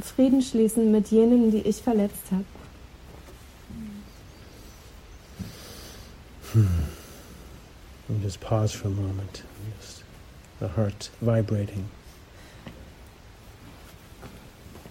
Frieden 0.00 0.40
schließen 0.40 0.90
mit 0.90 1.08
jenen, 1.08 1.50
die 1.50 1.62
ich 1.62 1.82
verletzt 1.82 2.30
habe. 2.30 2.44
And 6.54 8.22
just 8.22 8.40
pause 8.40 8.72
for 8.72 8.88
a 8.88 8.90
moment. 8.90 9.42
Just 9.80 10.04
the 10.60 10.68
heart 10.68 11.10
vibrating. 11.20 11.88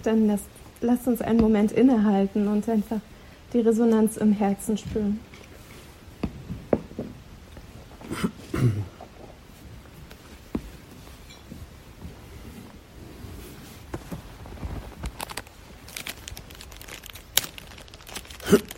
Dann 0.04 0.28
lasst, 0.28 0.46
lasst 0.82 1.08
uns 1.08 1.22
einen 1.22 1.40
Moment 1.40 1.72
innehalten 1.72 2.48
und 2.48 2.68
einfach 2.68 3.00
die 3.54 3.60
Resonanz 3.60 4.18
im 4.18 4.34
Herzen 4.34 4.78
spüren. 4.78 5.20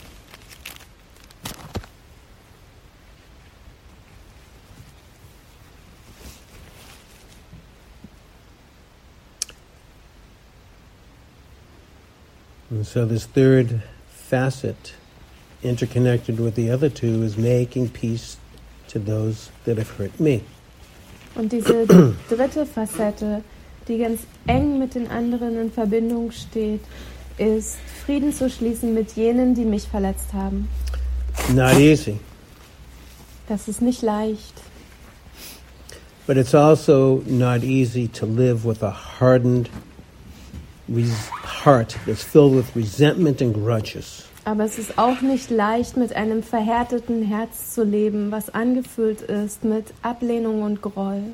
And 12.77 12.87
so 12.87 13.07
this 13.07 13.25
third 13.25 13.81
facet, 14.11 14.93
interconnected 15.63 16.39
with 16.39 16.57
the 16.57 16.71
other 16.71 16.91
two, 16.91 17.23
is 17.23 17.39
making 17.39 17.89
peace 17.89 18.37
to 18.89 18.99
those 18.99 19.51
that 19.65 19.79
have 19.79 19.89
hurt 19.97 20.21
me. 20.21 20.43
Und 21.35 21.51
diese 21.53 21.87
dritte 22.29 22.67
Facette, 22.67 23.43
die 23.89 23.97
ganz 23.97 24.21
eng 24.47 24.79
mit 24.79 24.95
den 24.95 25.07
anderen 25.09 25.59
in 25.59 25.73
Verbindung 25.73 26.31
steht, 26.33 26.81
ist 27.39 27.79
Frieden 28.05 28.31
zu 28.35 28.51
schließen 28.51 28.93
mit 28.93 29.13
jenen, 29.13 29.55
die 29.55 29.65
mich 29.65 29.89
verletzt 29.89 30.35
haben. 30.35 30.69
Not 31.55 31.79
easy, 31.79 32.19
Das 33.49 33.69
ist 33.69 33.81
nicht 33.81 34.03
leicht. 34.03 34.53
but 36.27 36.37
it's 36.37 36.55
also 36.55 37.23
not 37.27 37.63
easy 37.65 38.07
to 38.09 38.27
live 38.27 38.67
with 38.67 38.83
a 38.83 38.91
hardened 38.91 39.71
heart 40.89 41.97
that's 42.07 42.23
filled 42.23 42.55
with 42.55 42.75
resentment 42.77 43.41
and 43.41 43.55
grudges. 43.55 44.25
Aber 44.45 44.65
es 44.65 44.79
ist 44.79 44.97
auch 44.97 45.23
nicht 45.23 45.51
leicht, 45.51 45.97
mit 45.97 46.15
einem 46.15 46.43
verhärteten 46.45 47.23
Herz 47.23 47.75
zu 47.75 47.83
leben, 47.83 48.31
was 48.31 48.49
angefüllt 48.51 49.23
ist 49.23 49.65
mit 49.65 49.87
Ablehnung 50.03 50.63
und 50.63 50.81
Groll. 50.83 51.33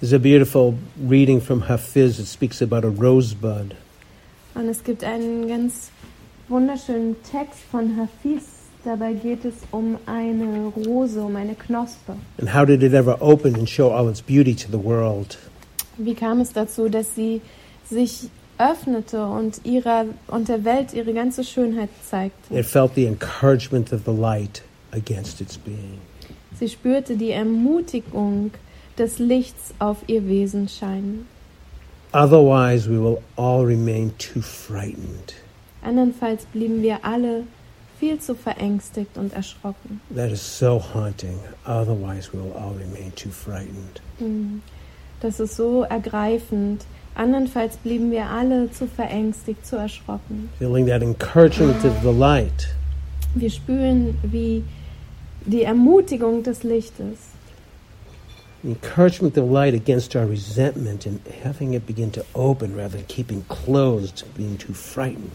There's 0.00 0.12
a 0.12 0.18
beautiful 0.18 0.74
reading 1.08 1.40
from 1.40 1.66
Hafiz 1.66 2.18
that 2.18 2.26
speaks 2.26 2.60
about 2.60 2.86
a 2.86 2.90
rosebud. 2.90 3.74
Und 4.54 4.68
es 4.68 4.84
gibt 4.84 5.02
einen 5.02 5.48
ganz 5.48 5.90
wunderschönen 6.48 7.16
Text 7.22 7.60
von 7.70 7.96
Hafiz. 7.96 8.44
Dabei 8.84 9.14
geht 9.14 9.44
es 9.44 9.54
um 9.70 9.96
eine 10.06 10.66
Rose, 10.86 11.20
um 11.20 11.36
eine 11.36 11.54
Knospe. 11.54 12.16
And 12.38 12.54
how 12.54 12.66
did 12.66 12.82
it 12.82 12.92
ever 12.92 13.16
open 13.20 13.54
and 13.54 13.68
show 13.68 13.90
all 13.90 14.08
its 14.08 14.20
beauty 14.20 14.54
to 14.54 14.68
the 14.70 14.82
world? 14.82 15.38
Wie 15.96 16.14
kam 16.14 16.40
es 16.40 16.52
dazu, 16.52 16.88
dass 16.88 17.14
sie 17.14 17.40
sich 17.88 18.30
öffnete 18.58 19.24
und 19.24 19.64
ihrer 19.64 20.06
und 20.26 20.48
der 20.48 20.64
Welt 20.64 20.92
ihre 20.92 21.14
ganze 21.14 21.44
Schönheit 21.44 21.90
zeigte? 22.08 22.58
It 22.58 22.66
felt 22.66 22.94
the 22.94 23.06
encouragement 23.06 23.92
of 23.92 24.02
the 24.04 24.12
light 24.12 24.62
against 24.92 25.40
its 25.40 25.56
being. 25.56 25.98
Sie 26.58 26.68
spürte 26.68 27.16
die 27.16 27.30
Ermutigung 27.30 28.50
des 28.98 29.18
Lichts 29.18 29.74
auf 29.78 29.98
ihr 30.08 30.26
Wesen 30.26 30.68
scheinen. 30.68 31.26
Otherwise, 32.12 32.88
we 32.88 32.98
will 32.98 33.22
all 33.36 33.64
remain 33.64 34.12
too 34.18 34.40
frightened. 34.40 35.34
Andernfalls 35.82 36.46
blieben 36.46 36.82
wir 36.82 37.04
alle 37.04 37.44
viel 38.00 38.18
zu 38.18 38.34
verängstigt 38.34 39.16
und 39.16 39.34
erschrocken. 39.34 40.00
That 40.14 40.32
is 40.32 40.40
so 40.40 40.82
haunting. 40.94 41.38
Otherwise, 41.64 42.32
we 42.32 42.38
will 42.38 42.52
all 42.54 42.72
remain 42.72 43.12
too 43.14 43.30
frightened. 43.30 44.00
Hm. 44.18 44.62
Das 45.20 45.38
ist 45.38 45.56
so 45.56 45.82
ergreifend. 45.82 46.84
Andernfalls 47.18 47.76
blieben 47.78 48.12
wir 48.12 48.26
alle 48.26 48.70
zu 48.70 48.86
verängstigt, 48.86 49.66
zu 49.66 49.76
erschrocken. 49.76 50.48
Feeling 50.58 50.86
that 50.86 51.02
encouragement 51.02 51.84
of 51.84 51.92
the 52.02 52.12
light. 52.12 52.68
Wir 53.34 53.50
spüren, 53.50 54.16
wie 54.22 54.62
die 55.44 55.62
Ermutigung 55.62 56.42
des 56.42 56.62
Lichtes, 56.62 57.18
The 58.62 58.70
encouragement 58.70 59.38
of 59.38 59.50
light 59.50 59.74
against 59.74 60.16
our 60.16 60.26
resentment 60.28 61.06
and 61.06 61.20
having 61.44 61.74
it 61.74 61.86
begin 61.86 62.10
to 62.12 62.22
open 62.34 62.74
rather 62.74 62.96
than 62.98 63.06
keeping 63.06 63.44
closed, 63.48 64.24
being 64.36 64.56
too 64.58 64.72
frightened. 64.72 65.30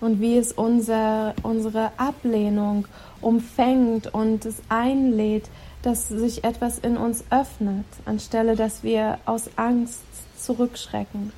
und 0.00 0.20
wie 0.20 0.36
es 0.36 0.52
unser, 0.52 1.34
unsere 1.42 1.90
Ablehnung 1.96 2.86
umfängt 3.20 4.12
und 4.12 4.44
es 4.44 4.56
einlädt, 4.68 5.48
dass 5.82 6.08
sich 6.08 6.44
etwas 6.44 6.78
in 6.78 6.96
uns 6.96 7.24
öffnet, 7.30 7.86
anstelle 8.04 8.56
dass 8.56 8.82
wir 8.82 9.18
aus 9.26 9.48
Angst 9.56 10.02
zurückschrecken. 10.36 11.32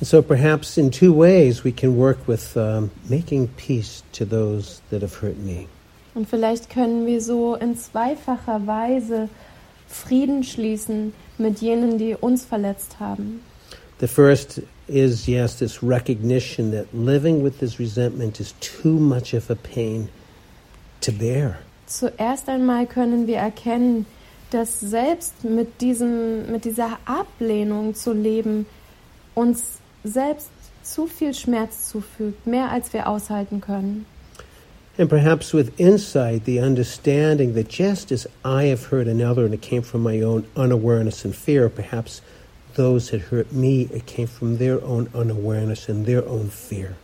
So, 0.00 0.20
perhaps 0.20 0.76
in 0.76 0.90
two 0.90 1.12
ways, 1.12 1.62
we 1.62 1.70
can 1.70 1.96
work 1.96 2.26
with 2.26 2.56
um, 2.56 2.90
making 3.08 3.48
peace 3.56 4.02
to 4.12 4.24
those 4.24 4.80
that 4.90 5.02
have 5.02 5.20
hurt 5.20 5.38
me. 5.38 5.68
Und 6.14 6.28
vielleicht 6.28 6.68
können 6.68 7.06
wir 7.06 7.20
so 7.20 7.54
in 7.54 7.76
zweifacher 7.76 8.66
Weise 8.66 9.28
Frieden 9.86 10.42
schließen 10.42 11.12
mit 11.38 11.60
jenen, 11.60 11.98
die 11.98 12.16
uns 12.16 12.44
verletzt 12.44 12.98
haben. 12.98 13.42
The 14.00 14.08
first 14.08 14.60
is, 14.88 15.28
yes, 15.28 15.58
this 15.58 15.82
recognition 15.82 16.72
that 16.72 16.92
living 16.92 17.44
with 17.44 17.60
this 17.60 17.78
resentment 17.78 18.40
is 18.40 18.54
too 18.60 18.98
much 18.98 19.34
of 19.34 19.50
a 19.50 19.54
pain 19.54 20.08
to 21.02 21.12
bear. 21.12 21.58
Zuerst 21.86 22.48
einmal 22.48 22.86
können 22.86 23.26
wir 23.26 23.36
erkennen, 23.36 24.06
dass 24.52 24.80
selbst 24.80 25.44
mit, 25.44 25.80
diesem, 25.80 26.50
mit 26.50 26.64
dieser 26.64 26.98
Ablehnung 27.06 27.94
zu 27.94 28.12
leben 28.12 28.66
uns 29.34 29.78
selbst 30.04 30.50
zu 30.82 31.06
viel 31.06 31.32
Schmerz 31.32 31.88
zufügt, 31.88 32.46
mehr 32.46 32.70
als 32.70 32.92
wir 32.92 33.08
aushalten 33.08 33.60
können. 33.60 34.06
And 34.98 35.08
perhaps 35.08 35.54
with 35.54 35.70
insight, 35.78 36.44
the 36.44 36.60
understanding 36.60 37.54
that 37.54 37.70
just 37.70 38.12
as 38.12 38.28
I 38.44 38.68
have 38.68 38.90
hurt 38.90 39.08
another 39.08 39.46
and 39.46 39.54
it 39.54 39.62
came 39.62 39.82
from 39.82 40.02
my 40.02 40.22
own 40.22 40.44
unawareness 40.54 41.24
and 41.24 41.34
fear, 41.34 41.70
perhaps 41.70 42.20
those 42.74 43.10
that 43.10 43.32
hurt 43.32 43.52
me, 43.52 43.88
it 43.90 44.04
came 44.06 44.26
from 44.26 44.58
their 44.58 44.84
own 44.84 45.08
unawareness 45.14 45.88
and 45.88 46.04
their 46.04 46.28
own 46.28 46.50
fear. 46.50 46.96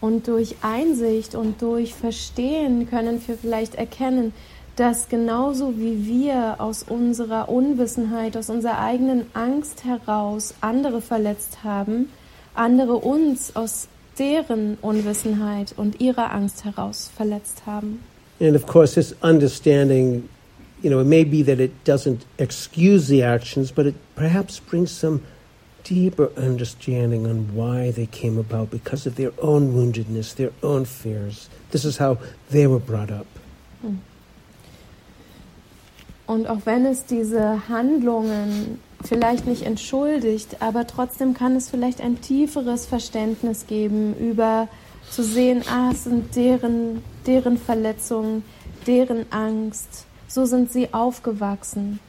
Und 0.00 0.28
durch 0.28 0.56
Einsicht 0.62 1.34
und 1.34 1.60
durch 1.60 1.94
Verstehen 1.94 2.88
können 2.88 3.20
wir 3.26 3.36
vielleicht 3.36 3.74
erkennen, 3.74 4.32
dass 4.76 5.08
genauso 5.08 5.78
wie 5.78 6.06
wir 6.06 6.56
aus 6.58 6.82
unserer 6.82 7.48
Unwissenheit, 7.48 8.36
aus 8.36 8.50
unserer 8.50 8.78
eigenen 8.78 9.26
Angst 9.34 9.84
heraus 9.84 10.54
andere 10.60 11.00
verletzt 11.00 11.62
haben, 11.62 12.10
andere 12.54 12.96
uns 12.96 13.54
aus 13.54 13.88
deren 14.18 14.76
Unwissenheit 14.80 15.74
und 15.76 16.00
ihrer 16.00 16.32
Angst 16.32 16.64
heraus 16.64 17.10
verletzt 17.16 17.66
haben. 17.66 18.00
And 18.40 18.56
of 18.56 18.66
course, 18.66 18.94
this 18.94 19.14
understanding, 19.22 20.28
you 20.82 20.90
know, 20.90 21.00
it 21.00 21.06
may 21.06 21.24
be 21.24 21.44
that 21.44 21.60
it 21.60 21.72
doesn't 21.84 22.26
excuse 22.38 23.06
the 23.06 23.22
actions, 23.22 23.70
but 23.70 23.86
it 23.86 23.94
perhaps 24.16 24.60
brings 24.60 24.90
some 24.90 25.20
deeper 25.84 26.30
understanding 26.36 27.26
on 27.26 27.54
why 27.54 27.92
they 27.92 28.06
came 28.06 28.38
about 28.38 28.70
because 28.70 29.06
of 29.06 29.14
their 29.16 29.32
own 29.40 29.72
woundedness, 29.72 30.34
their 30.34 30.52
own 30.62 30.84
fears. 30.84 31.48
This 31.70 31.84
is 31.84 31.98
how 31.98 32.18
they 32.50 32.66
were 32.66 32.80
brought 32.80 33.10
up. 33.10 33.26
Und 36.26 36.48
auch 36.48 36.60
wenn 36.64 36.86
es 36.86 37.04
diese 37.04 37.68
Handlungen 37.68 38.80
vielleicht 39.04 39.46
nicht 39.46 39.62
entschuldigt, 39.62 40.56
aber 40.60 40.86
trotzdem 40.86 41.34
kann 41.34 41.56
es 41.56 41.68
vielleicht 41.68 42.00
ein 42.00 42.20
tieferes 42.20 42.86
Verständnis 42.86 43.66
geben 43.66 44.14
über 44.16 44.68
zu 45.10 45.22
sehen, 45.22 45.62
ah, 45.70 45.90
es 45.92 46.04
sind 46.04 46.34
deren, 46.34 47.02
deren 47.26 47.58
Verletzungen, 47.58 48.42
deren 48.86 49.26
Angst. 49.30 50.06
So 50.28 50.46
sind 50.46 50.72
sie 50.72 50.92
aufgewachsen. 50.92 52.00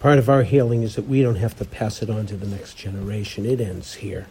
Part 0.00 0.18
of 0.18 0.28
our 0.28 0.42
healing 0.42 0.82
is 0.82 0.94
that 0.94 1.08
we 1.08 1.22
don't 1.22 1.40
have 1.40 1.56
to 1.56 1.64
pass 1.64 2.02
it 2.02 2.10
on 2.10 2.26
to 2.26 2.36
the 2.36 2.46
next 2.46 2.76
generation. 2.76 3.44
It 3.44 3.60
ends 3.60 3.94
here. 3.94 4.26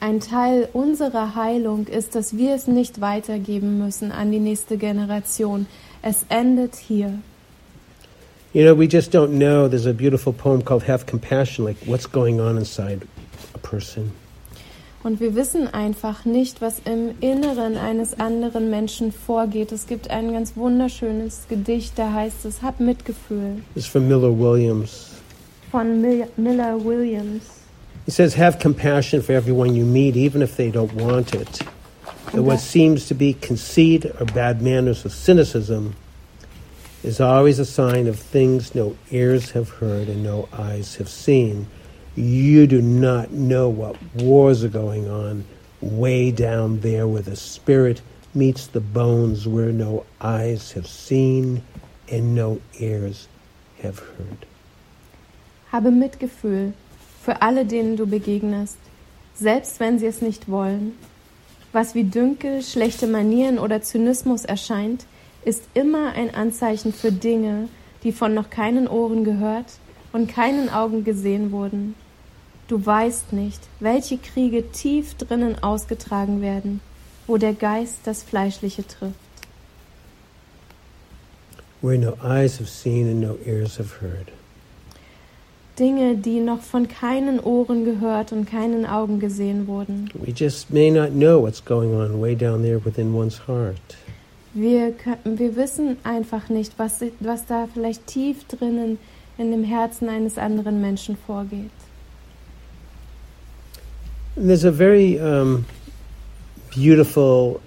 Ein 0.00 0.18
Teil 0.18 0.68
unserer 0.72 1.36
Heilung 1.36 1.86
ist, 1.86 2.16
dass 2.16 2.36
wir 2.36 2.54
es 2.54 2.66
nicht 2.66 3.00
weitergeben 3.00 3.78
müssen 3.78 4.10
an 4.10 4.32
die 4.32 4.40
nächste 4.40 4.76
Generation. 4.76 5.66
Es 6.02 6.26
endet 6.28 6.74
hier. 6.74 7.20
You 8.54 8.66
know, 8.66 8.74
we 8.74 8.86
just 8.86 9.10
don't 9.10 9.38
know. 9.38 9.66
There's 9.66 9.86
a 9.86 9.94
beautiful 9.94 10.34
poem 10.34 10.60
called 10.60 10.82
Have 10.82 11.06
Compassion, 11.06 11.64
like 11.64 11.78
what's 11.86 12.04
going 12.04 12.38
on 12.38 12.58
inside 12.58 13.08
a 13.54 13.58
person. 13.58 14.12
Und 15.02 15.20
wir 15.20 15.34
wissen 15.34 15.68
einfach 15.68 16.26
nicht, 16.26 16.60
was 16.60 16.80
im 16.84 17.14
Inneren 17.20 17.78
eines 17.78 18.20
anderen 18.20 18.68
Menschen 18.68 19.10
vorgeht. 19.10 19.72
Es 19.72 19.86
gibt 19.86 20.10
ein 20.10 20.32
ganz 20.32 20.54
wunderschönes 20.54 21.46
Gedicht, 21.48 21.98
da 21.98 22.12
heißt 22.12 22.44
es, 22.44 22.60
hab 22.60 22.78
Mitgefühl. 22.78 23.62
It's 23.74 23.86
from 23.86 24.06
Miller 24.06 24.38
Williams. 24.38 25.12
Von 25.70 26.02
Mil 26.02 26.26
Miller 26.36 26.76
Williams. 26.84 27.62
He 28.04 28.10
says, 28.10 28.36
Have 28.36 28.58
compassion 28.58 29.22
for 29.22 29.32
everyone 29.32 29.74
you 29.74 29.86
meet, 29.86 30.14
even 30.14 30.42
if 30.42 30.56
they 30.56 30.70
don't 30.70 30.92
want 30.92 31.34
it. 31.34 31.62
And 32.34 32.46
what 32.46 32.60
seems 32.60 33.08
to 33.08 33.14
be 33.14 33.32
conceit 33.32 34.04
or 34.04 34.26
bad 34.26 34.60
manners 34.60 35.06
or 35.06 35.08
cynicism 35.08 35.94
is 37.02 37.20
always 37.20 37.58
a 37.58 37.64
sign 37.64 38.06
of 38.06 38.18
things 38.18 38.74
no 38.74 38.96
ears 39.10 39.50
have 39.52 39.68
heard 39.68 40.08
and 40.08 40.22
no 40.22 40.48
eyes 40.52 40.96
have 40.96 41.08
seen. 41.08 41.66
You 42.14 42.66
do 42.66 42.80
not 42.80 43.32
know 43.32 43.68
what 43.68 43.96
wars 44.14 44.62
are 44.62 44.68
going 44.68 45.08
on 45.08 45.44
way 45.80 46.30
down 46.30 46.80
there 46.80 47.08
where 47.08 47.22
the 47.22 47.36
spirit 47.36 48.00
meets 48.34 48.66
the 48.68 48.80
bones, 48.80 49.46
where 49.46 49.72
no 49.72 50.04
eyes 50.20 50.72
have 50.72 50.86
seen 50.86 51.62
and 52.10 52.34
no 52.34 52.60
ears 52.78 53.28
have 53.82 53.98
heard. 53.98 54.46
Habe 55.72 55.90
Mitgefühl 55.90 56.72
für 57.24 57.42
alle, 57.42 57.64
denen 57.64 57.96
du 57.96 58.06
begegnest, 58.06 58.78
selbst 59.34 59.80
wenn 59.80 59.98
sie 59.98 60.06
es 60.06 60.20
nicht 60.22 60.48
wollen. 60.48 60.92
Was 61.72 61.94
wie 61.94 62.04
Dünkel, 62.04 62.62
schlechte 62.62 63.06
Manieren 63.06 63.58
oder 63.58 63.80
Zynismus 63.80 64.44
erscheint, 64.44 65.06
ist 65.44 65.64
immer 65.74 66.12
ein 66.12 66.34
Anzeichen 66.34 66.92
für 66.92 67.12
Dinge, 67.12 67.68
die 68.04 68.12
von 68.12 68.34
noch 68.34 68.50
keinen 68.50 68.88
Ohren 68.88 69.24
gehört 69.24 69.66
und 70.12 70.28
keinen 70.28 70.68
Augen 70.68 71.04
gesehen 71.04 71.52
wurden. 71.52 71.94
Du 72.68 72.84
weißt 72.84 73.32
nicht, 73.32 73.60
welche 73.80 74.18
Kriege 74.18 74.70
tief 74.70 75.14
drinnen 75.14 75.62
ausgetragen 75.62 76.40
werden, 76.40 76.80
wo 77.26 77.36
der 77.36 77.54
Geist 77.54 77.98
das 78.04 78.22
Fleischliche 78.22 78.86
trifft. 78.86 79.16
Where 81.80 81.98
no 81.98 82.16
eyes 82.22 82.60
have 82.60 82.68
seen 82.68 83.08
and 83.08 83.20
no 83.20 83.36
ears 83.44 83.78
have 83.78 84.00
heard. 84.00 84.28
Dinge, 85.78 86.16
die 86.16 86.38
noch 86.38 86.60
von 86.60 86.86
keinen 86.86 87.40
Ohren 87.40 87.84
gehört 87.84 88.30
und 88.30 88.48
keinen 88.48 88.86
Augen 88.86 89.18
gesehen 89.18 89.66
wurden. 89.66 90.08
We 90.14 90.30
just 90.30 90.70
may 90.70 90.90
not 90.90 91.10
know 91.10 91.42
what's 91.42 91.64
going 91.64 91.94
on 91.94 92.20
way 92.20 92.36
down 92.36 92.62
there 92.62 92.80
within 92.84 93.14
one's 93.14 93.48
heart. 93.48 93.96
Wir, 94.54 94.92
können, 94.92 95.38
wir 95.38 95.56
wissen 95.56 95.96
einfach 96.04 96.48
nicht, 96.48 96.78
was, 96.78 97.00
was 97.20 97.46
da 97.46 97.68
vielleicht 97.72 98.06
tief 98.06 98.44
drinnen 98.44 98.98
in 99.38 99.50
dem 99.50 99.64
Herzen 99.64 100.08
eines 100.08 100.36
anderen 100.36 100.80
Menschen 100.80 101.16
vorgeht. 101.16 101.70
There's 104.34 104.64
a 104.64 104.70
very 104.70 105.18
um, 105.18 105.64
beautiful 106.74 107.60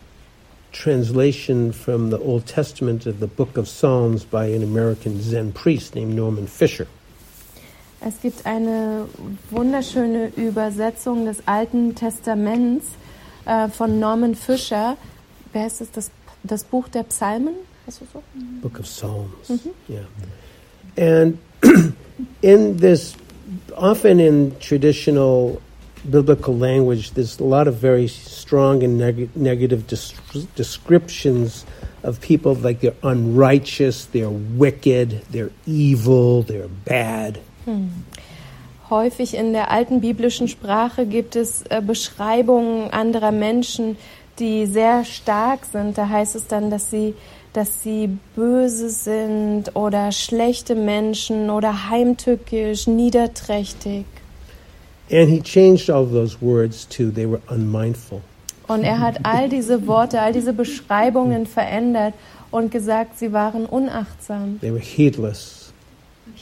translation 0.71 1.71
from 1.71 2.09
the 2.09 2.17
Old 2.17 2.45
Testament 2.45 3.05
of 3.05 3.19
the 3.19 3.27
book 3.27 3.57
of 3.57 3.67
Psalms 3.67 4.23
by 4.23 4.45
an 4.45 4.63
American 4.63 5.21
Zen 5.21 5.53
priest 5.53 5.95
named 5.95 6.15
Norman 6.15 6.47
Fisher. 6.47 6.87
Es 8.01 8.21
gibt 8.21 8.45
eine 8.45 9.07
wunderschöne 9.49 10.31
Übersetzung 10.35 11.25
des 11.25 11.37
Alten 11.47 11.95
Testaments 11.95 12.85
äh, 13.45 13.67
von 13.69 13.99
Norman 13.99 14.35
Fisher. 14.35 14.97
Wer 15.53 15.63
heißt 15.63 15.81
es? 15.81 15.91
Das, 15.91 16.11
das 16.45 16.63
Buch 16.63 16.87
der 16.87 17.03
Psalmen? 17.03 17.55
Du 17.85 17.91
so? 17.91 18.23
Book 18.61 18.79
of 18.79 18.85
Psalms. 18.85 19.67
Yeah. 19.87 20.05
And 20.97 21.37
in 22.41 22.77
this, 22.77 23.15
often 23.75 24.19
in 24.19 24.55
traditional 24.59 25.61
biblical 26.09 26.57
language, 26.57 27.11
there's 27.11 27.39
a 27.39 27.43
lot 27.43 27.67
of 27.67 27.75
very 27.75 28.07
strong 28.07 28.83
and 28.83 28.97
neg- 28.97 29.35
negative 29.35 29.87
des- 29.87 30.47
descriptions 30.55 31.65
of 32.03 32.21
people 32.21 32.55
like 32.55 32.79
they're 32.81 32.95
unrighteous, 33.03 34.05
they're 34.05 34.29
wicked, 34.29 35.23
they're 35.31 35.51
evil, 35.65 36.43
they're 36.43 36.67
bad. 36.67 37.39
Häufig 38.89 39.33
in 39.33 39.53
der 39.53 39.71
alten 39.71 39.99
biblischen 39.99 40.47
Sprache 40.47 41.07
gibt 41.07 41.35
es 41.35 41.63
äh, 41.69 41.81
Beschreibungen 41.81 42.91
anderer 42.91 43.31
Menschen, 43.31 43.97
die 44.39 44.65
sehr 44.65 45.05
stark 45.05 45.65
sind. 45.71 45.97
Da 45.97 46.09
heißt 46.09 46.35
es 46.35 46.47
dann, 46.47 46.69
dass 46.69 46.89
sie, 46.91 47.13
dass 47.53 47.81
sie 47.83 48.09
böse 48.35 48.89
sind 48.89 49.75
oder 49.75 50.11
schlechte 50.11 50.75
Menschen 50.75 51.49
oder 51.49 51.89
heimtückisch, 51.89 52.87
niederträchtig. 52.87 54.05
And 55.11 55.29
he 55.29 55.39
changed 55.41 55.89
all 55.89 56.05
those 56.07 56.37
words 56.41 56.87
to 56.89 57.11
they 57.11 57.29
were 57.29 57.41
unmindful. 57.49 58.21
Und 58.67 58.83
er 58.83 58.99
hat 58.99 59.19
all 59.23 59.47
diese 59.47 59.85
Worte, 59.85 60.19
all 60.19 60.33
diese 60.33 60.51
Beschreibungen 60.51 61.45
verändert 61.45 62.15
und 62.49 62.71
gesagt, 62.71 63.19
sie 63.19 63.31
waren 63.31 63.65
unachtsam. 63.67 64.59
They 64.61 64.71
were 64.73 64.81
heedless. 64.81 65.71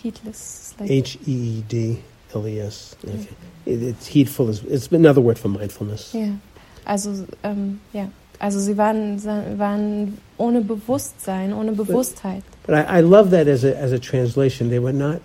Heedless. 0.02 0.74
like- 0.80 0.90
H 0.90 1.18
E 1.28 1.32
E 1.60 1.64
D 1.70 1.98
L 2.34 2.48
E 2.48 2.60
S. 2.60 2.96
Okay. 3.04 3.28
It- 3.66 3.82
It's 3.82 4.08
heedful. 4.14 4.50
Is, 4.50 4.62
it's 4.64 4.90
another 4.94 5.22
word 5.24 5.38
for 5.38 5.50
mindfulness. 5.52 6.14
Ja, 6.14 6.28
also 6.86 7.26
ähm, 7.44 7.80
ja, 7.94 8.08
also 8.40 8.60
sie 8.60 8.78
waren, 8.78 9.24
waren 9.58 10.18
ohne 10.38 10.62
Bewusstsein, 10.62 11.54
ohne 11.54 11.72
Bewusstheit. 11.72 12.44
But 12.68 12.76
I, 12.76 13.00
I 13.00 13.02
love 13.02 13.30
that 13.32 13.48
as 13.48 13.64
a, 13.64 13.74
as 13.78 13.94
a 13.94 14.00
translation. 14.00 14.70
They 14.70 14.82
were 14.82 14.94
not 14.94 15.22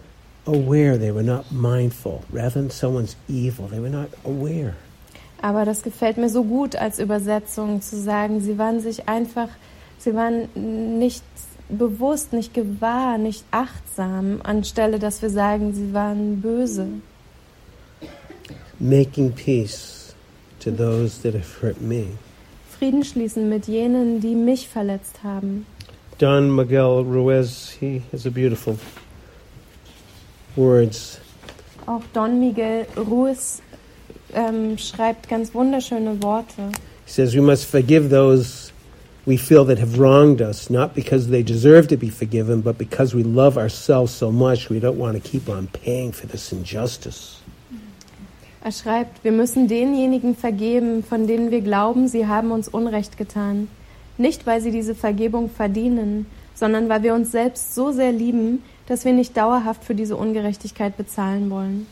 aware. 0.47 0.97
They 0.97 1.13
were 1.13 1.25
not 1.25 1.51
mindful. 1.51 2.23
Rather 2.33 2.61
than 2.61 2.71
someone's 2.71 3.17
evil, 3.29 3.67
they 3.69 3.81
were 3.81 3.91
not 3.91 4.09
aware. 4.25 4.75
Aber 5.43 5.65
das 5.65 5.83
gefällt 5.83 6.17
mir 6.17 6.29
so 6.29 6.45
gut 6.45 6.77
als 6.77 6.99
Übersetzung 6.99 7.81
zu 7.81 7.97
sagen, 7.97 8.41
sie 8.41 8.59
waren 8.59 8.81
sich 8.81 9.09
einfach, 9.09 9.49
sie 9.99 10.15
waren 10.15 10.49
nicht 10.99 11.25
bewusst, 11.69 12.33
nicht 12.33 12.55
gewahr, 12.55 13.19
nicht 13.19 13.45
achtsam, 13.51 14.41
anstelle 14.43 14.99
dass 14.99 15.23
wir 15.23 15.31
sagen, 15.31 15.75
sie 15.75 15.93
waren 15.93 16.41
böse. 16.41 16.87
Making 18.81 19.33
peace 19.33 19.98
to 20.61 20.71
those 20.71 21.23
that 21.23 21.35
have 21.35 21.61
hurt 21.61 21.81
me. 21.81 22.17
Frieden 22.79 23.03
schließen 23.03 23.49
mit 23.49 23.67
jenen, 23.67 24.21
die 24.21 24.35
mich 24.35 24.69
verletzt 24.69 25.23
haben. 25.23 25.67
Don 26.19 26.55
Miguel 26.55 27.05
Ruiz, 27.05 27.71
he 27.71 28.03
has 28.13 28.27
a 28.27 28.31
beautiful 28.31 28.79
words. 30.57 31.21
Auch 31.87 32.03
Don 32.13 32.39
Miguel 32.41 32.87
Ruiz 32.97 33.63
ähm, 34.35 34.77
schreibt 34.79 35.29
ganz 35.29 35.55
wunderschöne 35.55 36.23
Worte. 36.23 36.73
He 37.07 37.13
says 37.13 37.35
we 37.35 37.41
must 37.41 37.65
forgive 37.65 38.11
those 38.11 38.73
we 39.29 39.37
feel 39.37 39.65
that 39.67 39.79
have 39.79 39.99
wronged 39.99 40.41
us, 40.41 40.71
not 40.71 40.95
because 40.95 41.29
they 41.29 41.43
deserve 41.43 41.87
to 41.89 41.97
be 41.99 42.09
forgiven, 42.09 42.63
but 42.63 42.79
because 42.79 43.15
we 43.15 43.23
love 43.23 43.59
ourselves 43.59 44.13
so 44.13 44.33
much 44.33 44.71
we 44.71 44.81
don't 44.81 44.99
want 44.99 45.23
to 45.23 45.31
keep 45.31 45.49
on 45.51 45.67
paying 45.67 46.13
for 46.13 46.27
this 46.27 46.51
injustice. 46.51 47.38
Er 48.63 48.73
schreibt, 48.73 49.23
wir 49.25 49.33
müssen 49.33 49.69
denjenigen 49.69 50.35
vergeben, 50.35 51.05
von 51.05 51.27
denen 51.27 51.51
wir 51.51 51.61
glauben, 51.61 52.09
sie 52.09 52.27
haben 52.27 52.51
uns 52.51 52.69
Unrecht 52.69 53.17
getan. 53.17 53.69
Nicht, 54.17 54.47
weil 54.47 54.61
sie 54.61 54.73
diese 54.73 54.95
Vergebung 54.95 55.49
verdienen, 55.49 56.27
sondern 56.55 56.89
weil 56.89 57.05
wir 57.05 57.15
uns 57.15 57.31
selbst 57.31 57.75
so 57.75 57.93
sehr 57.93 58.11
lieben, 58.11 58.65
dass 58.87 59.05
wir 59.05 59.13
nicht 59.13 59.37
dauerhaft 59.37 59.85
für 59.85 59.95
diese 59.95 60.17
Ungerechtigkeit 60.17 60.97
bezahlen 60.97 61.51
wollen. 61.51 61.87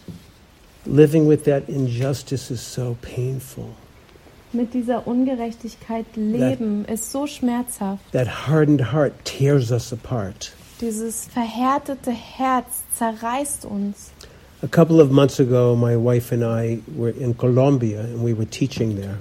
Living 0.87 1.29
with 1.29 1.43
that 1.45 1.69
injustice 1.69 2.51
is 2.51 2.75
so 2.75 2.97
painful. 3.01 3.67
Mit 4.53 4.75
dieser 4.75 5.07
Ungerechtigkeit 5.07 6.07
leben 6.15 6.85
ist 6.87 7.13
so 7.13 7.27
schmerzhaft. 7.27 8.03
That 8.13 8.49
hardened 8.49 8.93
heart 8.93 9.13
tears 9.25 9.71
us 9.71 9.93
apart. 9.93 10.53
Dieses 10.81 11.27
verhärtete 11.27 12.11
Herz 12.11 12.85
zerreißt 12.97 13.65
uns. 13.65 14.11
A 14.63 14.69
couple 14.69 15.01
of 15.01 15.11
months 15.11 15.39
ago, 15.39 15.77
my 15.77 15.97
wife 15.97 16.33
and 16.33 16.43
I 16.43 16.81
were 16.97 17.11
in 17.11 17.35
Colombia 17.35 18.01
and 18.01 18.23
we 18.25 18.33
were 18.33 18.47
teaching 18.47 18.97
there. 18.97 19.19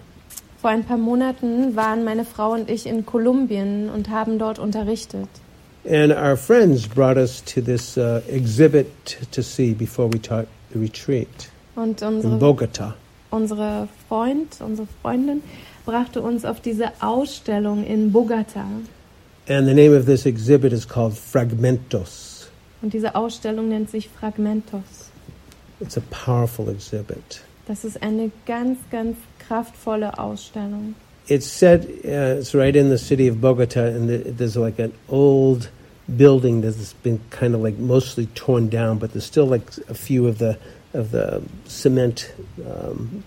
Vor 0.61 0.69
ein 0.71 0.83
paar 0.83 0.97
Monaten 0.97 1.75
waren 1.75 2.03
meine 2.03 2.25
Frau 2.25 2.53
und 2.53 2.69
ich 2.69 2.85
in 2.87 3.05
Kolumbien 3.05 3.89
und 3.89 4.09
haben 4.09 4.39
dort 4.39 4.59
unterrichtet. 4.59 5.27
And 5.87 6.11
our 6.11 6.35
friends 6.35 6.87
brought 6.87 7.17
us 7.17 7.43
to 7.53 7.61
this 7.61 7.97
uh, 7.97 8.21
exhibit 8.27 8.87
to 9.31 9.43
see 9.43 9.73
before 9.73 10.07
we 10.11 10.19
taught 10.19 10.47
the 10.73 10.79
retreat 10.79 11.49
Und 11.75 12.01
in 12.01 12.07
unsere 12.07 12.37
Bogota. 12.37 12.95
unsere 13.29 13.87
Freund, 14.07 14.55
unsere 14.61 14.87
Freundin 15.01 15.43
brachte 15.85 16.21
uns 16.21 16.45
auf 16.45 16.61
diese 16.61 16.93
Ausstellung 17.01 17.83
in 17.83 18.11
Bogota. 18.11 18.65
And 19.47 19.67
the 19.67 19.73
name 19.75 19.95
of 19.95 20.05
this 20.05 20.25
exhibit 20.25 20.73
is 20.73 20.87
called 20.87 21.13
Fragmentos. 21.13 22.49
Und 22.81 22.93
diese 22.93 23.13
Ausstellung 23.13 23.67
nennt 23.69 23.91
sich 23.91 24.09
Fragmentos. 24.09 25.11
It's 25.79 25.97
a 25.97 26.01
powerful 26.01 26.69
exhibit. 26.69 27.41
Das 27.67 27.83
ist 27.83 28.01
eine 28.01 28.31
ganz, 28.45 28.77
ganz 28.91 29.17
kraftvolle 29.39 30.17
Ausstellung. 30.17 30.95
It's 31.27 31.47
set, 31.47 31.85
uh, 32.05 32.39
it's 32.39 32.53
right 32.53 32.75
in 32.75 32.89
the 32.89 32.97
city 32.97 33.27
of 33.27 33.41
Bogota, 33.41 33.85
and 33.85 34.07
the, 34.07 34.31
there's 34.31 34.55
like 34.55 34.79
an 34.79 34.93
old 35.09 35.69
building 36.17 36.61
that's 36.61 36.93
been 36.93 37.19
kind 37.31 37.55
of 37.55 37.61
like 37.61 37.79
mostly 37.79 38.27
torn 38.35 38.69
down, 38.69 38.99
but 38.99 39.13
there's 39.13 39.25
still 39.25 39.47
like 39.47 39.63
a 39.89 39.95
few 39.95 40.27
of 40.27 40.37
the 40.37 40.57
of 40.93 41.11
the 41.11 41.41
cement. 41.65 42.31
Um, 42.63 43.23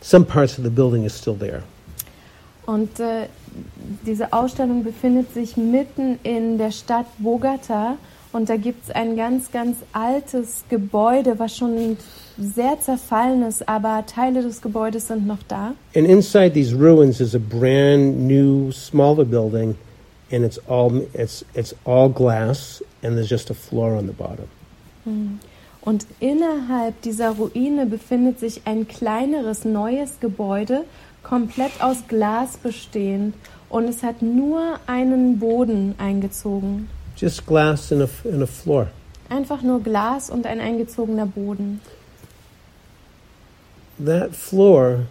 some 0.00 0.24
parts 0.24 0.58
of 0.58 0.64
the 0.64 0.70
building 0.70 1.04
is 1.04 1.14
still 1.14 1.36
there. 1.36 1.62
Und 2.66 2.98
äh, 2.98 3.28
diese 4.06 4.32
Ausstellung 4.32 4.84
befindet 4.84 5.32
sich 5.34 5.56
mitten 5.56 6.18
in 6.22 6.58
der 6.58 6.70
Stadt 6.70 7.06
Bogota 7.18 7.98
und 8.34 8.48
da 8.48 8.56
gibt 8.56 8.84
es 8.84 8.90
ein 8.94 9.16
ganz, 9.16 9.52
ganz 9.52 9.78
altes 9.92 10.64
Gebäude, 10.68 11.38
was 11.38 11.56
schon 11.56 11.96
sehr 12.36 12.80
zerfallen 12.80 13.42
ist, 13.42 13.68
aber 13.68 14.04
Teile 14.06 14.42
des 14.42 14.60
Gebäudes 14.60 15.06
sind 15.06 15.24
noch 15.24 15.42
da. 15.46 15.74
And 15.94 16.08
inside 16.08 16.52
these 16.52 16.74
ruins 16.74 17.20
is 17.20 17.36
a 17.36 17.38
brand 17.38 18.26
new, 18.26 18.72
smaller 18.72 19.24
building, 19.24 19.76
and 20.32 20.44
it's 20.44 20.60
all 20.68 21.06
it's 21.12 21.44
it's 21.54 21.76
all 21.84 22.08
glass, 22.10 22.82
and 23.04 23.14
there's 23.14 23.30
just 23.30 23.52
a 23.52 23.54
floor 23.54 23.92
on 23.96 24.06
the 24.08 24.12
bottom. 24.12 24.46
Hm. 25.04 25.38
Und 25.82 26.06
innerhalb 26.18 27.00
dieser 27.02 27.30
Ruine 27.30 27.86
befindet 27.86 28.40
sich 28.40 28.62
ein 28.64 28.88
kleineres 28.88 29.64
neues 29.64 30.18
Gebäude, 30.18 30.84
komplett 31.22 31.80
aus 31.80 31.98
Glas 32.08 32.56
bestehend, 32.56 33.34
und 33.68 33.84
es 33.84 34.02
hat 34.02 34.22
nur 34.22 34.80
einen 34.88 35.38
Boden 35.38 35.94
eingezogen. 35.98 36.88
Just 37.16 37.46
glass 37.46 37.92
and 37.92 38.02
a, 38.02 38.08
and 38.24 38.42
a 38.42 38.46
floor. 38.46 38.88
Einfach 39.28 39.62
nur 39.62 39.80
Glas 39.80 40.30
und 40.30 40.46
ein 40.46 40.60
eingezogener 40.60 41.26
Boden. 41.26 41.80
That 44.04 44.34
floor 44.34 45.06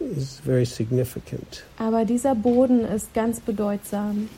is 0.00 0.40
very 0.44 0.66
significant. 0.66 1.64
Aber 1.78 2.04
dieser 2.04 2.34
Boden 2.34 2.84
ist 2.84 3.12
ganz 3.14 3.40
bedeutsam. 3.40 4.28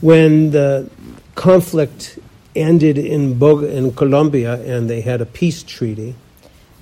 When 0.00 0.50
the 0.50 0.86
conflict 1.34 2.18
ended 2.54 2.98
in, 2.98 3.38
Bog 3.38 3.62
in 3.62 3.94
Colombia 3.94 4.54
and 4.54 4.88
they 4.88 5.00
had 5.00 5.20
a 5.20 5.24
peace 5.24 5.64
treaty, 5.64 6.14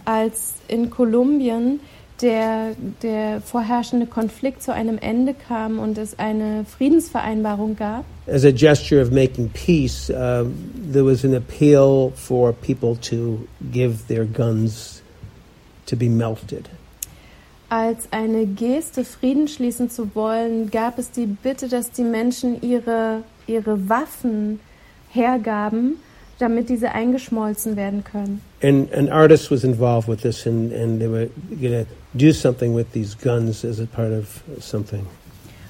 Als 0.07 0.55
in 0.69 0.91
Kolumbien 0.91 1.81
der, 2.23 2.75
der 3.03 3.41
vorherrschende 3.41 4.07
Konflikt 4.07 4.63
zu 4.63 4.73
einem 4.73 4.99
Ende 4.99 5.35
kam 5.35 5.79
und 5.79 5.99
es 5.99 6.19
eine 6.19 6.65
Friedensvereinbarung 6.65 7.77
gab, 7.77 8.05
as 8.27 8.45
a 8.45 8.51
gesture 8.51 9.01
of 9.03 9.11
making 9.11 9.49
peace, 9.51 10.11
um, 10.11 10.55
there 10.93 11.05
was 11.05 11.25
an 11.25 11.35
appeal 11.35 12.13
for 12.15 12.53
people 12.53 12.97
to 12.97 13.47
give 13.73 14.07
their 14.09 14.25
guns 14.25 15.03
to 15.87 15.97
be 15.97 16.09
melted. 16.09 16.69
als 17.71 18.09
eine 18.11 18.47
Geste, 18.47 19.05
Frieden 19.05 19.47
schließen 19.47 19.91
zu 19.91 20.15
wollen, 20.15 20.71
gab 20.71 20.99
es 20.99 21.13
die 21.13 21.27
Bitte, 21.27 21.69
dass 21.69 21.93
die 21.93 22.03
Menschen 22.03 22.61
ihre, 22.63 23.23
ihre 23.47 23.89
Waffen 23.89 24.59
hergaben, 25.13 25.95
damit 26.41 26.69
diese 26.69 26.93
eingeschmolzen 26.93 27.77
werden 27.77 28.05
können. 28.05 28.41
And 28.63 28.93
an 28.95 29.09
artist 29.09 29.51
was 29.51 29.65
involved 29.65 30.09
with 30.09 30.23
this, 30.23 30.47
and, 30.47 30.73
and 30.73 31.01
they 31.01 31.09
were 31.09 31.29
going 31.61 31.85
to 31.85 31.87
do 32.15 32.33
something 32.33 32.75
with 32.75 32.87
these 32.93 33.17
guns 33.17 33.65
as 33.65 33.81
a 33.81 33.87
part 33.87 34.13
of 34.13 34.43
something. 34.61 35.07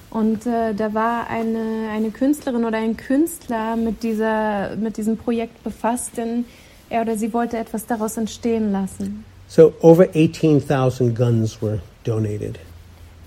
Und 0.09 0.45
äh, 0.45 0.73
da 0.73 0.93
war 0.93 1.27
eine, 1.29 1.89
eine 1.89 2.11
Künstlerin 2.11 2.65
oder 2.65 2.77
ein 2.77 2.97
Künstler 2.97 3.77
mit, 3.77 4.03
dieser, 4.03 4.75
mit 4.75 4.97
diesem 4.97 5.15
Projekt 5.15 5.63
befasst, 5.63 6.17
denn 6.17 6.45
er 6.89 7.01
oder 7.01 7.15
sie 7.17 7.33
wollte 7.33 7.57
etwas 7.57 7.85
daraus 7.85 8.17
entstehen 8.17 8.73
lassen. 8.73 9.23
So 9.47 9.73
over 9.81 10.07
18,000 10.13 11.15
guns 11.15 11.61
were 11.61 11.79
donated. 12.03 12.59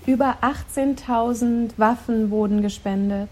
Über 0.05 0.37
18.000 0.43 1.71
Waffen 1.77 2.29
wurden 2.29 2.61
gespendet 2.61 3.29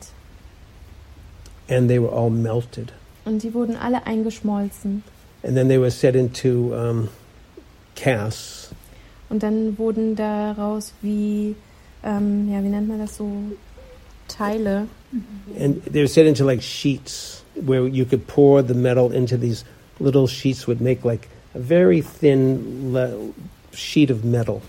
and 1.68 1.89
they 1.89 1.99
were 1.99 2.09
all 2.09 2.30
melted. 2.30 2.91
Und 3.26 3.43
die 3.43 3.53
wurden 3.53 3.76
alle 3.76 4.05
eingeschmolzen. 4.05 5.03
And 5.43 5.55
then 5.55 5.67
they 5.67 5.80
were 5.80 5.91
set 5.91 6.15
into 6.15 6.74
um, 6.74 7.09
casts, 7.95 8.69
Und 9.30 9.43
dann 9.43 9.78
wurden 9.78 10.15
daraus 10.15 10.93
wie, 11.01 11.55
ähm, 12.03 12.49
ja, 12.51 12.63
wie 12.63 12.69
nennt 12.69 12.88
man 12.88 12.99
das 12.99 13.17
so, 13.17 13.30
Teile. 14.28 14.88
and 15.59 15.84
they 15.86 16.01
were 16.01 16.07
set 16.07 16.26
into 16.26 16.43
like 16.45 16.61
sheets 16.61 17.43
where 17.55 17.86
you 17.88 18.05
could 18.05 18.26
pour 18.28 18.63
the 18.63 18.74
metal 18.74 19.11
into 19.11 19.38
these 19.38 19.63
little 19.99 20.28
sheets, 20.28 20.65
would 20.67 20.82
make 20.82 21.03
like 21.03 21.28
a 21.55 21.59
very 21.59 22.01
thin 22.01 23.34
sheet 23.74 24.09
of 24.09 24.24
metal. 24.24 24.61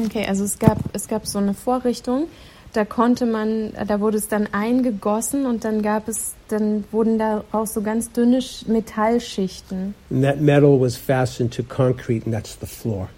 Okay, 0.00 0.26
also 0.26 0.44
es 0.44 0.58
gab, 0.58 0.78
es 0.94 1.06
gab 1.06 1.26
so 1.26 1.38
eine 1.38 1.54
Vorrichtung, 1.54 2.26
da 2.72 2.84
konnte 2.84 3.26
man, 3.26 3.72
da 3.86 4.00
wurde 4.00 4.18
es 4.18 4.28
dann 4.28 4.48
eingegossen 4.52 5.46
und 5.46 5.64
dann 5.64 5.82
gab 5.82 6.08
es, 6.08 6.34
dann 6.48 6.84
wurden 6.90 7.18
daraus 7.18 7.74
so 7.74 7.82
ganz 7.82 8.10
dünne 8.12 8.38
Sch- 8.38 8.70
Metallschichten. 8.70 9.94
And 10.10 10.22
that 10.22 10.40
metal 10.40 10.80
was 10.80 10.96
fastened 10.96 11.52
to 11.54 11.62
concrete, 11.62 12.24
and 12.24 12.34
that's 12.34 12.56
the 12.60 12.66
floor. 12.66 13.08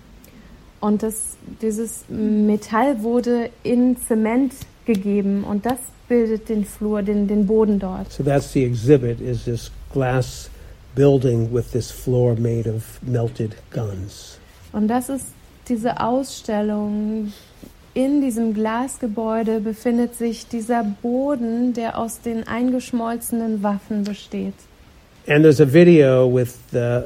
Und 0.80 1.02
das, 1.02 1.36
dieses 1.62 2.05
Metall 2.09 3.02
wurde 3.02 3.50
in 3.62 3.96
Zement 3.96 4.52
gegeben 4.84 5.44
und 5.44 5.64
das 5.64 5.78
bildet 6.09 6.48
den 6.48 6.64
Flur, 6.64 7.02
den, 7.02 7.26
den 7.26 7.46
Boden 7.46 7.78
dort. 7.78 8.12
So 8.12 8.22
that's 8.22 8.52
the 8.52 8.64
exhibit: 8.64 9.20
is 9.20 9.44
this 9.44 9.70
glass 9.92 10.50
building 10.94 11.52
with 11.52 11.70
this 11.72 11.90
floor 11.90 12.34
made 12.38 12.68
of 12.68 13.00
melted 13.02 13.55
guns. 13.72 14.38
Und 14.72 14.88
das 14.88 15.09
ist 15.09 15.26
diese 15.68 16.00
Ausstellung. 16.00 17.32
In 17.95 18.20
diesem 18.20 18.55
Glasgebäude 18.55 19.61
befindet 19.61 20.16
sich 20.16 20.49
dieser 20.49 20.82
Boden, 20.82 21.74
der 21.74 21.97
aus 21.97 22.20
den 22.20 22.45
eingeschmolzenen 22.47 23.62
Waffen 23.62 24.03
besteht. 24.03 24.55
And 25.28 25.42
there's 25.45 25.61
a 25.61 25.72
video 25.72 26.28
with 26.28 26.59
the 26.72 27.05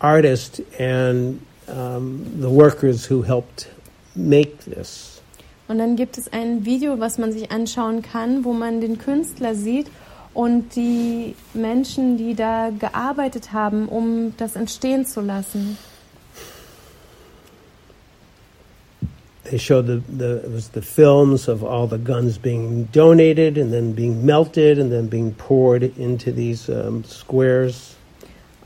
artist 0.00 0.62
and 0.78 1.40
um, 1.66 2.26
the 2.38 2.48
workers 2.48 3.10
who 3.10 3.24
helped 3.24 3.68
make 4.14 4.58
this. 4.70 5.22
Und 5.66 5.78
dann 5.78 5.96
gibt 5.96 6.18
es 6.18 6.30
ein 6.30 6.66
Video, 6.66 7.00
was 7.00 7.16
man 7.16 7.32
sich 7.32 7.50
anschauen 7.50 8.02
kann, 8.02 8.44
wo 8.44 8.52
man 8.52 8.82
den 8.82 8.98
Künstler 8.98 9.54
sieht 9.54 9.86
und 10.34 10.76
die 10.76 11.34
Menschen, 11.54 12.18
die 12.18 12.34
da 12.34 12.70
gearbeitet 12.70 13.52
haben, 13.52 13.88
um 13.88 14.34
das 14.36 14.56
entstehen 14.56 15.06
zu 15.06 15.20
lassen. 15.20 15.78
They 19.50 19.58
showed 19.58 19.86
the, 19.86 20.02
the 20.14 20.44
it 20.44 20.50
was 20.50 20.68
the 20.68 20.82
films 20.82 21.48
of 21.48 21.64
all 21.64 21.86
the 21.86 21.98
guns 21.98 22.36
being 22.36 22.84
donated 22.92 23.56
and 23.56 23.72
then 23.72 23.92
being 23.92 24.26
melted 24.26 24.78
and 24.78 24.92
then 24.92 25.08
being 25.08 25.32
poured 25.34 25.82
into 25.98 26.32
these 26.32 26.68
um, 26.68 27.02
squares. 27.04 27.94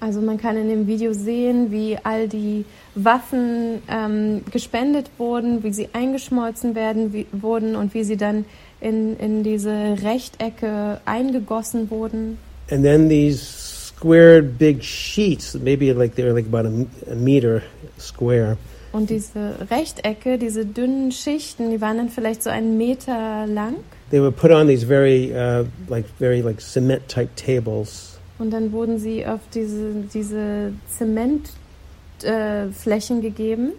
Also 0.01 0.21
man 0.21 0.37
kann 0.37 0.57
in 0.57 0.69
dem 0.69 0.89
Video 0.89 1.13
sehen, 1.13 1.71
wie 1.71 1.97
all 2.03 2.27
die 2.27 2.65
Waffen 2.97 3.81
ähm, 3.89 4.43
gespendet 4.51 5.11
wurden, 5.17 5.63
wie 5.63 5.73
sie 5.73 5.91
eingeschmolzen 5.93 6.75
werden 6.75 7.13
wie, 7.13 7.27
wurden 7.31 7.77
und 7.77 7.95
wie 7.95 8.03
sie 8.03 8.17
dann 8.17 8.45
in, 8.81 9.17
in 9.19 9.45
diese 9.45 9.71
Rechtecke 10.03 11.01
eingegossen 11.05 11.89
wurden. 11.89 12.39
And 12.69 12.83
then 12.83 13.09
these 13.09 13.41
squared 13.41 14.59
big 14.59 14.83
sheets, 14.83 15.55
maybe 15.55 15.93
like 15.93 16.17
they 16.17 16.25
were 16.25 16.33
like 16.33 16.47
about 16.47 16.67
a 16.67 17.15
meter 17.15 17.63
square, 17.97 18.57
Und 18.93 19.11
diese 19.11 19.71
Rechtecke, 19.71 20.39
diese 20.39 20.67
dünnen 20.67 21.13
Schichten, 21.13 21.71
die 21.71 21.81
waren 21.81 21.97
dann 21.97 22.09
vielleicht 22.11 22.43
so 22.43 22.51
einen 22.51 22.77
Meter 22.77 23.47
lang. 23.47 23.77
they 24.13 24.21
were 24.21 24.31
put 24.31 24.53
on 24.53 24.67
these 24.67 24.85
very 24.85 25.35
uh, 25.35 25.65
like 25.89 26.05
very 26.19 26.43
like 26.43 26.61
cement 26.61 27.09
type 27.09 27.35
tables. 27.35 28.19
Und 28.39 28.51
dann 28.51 28.71
wurden 28.73 28.99
sie 28.99 29.27
auf 29.27 29.41
diese, 29.55 30.05
diese 30.13 30.75
Zementflächen 30.99 33.19
äh, 33.19 33.23
gegeben. 33.23 33.73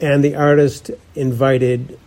And 0.00 0.22
the 0.22 0.36
artist 0.36 0.92
invited 1.14 1.98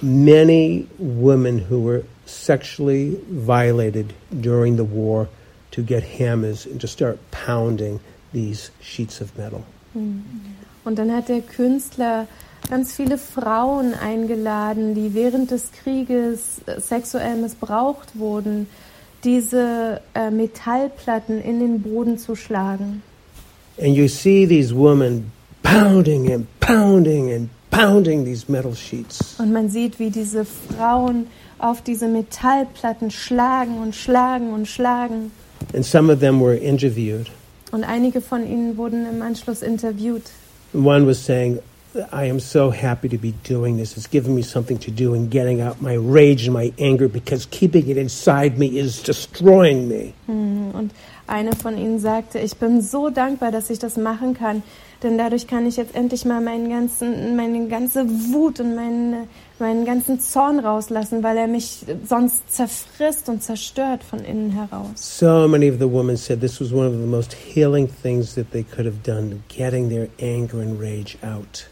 many 0.00 0.88
women 0.98 1.66
who 1.70 1.84
were 1.84 2.02
sexually 2.26 3.16
violated 3.28 4.12
during 4.40 4.76
the 4.76 4.84
war 4.84 5.28
to 5.70 5.82
get 5.82 6.02
hammers 6.02 6.66
and 6.66 6.80
to 6.80 6.88
start 6.88 7.18
pounding 7.30 8.00
these 8.32 8.72
sheets 8.80 9.20
of 9.20 9.38
metal. 9.38 9.62
Und 10.84 10.98
dann 10.98 11.12
hat 11.12 11.28
der 11.28 11.40
Künstler 11.40 12.26
ganz 12.68 12.92
viele 12.92 13.18
Frauen 13.18 13.94
eingeladen, 13.94 14.94
die 14.94 15.14
während 15.14 15.50
des 15.50 15.70
Krieges 15.72 16.60
äh, 16.66 16.80
sexuell 16.80 17.36
missbraucht 17.36 18.18
wurden, 18.18 18.66
diese 19.24 20.00
äh, 20.14 20.30
Metallplatten 20.30 21.40
in 21.40 21.60
den 21.60 21.82
Boden 21.82 22.18
zu 22.18 22.34
schlagen. 22.34 23.02
And 23.78 23.94
you 23.94 24.08
see 24.08 24.46
these 24.46 24.74
women 24.74 25.30
pounding 25.62 26.32
and 26.32 26.46
pounding 26.60 27.32
and 27.32 27.48
pounding 27.70 28.24
these 28.24 28.50
metal 28.50 28.74
sheets. 28.74 29.36
Und 29.38 29.52
man 29.52 29.70
sieht, 29.70 29.98
wie 29.98 30.10
diese 30.10 30.44
Frauen 30.44 31.26
auf 31.58 31.82
diese 31.82 32.08
Metallplatten 32.08 33.10
schlagen 33.10 33.78
und 33.78 33.94
schlagen 33.94 34.52
und 34.52 34.66
schlagen. 34.66 35.30
And 35.74 35.84
some 35.84 36.12
of 36.12 36.18
them 36.20 36.40
were 36.40 36.56
interviewed. 36.56 37.30
Und 37.70 37.84
einige 37.84 38.20
von 38.20 38.46
ihnen 38.46 38.76
wurden 38.76 39.06
im 39.08 39.22
Anschluss 39.22 39.62
interviewt. 39.62 40.24
One 40.72 41.06
was 41.06 41.18
saying, 41.22 41.60
I 42.10 42.24
am 42.24 42.40
so 42.40 42.70
happy 42.70 43.08
to 43.10 43.18
be 43.18 43.32
doing 43.44 43.76
this. 43.76 43.96
It's 43.98 44.06
giving 44.06 44.34
me 44.34 44.40
something 44.42 44.78
to 44.78 44.90
do 44.90 45.12
and 45.12 45.30
getting 45.30 45.60
out 45.60 45.82
my 45.82 45.92
rage 45.94 46.46
and 46.46 46.54
my 46.54 46.72
anger 46.78 47.06
because 47.08 47.46
keeping 47.50 47.86
it 47.88 47.98
inside 47.98 48.58
me 48.58 48.78
is 48.78 49.02
destroying 49.02 49.88
me. 49.88 50.14
Hm, 50.26 50.70
Und 50.74 50.92
eine 51.26 51.52
von 51.54 51.76
ihnen 51.76 51.98
sagte, 51.98 52.38
ich 52.38 52.56
bin 52.56 52.80
so 52.80 53.10
dankbar, 53.10 53.52
dass 53.52 53.68
ich 53.68 53.78
das 53.78 53.96
machen 53.98 54.32
kann, 54.32 54.62
denn 55.02 55.18
dadurch 55.18 55.46
kann 55.46 55.66
ich 55.66 55.76
jetzt 55.76 55.94
endlich 55.94 56.24
mal 56.24 56.40
meinen 56.40 56.68
ganzen, 56.68 57.36
meine 57.36 57.66
ganze 57.68 58.08
Wut 58.32 58.60
und 58.60 58.74
meinen, 58.74 59.28
meinen 59.58 59.84
ganzen 59.84 60.20
Zorn 60.20 60.60
rauslassen, 60.60 61.22
weil 61.22 61.36
er 61.36 61.46
mich 61.46 61.84
sonst 62.04 62.52
zerfrisst 62.52 63.28
und 63.28 63.42
zerstört 63.42 64.04
von 64.04 64.20
innen 64.20 64.50
heraus. 64.50 65.18
So 65.18 65.48
many 65.48 65.70
of 65.70 65.78
the 65.78 65.90
women 65.90 66.16
said 66.16 66.40
this 66.40 66.60
was 66.60 66.72
one 66.72 66.86
of 66.86 66.94
the 66.94 67.06
most 67.06 67.32
healing 67.32 67.88
things 68.02 68.34
that 68.34 68.50
they 68.52 68.62
could 68.62 68.86
have 68.86 69.02
done, 69.04 69.42
getting 69.48 69.88
their 69.88 70.08
anger 70.20 70.60
and 70.60 70.80
rage 70.80 71.16
out. 71.22 71.66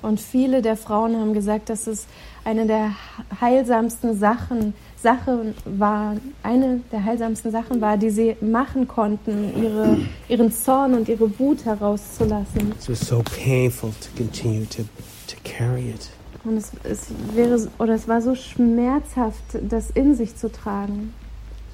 Und 0.00 0.20
viele 0.20 0.62
der 0.62 0.76
Frauen 0.76 1.16
haben 1.16 1.34
gesagt, 1.34 1.70
dass 1.70 1.86
es 1.88 2.06
eine 2.44 2.66
der 2.66 2.92
heilsamsten 3.40 4.18
Sachen, 4.18 4.74
Sache 5.02 5.54
war, 5.64 6.16
eine 6.42 6.80
der 6.90 7.04
heilsamsten 7.04 7.52
Sachen 7.52 7.80
war, 7.80 7.96
die 7.96 8.10
sie 8.10 8.36
machen 8.40 8.88
konnten, 8.88 9.52
ihre, 9.62 9.96
ihren 10.28 10.50
Zorn 10.50 10.94
und 10.94 11.08
ihre 11.08 11.38
Wut 11.38 11.64
herauszulassen. 11.64 12.72
It 12.72 12.88
was 12.88 13.00
so 13.00 13.22
painful 13.44 13.90
to 13.90 14.08
continue 14.16 14.66
to, 14.66 14.82
to 15.28 15.36
carry 15.44 15.90
it. 15.90 16.10
Und 16.44 16.56
es, 16.56 16.72
es 16.82 17.06
wäre 17.34 17.68
oder 17.78 17.94
es 17.94 18.08
war 18.08 18.22
so 18.22 18.34
schmerzhaft, 18.34 19.58
das 19.68 19.90
in 19.90 20.14
sich 20.14 20.36
zu 20.36 20.50
tragen. 20.50 21.12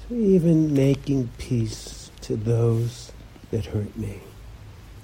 So 0.07 0.15
even 0.15 0.73
making 0.73 1.29
peace 1.37 2.11
to 2.27 2.35
those 2.35 3.11
that 3.51 3.73
hurt 3.73 3.97
me. 3.97 4.15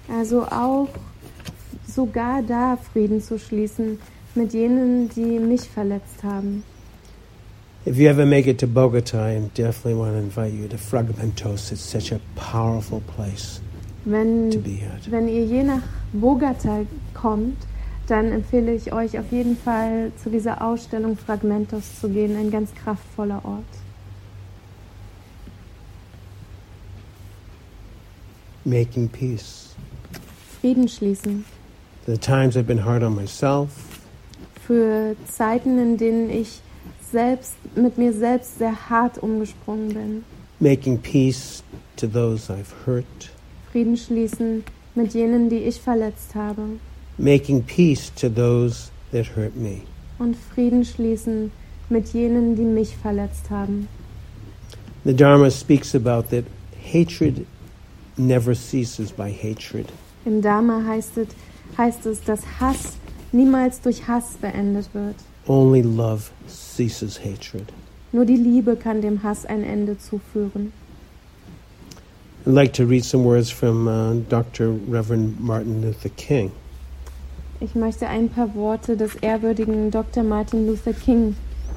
Also 0.08 0.44
auch 0.44 0.90
sogar 1.88 2.44
da 2.44 2.78
Frieden 2.92 3.22
zu 3.22 3.40
schließen 3.40 4.00
mit 4.36 4.54
jenen, 4.54 5.10
die 5.10 5.40
mich 5.40 5.62
verletzt 5.62 6.24
haben. 6.24 6.64
If 7.84 7.98
you 7.98 8.08
ever 8.10 8.26
make 8.28 8.46
it 8.48 8.60
to 8.60 8.68
Bogota, 8.68 9.24
I 9.26 9.40
definitely 9.56 9.96
want 9.96 10.12
to 10.14 10.18
invite 10.20 10.54
you 10.54 10.68
to 10.68 10.78
Fragmentos. 10.78 11.72
It's 11.72 11.82
such 11.82 12.12
a 12.12 12.20
powerful 12.36 13.02
place 13.02 13.60
to 14.06 14.10
Wenn, 14.10 14.50
be 14.62 14.82
at. 14.84 15.10
wenn 15.10 15.28
ihr 15.28 15.46
je 15.46 15.64
nach 15.64 15.82
Bogota 16.14 16.86
kommt, 17.16 17.58
dann 18.08 18.32
empfehle 18.32 18.74
ich 18.76 18.94
euch 18.94 19.18
auf 19.18 19.32
jeden 19.32 19.58
Fall 19.58 20.12
zu 20.22 20.30
dieser 20.30 20.62
Ausstellung 20.62 21.18
Fragmentos 21.18 22.00
zu 22.00 22.10
gehen, 22.10 22.36
ein 22.36 22.52
ganz 22.52 22.72
kraftvoller 22.76 23.44
Ort. 23.44 23.66
Making 28.64 29.10
peace. 29.10 29.76
Frieden 30.62 30.88
schließen. 30.88 31.46
The 32.06 32.18
times 32.18 32.56
I've 32.56 32.68
been 32.68 32.86
hard 32.86 33.02
on 33.04 33.16
myself, 33.16 33.70
Für 34.68 35.16
Zeiten, 35.26 35.80
in 35.80 35.98
denen 35.98 36.30
ich 36.30 36.62
selbst 37.12 37.54
mit 37.76 37.98
mir 37.98 38.14
selbst 38.14 38.58
sehr 38.58 38.90
hart 38.90 39.18
umgesprungen 39.22 39.90
bin. 39.90 40.24
making 40.60 40.98
peace 40.98 41.64
to 41.98 42.08
those 42.08 42.52
I've 42.52 42.74
hurt, 42.86 43.30
Frieden 43.72 43.98
schließen 43.98 44.64
mit 44.96 45.14
jenen, 45.14 45.50
die 45.50 45.58
ich 45.58 45.80
verletzt 45.82 46.36
habe. 46.36 46.80
making 47.18 47.64
peace 47.64 48.12
to 48.16 48.30
those 48.30 48.90
that 49.12 49.36
hurt 49.36 49.56
me. 49.56 49.82
Und 50.20 50.36
Frieden 50.54 50.86
schließen 50.86 51.52
mit 51.90 52.10
jenen, 52.14 52.56
die 52.56 52.64
mich 52.64 52.96
verletzt 52.98 53.50
haben. 53.50 53.88
The 55.04 55.14
Dharma 55.16 55.50
speaks 55.50 55.96
about 55.96 56.30
that 56.30 56.46
hatred 56.94 57.46
never 58.18 58.54
ceases 58.54 59.12
by 59.12 59.32
hatred. 59.32 59.88
Im 60.26 60.42
Dharma 60.42 60.84
heißt 60.86 61.18
es, 61.18 61.28
heißt 61.78 62.06
es, 62.06 62.22
dass 62.24 62.42
Hass 62.60 62.98
niemals 63.32 63.82
durch 63.82 64.08
Hass 64.08 64.38
beendet 64.40 64.94
wird. 64.94 65.16
Only 65.52 65.84
love 65.84 66.32
ceases 66.48 67.18
hatred. 67.18 67.74
Nur 68.14 68.24
die 68.24 68.38
Liebe 68.38 68.78
kann 68.78 69.02
dem 69.02 69.22
Hass 69.22 69.46
ein 69.46 69.66
Ende 69.66 69.98
zuführen. 69.98 70.72
I'd 72.46 72.54
like 72.54 72.72
to 72.76 72.86
read 72.86 73.04
some 73.04 73.26
words 73.26 73.52
from 73.52 73.86
uh, 73.86 74.14
Dr. 74.30 74.72
Reverend 74.88 75.42
Martin 75.42 75.82
Luther 75.82 76.08
King. 76.16 76.52
Ich 77.60 77.76
möchte 77.76 78.08
ein 78.08 78.30
paar 78.30 78.56
Worte 78.56 78.96
des 78.96 79.16
ehrwürdigen 79.16 79.92
Dr. 79.92 80.24
Martin 80.24 80.68
Luther 80.68 80.94
King 80.94 81.36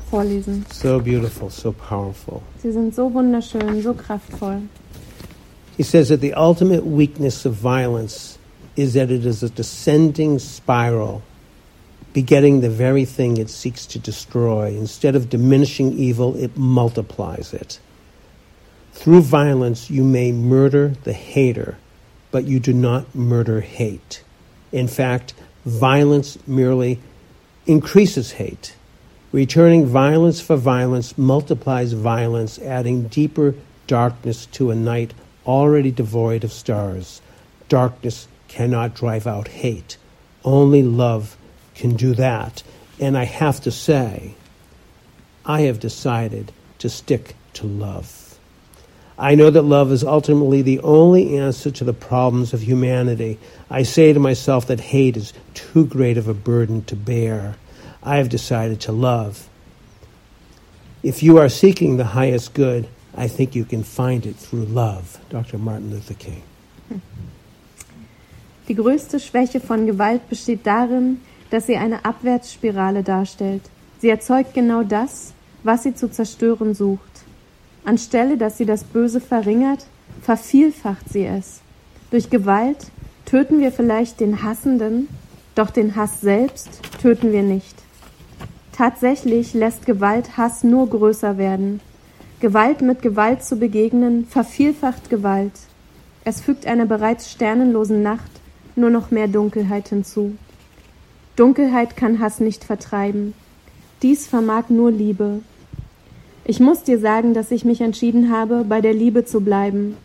vorlesen. 0.09 0.65
So 0.73 1.01
beautiful, 1.01 1.51
so 1.51 1.73
powerful. 1.73 2.43
Sie 2.63 2.71
sind 2.71 2.95
so 2.95 3.13
wunderschön, 3.13 3.83
so 3.83 3.93
kraftvoll. 3.93 4.63
He 5.77 5.83
says 5.83 6.11
that 6.11 6.21
the 6.21 6.35
ultimate 6.35 6.87
weakness 6.87 7.45
of 7.45 7.55
violence 7.55 8.39
is 8.77 8.95
that 8.95 9.11
it 9.11 9.27
is 9.27 9.43
a 9.43 9.49
descending 9.49 10.39
spiral, 10.39 11.23
begetting 12.15 12.61
the 12.61 12.71
very 12.71 13.05
thing 13.05 13.37
it 13.37 13.51
seeks 13.51 13.85
to 13.85 13.99
destroy. 13.99 14.69
Instead 14.69 15.15
of 15.15 15.29
diminishing 15.29 15.93
evil, 15.93 16.35
it 16.37 16.57
multiplies 16.57 17.53
it. 17.53 17.79
Through 18.93 19.23
violence, 19.23 19.91
you 19.91 20.05
may 20.05 20.31
murder 20.31 20.95
the 21.03 21.13
hater, 21.13 21.77
but 22.31 22.45
you 22.45 22.61
do 22.61 22.73
not 22.73 23.15
murder 23.15 23.61
hate. 23.61 24.23
In 24.71 24.87
fact, 24.87 25.35
violence 25.67 26.39
merely 26.47 27.01
increases 27.67 28.33
hate. 28.33 28.77
Returning 29.33 29.85
violence 29.85 30.41
for 30.41 30.57
violence 30.57 31.19
multiplies 31.19 31.93
violence, 31.93 32.61
adding 32.61 33.09
deeper 33.09 33.57
darkness 33.89 34.47
to 34.47 34.71
a 34.71 34.77
night 34.77 35.13
already 35.45 35.91
devoid 35.91 36.45
of 36.45 36.53
stars. 36.53 37.21
Darkness 37.69 38.29
cannot 38.47 38.95
drive 38.95 39.27
out 39.27 39.49
hate. 39.49 39.97
Only 40.45 40.85
love 40.85 41.37
can 41.75 41.97
do 41.97 42.15
that. 42.15 42.63
And 43.01 43.17
I 43.17 43.25
have 43.25 43.61
to 43.63 43.71
say, 43.71 44.35
I 45.45 45.63
have 45.63 45.81
decided 45.81 46.53
to 46.79 46.89
stick 46.89 47.35
to 47.55 47.67
love. 47.67 48.39
I 49.17 49.37
know 49.37 49.51
that 49.51 49.63
love 49.63 49.93
is 49.93 50.03
ultimately 50.03 50.63
the 50.63 50.81
only 50.81 51.39
answer 51.39 51.71
to 51.71 51.85
the 51.85 51.93
problems 51.93 52.53
of 52.53 52.63
humanity. 52.63 53.39
I 53.71 53.85
say 53.85 54.13
to 54.13 54.19
myself 54.19 54.67
that 54.67 54.81
hate 54.81 55.17
is 55.17 55.33
too 55.55 55.87
great 55.87 56.19
of 56.19 56.27
a 56.27 56.35
burden 56.35 56.85
to 56.87 56.97
bear. 56.97 57.57
I 58.03 58.17
have 58.17 58.29
decided 58.29 58.81
to 58.83 58.93
love. 58.93 59.49
If 61.03 61.23
you 61.23 61.39
are 61.39 61.49
seeking 61.49 61.97
the 61.97 62.05
highest 62.05 62.55
good, 62.55 62.89
I 63.17 63.29
think 63.29 63.55
you 63.55 63.65
can 63.65 63.85
find 63.85 64.27
it 64.27 64.37
through 64.37 64.65
love. 64.65 65.21
Dr. 65.31 65.59
Martin 65.59 65.91
Luther 65.91 66.15
King. 66.15 66.43
Die 68.67 68.75
größte 68.75 69.21
Schwäche 69.21 69.61
von 69.61 69.87
Gewalt 69.87 70.29
besteht 70.29 70.67
darin, 70.67 71.21
dass 71.55 71.67
sie 71.67 71.77
eine 71.77 72.05
Abwärtsspirale 72.05 73.05
darstellt. 73.05 73.63
Sie 74.01 74.09
erzeugt 74.09 74.55
genau 74.55 74.83
das, 74.83 75.35
was 75.63 75.85
sie 75.85 75.95
zu 75.95 76.11
zerstören 76.11 76.75
sucht. 76.75 77.01
Anstelle, 77.85 78.37
dass 78.37 78.59
sie 78.59 78.67
das 78.67 78.83
Böse 78.83 79.21
verringert, 79.21 79.87
vervielfacht 80.21 81.09
sie 81.09 81.25
es. 81.25 81.61
Durch 82.11 82.29
Gewalt 82.29 82.91
töten 83.25 83.61
wir 83.61 83.71
vielleicht 83.71 84.19
den 84.19 84.43
Hassenden, 84.43 85.07
doch 85.55 85.71
den 85.71 85.95
Hass 85.95 86.21
selbst 86.21 86.81
töten 87.01 87.31
wir 87.31 87.45
nicht. 87.45 87.77
Tatsächlich 88.73 89.55
lässt 89.55 89.87
Gewalt 89.87 90.37
Hass 90.37 90.65
nur 90.65 90.91
größer 90.91 91.39
werden. 91.39 91.79
Gewalt 92.41 92.83
mit 92.83 93.01
Gewalt 93.01 93.45
zu 93.45 93.55
begegnen, 93.61 94.27
vervielfacht 94.27 95.09
Gewalt. 95.09 95.53
Es 96.25 96.41
fügt 96.41 96.67
einer 96.67 96.87
bereits 96.87 97.31
sternenlosen 97.31 98.03
Nacht 98.03 98.33
nur 98.75 98.91
noch 98.91 99.13
mehr 99.13 99.29
Dunkelheit 99.29 99.91
hinzu. 99.91 100.37
Dunkelheit 101.37 101.97
kann 101.97 102.21
Hass 102.21 102.39
nicht 102.39 102.63
vertreiben. 102.63 103.35
Dies 104.03 104.27
vermag 104.27 104.69
nur 104.69 104.93
Liebe. 104.93 105.41
Ich 106.45 106.61
muss 106.61 106.85
dir 106.85 106.99
sagen, 107.01 107.35
dass 107.35 107.51
ich 107.51 107.65
mich 107.65 107.81
entschieden 107.81 108.31
habe, 108.31 108.65
bei 108.69 108.81
der 108.81 108.95
Liebe 108.95 109.25
zu 109.25 109.41
bleiben. 109.41 109.97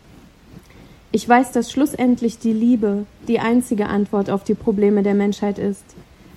Ich 1.12 1.28
weiß, 1.28 1.52
dass 1.52 1.70
schlussendlich 1.70 2.38
die 2.38 2.52
Liebe 2.52 3.06
die 3.28 3.38
einzige 3.38 3.86
Antwort 3.86 4.30
auf 4.30 4.42
die 4.42 4.54
Probleme 4.54 5.02
der 5.02 5.14
Menschheit 5.14 5.58
ist. 5.58 5.84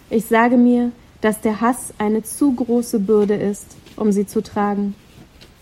Ich 0.10 0.26
sage 0.26 0.58
mir, 0.58 0.92
dass 1.22 1.42
der 1.42 1.62
Hass 1.62 1.94
eine 1.98 2.22
zu 2.22 2.54
große 2.54 3.00
Bürde 3.00 3.36
ist, 3.36 3.76
um 3.96 4.12
sie 4.12 4.28
zu 4.28 4.44
tragen. 4.44 4.94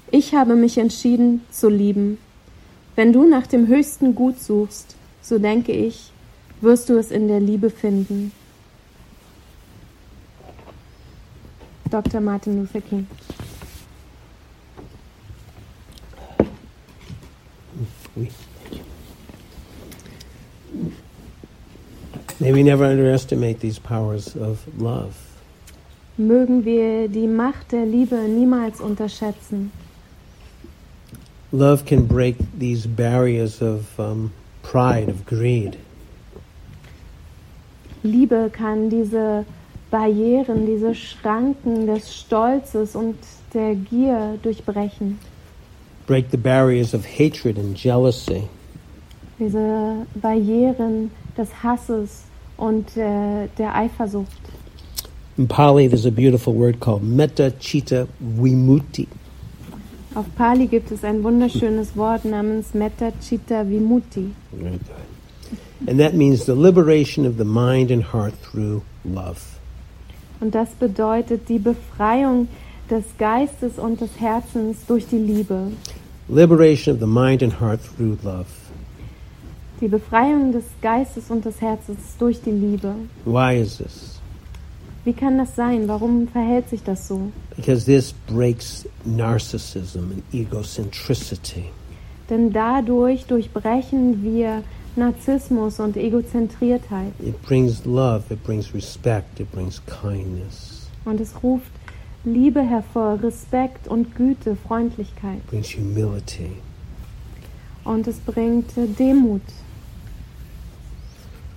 Ich 0.10 0.34
habe 0.34 0.56
mich 0.56 0.78
entschieden, 0.78 1.42
zu 1.52 1.70
lieben. 1.70 2.18
Wenn 2.98 3.14
du 3.14 3.24
nach 3.26 3.48
dem 3.48 3.68
höchsten 3.68 4.14
Gut 4.14 4.42
suchst, 4.42 4.96
so 5.22 5.40
denke 5.40 5.72
ich, 5.72 6.12
wirst 6.60 6.90
du 6.90 6.98
es 6.98 7.12
in 7.12 7.30
der 7.30 7.40
Liebe 7.40 7.70
finden. 7.70 8.34
Dr. 11.92 12.22
Martin 12.22 12.58
Luther 12.58 12.82
King. 12.82 13.06
May 22.40 22.52
we 22.54 22.64
never 22.64 22.86
underestimate 22.86 23.60
these 23.60 23.78
powers 23.78 24.36
of 24.36 24.66
love. 24.80 25.16
Mögen 26.18 26.64
wir 26.66 27.08
die 27.08 27.28
Macht 27.28 27.72
der 27.72 27.86
Liebe 27.86 28.16
niemals 28.28 28.80
unterschätzen. 28.80 29.72
Love 31.52 31.84
can 31.86 32.06
break 32.06 32.38
these 32.58 32.88
barriers 32.88 33.62
of 33.62 34.00
um, 34.00 34.32
pride, 34.64 35.10
of 35.10 35.26
greed. 35.26 35.78
Liebe 38.04 38.50
kann 38.50 38.90
diese 38.90 39.46
Barrieren, 39.92 40.66
diese 40.66 40.96
Schranken 40.96 41.86
des 41.86 42.16
Stolzes 42.16 42.96
und 42.96 43.18
der 43.54 43.76
Gier 43.76 44.40
durchbrechen. 44.42 45.20
break 46.08 46.30
the 46.32 46.38
barriers 46.38 46.94
of 46.94 47.06
hatred 47.06 47.58
and 47.58 47.76
jealousy. 47.76 48.50
Diese 49.40 50.06
Barrieren 50.16 51.12
des 51.38 51.50
Hasses 51.64 52.24
und 52.58 52.98
äh, 52.98 53.48
der 53.58 53.76
Eifersucht. 53.76 54.42
In 55.38 55.48
Pali, 55.48 55.88
there's 55.88 56.06
a 56.06 56.12
beautiful 56.12 56.54
word 56.54 56.80
called 56.80 57.02
metta 57.04 57.50
chitta 57.60 58.08
vimutti. 58.20 59.08
Auf 60.14 60.26
Pali 60.36 60.68
gibt 60.68 60.92
es 60.92 61.06
ein 61.06 61.24
wunderschönes 61.24 61.96
Wort 61.96 62.26
namens 62.26 62.74
Metta 62.74 63.12
Chitta 63.22 63.64
Vimutti. 63.64 64.34
Very 64.52 64.72
good. 64.72 64.82
And 65.88 65.98
that 66.00 66.14
means 66.14 66.46
the 66.46 66.54
liberation 66.54 67.26
of 67.26 67.38
the 67.38 67.46
mind 67.46 67.90
and 67.90 68.04
heart 68.04 68.34
through 68.42 68.82
love. 69.06 69.61
Und 70.42 70.56
das 70.56 70.70
bedeutet 70.72 71.48
die 71.48 71.60
Befreiung 71.60 72.48
des 72.90 73.06
Geistes 73.18 73.78
und 73.78 74.02
des 74.02 74.20
Herzens 74.20 74.86
durch 74.88 75.08
die 75.08 75.20
Liebe. 75.20 75.72
Liberation 76.28 76.96
of 76.96 77.00
the 77.00 77.08
mind 77.08 77.44
and 77.44 77.60
heart 77.62 77.80
through 77.96 78.18
love. 78.24 78.48
Die 79.80 79.88
Befreiung 79.88 80.52
des 80.52 80.66
Geistes 80.82 81.30
und 81.30 81.46
des 81.46 81.62
Herzens 81.62 82.00
durch 82.20 82.42
die 82.42 82.52
Liebe. 82.52 82.94
Why 83.26 83.60
is 83.62 83.78
this? 83.78 84.20
Wie 85.06 85.14
kann 85.14 85.38
das 85.38 85.56
sein? 85.56 85.88
Warum 85.88 86.28
verhält 86.28 86.70
sich 86.70 86.84
das 86.84 87.08
so? 87.08 87.32
Because 87.56 87.86
this 87.86 88.14
breaks 88.28 88.88
narcissism 89.06 90.12
and 90.12 90.24
egocentricity. 90.34 91.66
Denn 92.30 92.52
dadurch 92.52 93.26
durchbrechen 93.26 94.24
wir 94.24 94.64
Narzissmus 94.96 95.80
und 95.80 95.98
Egozentriertheit. 95.98 97.14
It 97.20 97.42
brings 97.44 97.86
love, 97.86 98.24
it 98.30 98.44
brings 98.44 98.74
respect, 98.74 99.40
it 99.40 99.52
brings 99.52 99.82
kindness, 99.86 100.90
Und 101.06 101.20
es 101.20 101.32
ruft 101.44 101.72
Liebe 102.24 102.62
hervor, 102.62 103.20
Respekt 103.24 103.88
und 103.88 104.16
Güte, 104.16 104.56
Freundlichkeit. 104.68 105.38
it 105.38 105.48
brings 105.48 105.74
humility. 105.76 106.52
Und 107.84 108.08
es 108.08 108.18
bringt 108.20 108.78
äh, 108.78 108.86
Demut. 108.88 109.42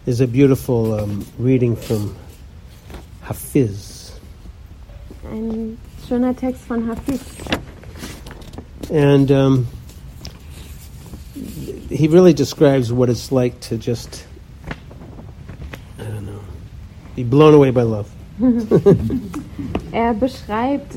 There's 0.06 0.20
a 0.20 0.26
beautiful 0.26 0.92
um, 1.00 1.24
reading 1.38 1.76
from 1.76 2.10
Hafiz. 3.28 4.12
Ein 5.30 5.76
schöner 6.06 6.34
Text 6.36 6.62
von 6.64 6.86
Hafiz. 6.88 7.20
And 8.90 9.30
um, 9.30 9.66
he 11.90 12.08
really 12.08 12.32
describes 12.32 12.92
what 12.92 13.08
it's 13.08 13.30
like 13.30 13.60
to 13.60 13.76
just, 13.76 14.24
I 15.98 16.04
don't 16.04 16.26
know, 16.26 16.40
be 17.14 17.24
blown 17.24 17.54
away 17.54 17.70
by 17.70 17.82
love. 17.82 18.10
Er 19.92 20.12
beschreibt, 20.12 20.96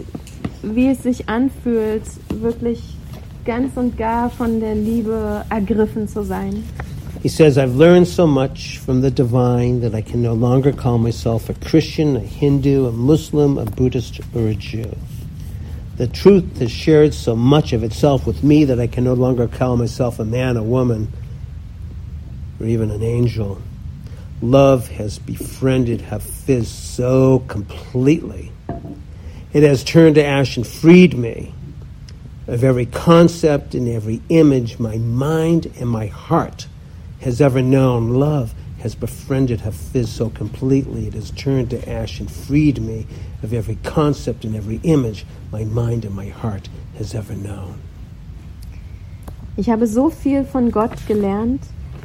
wie 0.64 0.88
es 0.88 1.04
sich 1.04 1.30
anfühlt, 1.30 2.04
wirklich 2.30 2.82
ganz 3.46 3.78
und 3.78 3.96
gar 3.98 4.30
von 4.30 4.60
der 4.60 4.74
Liebe 4.76 5.46
ergriffen 5.50 6.08
zu 6.08 6.24
sein. 6.24 6.64
He 7.22 7.30
says, 7.30 7.58
I've 7.58 7.76
learned 7.76 8.08
so 8.08 8.28
much 8.28 8.80
from 8.80 9.02
the 9.02 9.12
divine 9.12 9.82
that 9.82 9.94
I 9.94 10.02
can 10.02 10.22
no 10.22 10.34
longer 10.34 10.72
call 10.72 10.98
myself 10.98 11.50
a 11.50 11.54
Christian, 11.54 12.16
a 12.16 12.20
Hindu, 12.20 12.88
a 12.88 12.92
Muslim, 12.92 13.58
a 13.58 13.66
Buddhist, 13.66 14.20
or 14.36 14.48
a 14.48 14.56
Jew. 14.56 14.92
The 15.98 16.08
truth 16.08 16.60
has 16.60 16.70
shared 16.70 17.16
so 17.16 17.36
much 17.36 17.74
of 17.74 17.84
itself 17.84 18.28
with 18.28 18.44
me 18.44 18.66
that 18.66 18.80
I 18.80 18.86
can 18.86 19.04
no 19.04 19.16
longer 19.16 19.48
call 19.48 19.78
myself 19.78 20.20
a 20.20 20.26
man, 20.26 20.56
a 20.56 20.62
woman, 20.62 21.12
or 22.60 22.68
even 22.68 22.92
an 22.92 23.02
angel. 23.02 23.60
Love 24.40 24.90
has 24.90 25.18
befriended 25.18 26.02
Hafiz 26.02 26.70
so 26.70 27.40
completely. 27.48 28.52
It 29.54 29.64
has 29.64 29.84
turned 29.84 30.16
to 30.16 30.24
ash 30.24 30.56
and 30.56 30.68
freed 30.68 31.18
me 31.18 31.56
of 32.46 32.64
every 32.64 32.86
concept 32.86 33.74
and 33.74 33.88
every 33.88 34.22
image 34.30 34.78
my 34.78 34.98
mind 34.98 35.74
and 35.80 35.90
my 35.90 36.06
heart 36.06 36.68
has 37.22 37.42
ever 37.42 37.64
known. 37.64 38.12
Love 38.12 38.54
has 38.80 38.94
befriended 38.94 39.62
Hafiz 39.62 40.10
so 40.10 40.30
completely 40.30 41.08
it 41.08 41.14
has 41.16 41.32
turned 41.32 41.72
to 41.72 41.90
ash 41.90 42.20
and 42.20 42.32
freed 42.32 42.80
me 42.80 43.08
of 43.42 43.52
every 43.52 43.78
concept 43.84 44.46
and 44.46 44.56
every 44.56 44.80
image 44.84 45.26
my 45.52 45.64
mind 45.66 46.06
and 46.06 46.16
my 46.16 46.30
heart 46.30 46.70
has 46.98 47.14
ever 47.14 47.34
known. 47.34 47.76
Ich 49.56 49.70
habe 49.70 49.88
so 49.88 50.10
viel 50.10 50.44
von 50.44 50.72
Gott 50.72 51.08
gelernt, 51.08 51.62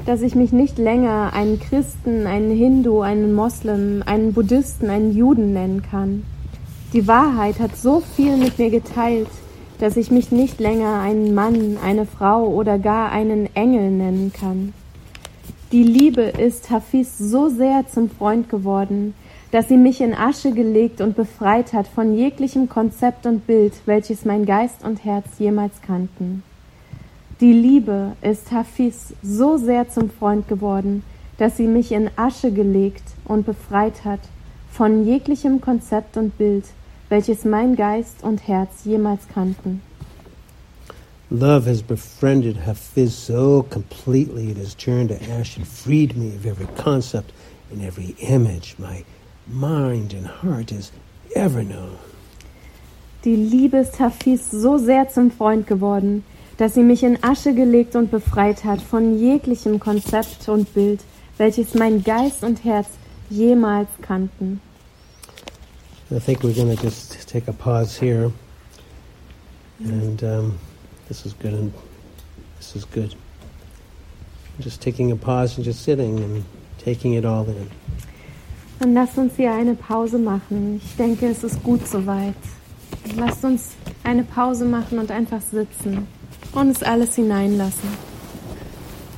dass 0.06 0.22
ich 0.22 0.34
mich 0.34 0.52
nicht 0.52 0.78
länger 0.78 1.32
einen 1.34 1.60
Christen, 1.60 2.26
einen 2.26 2.50
Hindu, 2.50 3.02
einen 3.02 3.34
Moslem, 3.34 4.02
einen 4.06 4.32
Buddhisten, 4.32 4.88
einen 4.88 5.14
Juden 5.14 5.52
nennen 5.52 5.82
kann. 5.82 6.24
Die 6.92 7.06
Wahrheit 7.06 7.58
hat 7.60 7.76
so 7.76 8.00
viel 8.00 8.36
mit 8.36 8.58
mir 8.58 8.70
geteilt, 8.70 9.28
dass 9.78 9.96
ich 9.96 10.10
mich 10.10 10.30
nicht 10.30 10.60
länger 10.60 11.00
einen 11.00 11.34
Mann, 11.34 11.76
eine 11.82 12.06
Frau 12.06 12.46
oder 12.46 12.78
gar 12.78 13.10
einen 13.10 13.54
Engel 13.54 13.90
nennen 13.90 14.32
kann. 14.32 14.72
Die 15.72 15.82
Liebe 15.82 16.22
ist 16.22 16.70
Hafiz 16.70 17.16
so 17.18 17.48
sehr 17.48 17.86
zum 17.88 18.10
Freund 18.10 18.48
geworden, 18.48 19.14
dass 19.52 19.68
sie 19.68 19.76
mich 19.76 20.00
in 20.00 20.14
Asche 20.14 20.52
gelegt 20.52 21.02
und 21.02 21.14
befreit 21.14 21.74
hat 21.74 21.86
von 21.86 22.16
jeglichem 22.16 22.70
Konzept 22.70 23.26
und 23.26 23.46
Bild, 23.46 23.74
welches 23.84 24.24
mein 24.24 24.46
Geist 24.46 24.82
und 24.82 25.04
Herz 25.04 25.26
jemals 25.38 25.74
kannten. 25.82 26.42
Die 27.40 27.52
Liebe 27.52 28.12
ist 28.22 28.50
Hafiz 28.50 29.12
so 29.22 29.58
sehr 29.58 29.90
zum 29.90 30.08
Freund 30.10 30.48
geworden, 30.48 31.02
dass 31.36 31.58
sie 31.58 31.66
mich 31.66 31.92
in 31.92 32.10
Asche 32.16 32.50
gelegt 32.50 33.02
und 33.26 33.44
befreit 33.44 34.04
hat 34.04 34.20
von 34.70 35.04
jeglichem 35.04 35.60
Konzept 35.60 36.16
und 36.16 36.38
Bild, 36.38 36.64
welches 37.10 37.44
mein 37.44 37.76
Geist 37.76 38.22
und 38.22 38.48
Herz 38.48 38.84
jemals 38.84 39.28
kannten. 39.32 39.82
Love 41.30 41.68
has 41.68 41.82
befriended 41.82 42.56
Hafiz 42.66 43.26
so 43.26 43.66
completely 43.70 44.50
it 44.50 44.58
has 44.58 44.74
turned 44.74 45.08
to 45.08 45.16
ash 45.38 45.56
and 45.58 45.66
freed 45.66 46.16
me 46.16 46.32
of 46.36 46.46
every 46.46 46.68
concept 46.82 47.32
and 47.70 47.82
every 47.82 48.14
image 48.18 48.76
my 48.78 49.02
mind 49.46 50.14
and 50.14 50.26
heart 50.26 50.70
has 50.70 50.92
ever 51.34 51.62
known. 51.62 51.98
Die 53.24 53.36
Liebe 53.36 53.78
ist 53.78 54.00
Hafiz 54.00 54.50
so 54.50 54.78
sehr 54.78 55.08
zum 55.08 55.30
Freund 55.30 55.66
geworden, 55.66 56.24
dass 56.56 56.74
sie 56.74 56.82
mich 56.82 57.02
in 57.02 57.22
Asche 57.22 57.54
gelegt 57.54 57.94
und 57.94 58.10
befreit 58.10 58.64
hat 58.64 58.80
von 58.80 59.18
jeglichem 59.18 59.78
Konzept 59.78 60.48
und 60.48 60.72
Bild, 60.74 61.00
welches 61.38 61.74
mein 61.74 62.02
Geist 62.02 62.42
und 62.42 62.64
Herz 62.64 62.88
jemals 63.30 63.88
kannten. 64.02 64.60
I 66.10 66.18
think 66.18 66.42
we're 66.42 66.52
going 66.52 66.76
to 66.76 66.82
just 66.82 67.26
take 67.26 67.48
a 67.48 67.52
pause 67.52 67.96
here. 67.96 68.30
And 69.80 70.22
um, 70.22 70.58
this 71.08 71.24
is 71.24 71.32
good. 71.32 71.54
And 71.54 71.72
this 72.58 72.76
is 72.76 72.84
good. 72.84 73.14
Just 74.60 74.82
taking 74.82 75.10
a 75.10 75.16
pause 75.16 75.56
and 75.56 75.64
just 75.64 75.82
sitting 75.82 76.18
and 76.18 76.44
taking 76.78 77.14
it 77.14 77.24
all 77.24 77.46
in. 77.48 77.70
Dann 78.82 78.94
lasst 78.94 79.16
uns 79.16 79.34
hier 79.36 79.52
eine 79.52 79.76
Pause 79.76 80.18
machen. 80.18 80.80
Ich 80.84 80.96
denke, 80.96 81.28
es 81.28 81.44
ist 81.44 81.62
gut 81.62 81.86
soweit. 81.86 82.34
Lasst 83.16 83.44
uns 83.44 83.68
eine 84.02 84.24
Pause 84.24 84.64
machen 84.64 84.98
und 84.98 85.08
einfach 85.12 85.40
sitzen 85.40 86.08
und 86.52 86.68
es 86.68 86.82
alles 86.82 87.14
hineinlassen. 87.14 87.88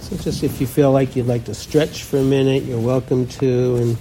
So 0.01 0.17
just 0.23 0.43
if 0.43 0.61
you 0.61 0.67
feel 0.67 0.93
like 0.93 1.17
you'd 1.17 1.27
like 1.27 1.47
to 1.47 1.55
stretch 1.55 2.05
for 2.05 2.19
a 2.19 2.23
minute, 2.23 2.67
you're 2.67 2.85
welcome 2.85 3.27
to. 3.41 3.77
And 3.81 3.97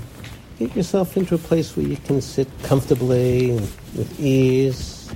get 0.60 0.76
yourself 0.76 1.16
into 1.16 1.36
a 1.36 1.38
place 1.38 1.78
where 1.78 1.88
you 1.88 1.96
can 2.06 2.22
sit 2.22 2.50
comfortably 2.68 3.52
and 3.52 3.62
with 3.94 4.20
ease. 4.20 5.08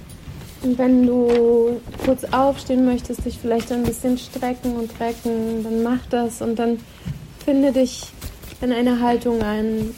Und 0.64 0.78
wenn 0.78 1.06
du 1.06 1.82
kurz 2.06 2.24
aufstehen 2.24 2.86
möchtest, 2.86 3.26
dich 3.26 3.38
vielleicht 3.38 3.70
ein 3.74 3.84
bisschen 3.84 4.18
strecken 4.18 4.78
und 4.78 4.92
recken, 5.02 5.66
dann 5.66 5.84
mach 5.84 6.06
das 6.10 6.42
und 6.42 6.58
dann 6.58 6.80
finde 7.44 7.74
dich 7.74 8.04
in 8.62 8.72
einer 8.72 9.02
Haltung 9.02 9.42
ein, 9.42 9.94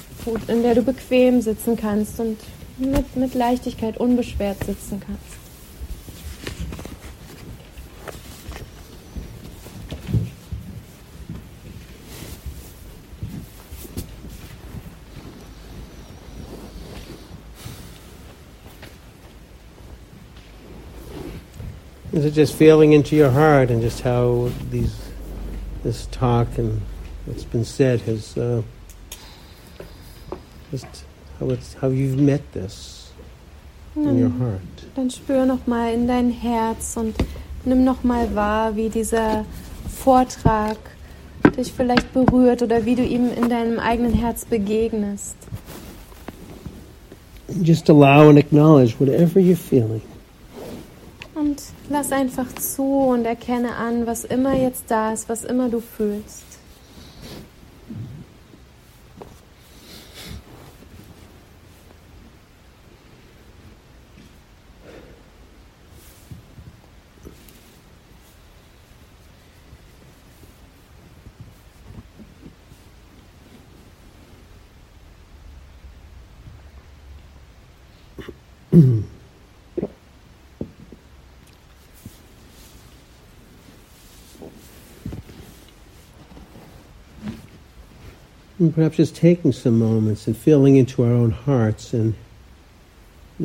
in 0.47 0.63
der 0.63 0.75
du 0.75 0.81
bequem 0.81 1.41
sitzen 1.41 1.75
kannst 1.75 2.19
und 2.19 2.37
mit, 2.77 3.15
mit 3.15 3.33
Leichtigkeit 3.33 3.97
unbeschwert 3.97 4.63
sitzen 4.63 5.01
kannst. 5.05 5.39
Is 22.11 22.25
it 22.25 22.33
just 22.33 22.53
feeling 22.53 22.91
into 22.91 23.15
your 23.15 23.29
heart 23.29 23.69
and 23.69 23.81
just 23.81 24.01
how 24.01 24.51
these 24.71 24.93
this 25.83 26.07
talk 26.07 26.57
and 26.57 26.81
what's 27.25 27.45
been 27.45 27.63
said 27.63 28.01
has 28.01 28.35
uh, 28.35 28.61
just 30.71 30.87
how 31.39 31.49
it's 31.51 31.75
how 31.81 31.89
you've 31.89 32.17
met 32.19 32.41
this 32.53 33.11
in 33.95 34.03
your 34.03 34.29
Dann, 34.29 34.39
heart. 34.39 34.61
dann 34.95 35.09
spür 35.09 35.45
noch 35.45 35.65
mal 35.67 35.93
in 35.93 36.07
dein 36.07 36.29
Herz 36.29 36.95
und 36.97 37.15
nimm 37.65 37.83
noch 37.83 38.03
mal 38.03 38.33
wahr, 38.35 38.75
wie 38.75 38.89
dieser 38.89 39.45
Vortrag 40.03 40.77
dich 41.57 41.73
vielleicht 41.73 42.13
berührt 42.13 42.61
oder 42.61 42.85
wie 42.85 42.95
du 42.95 43.03
ihm 43.03 43.29
in 43.35 43.49
deinem 43.49 43.79
eigenen 43.79 44.13
Herz 44.13 44.45
begegnest. 44.45 45.35
Just 47.61 47.89
allow 47.89 48.29
and 48.29 48.37
acknowledge 48.37 48.93
whatever 48.99 49.39
you're 49.39 49.55
feeling. 49.55 50.01
Und 51.33 51.61
lass 51.89 52.11
einfach 52.11 52.53
zu 52.55 52.83
und 52.83 53.25
erkenne 53.25 53.75
an, 53.75 54.05
was 54.05 54.23
immer 54.25 54.55
jetzt 54.55 54.83
da 54.89 55.13
ist, 55.13 55.29
was 55.29 55.45
immer 55.45 55.69
du 55.69 55.79
fühlst. 55.79 56.43
Hmm. 78.71 79.01
And 88.59 88.75
perhaps 88.75 88.97
just 88.97 89.15
taking 89.15 89.53
some 89.53 89.79
moments 89.79 90.27
and 90.27 90.35
feeling 90.35 90.75
into 90.75 91.03
our 91.03 91.13
own 91.13 91.31
hearts. 91.31 91.93
And 91.93 92.13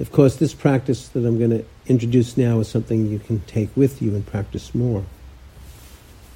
of 0.00 0.10
course, 0.10 0.36
this 0.36 0.52
practice 0.52 1.08
that 1.08 1.24
I'm 1.24 1.38
going 1.38 1.50
to 1.50 1.64
introduce 1.86 2.36
now 2.36 2.58
is 2.58 2.68
something 2.68 3.06
you 3.06 3.20
can 3.20 3.40
take 3.46 3.70
with 3.76 4.02
you 4.02 4.14
and 4.14 4.26
practice 4.26 4.74
more. 4.74 5.04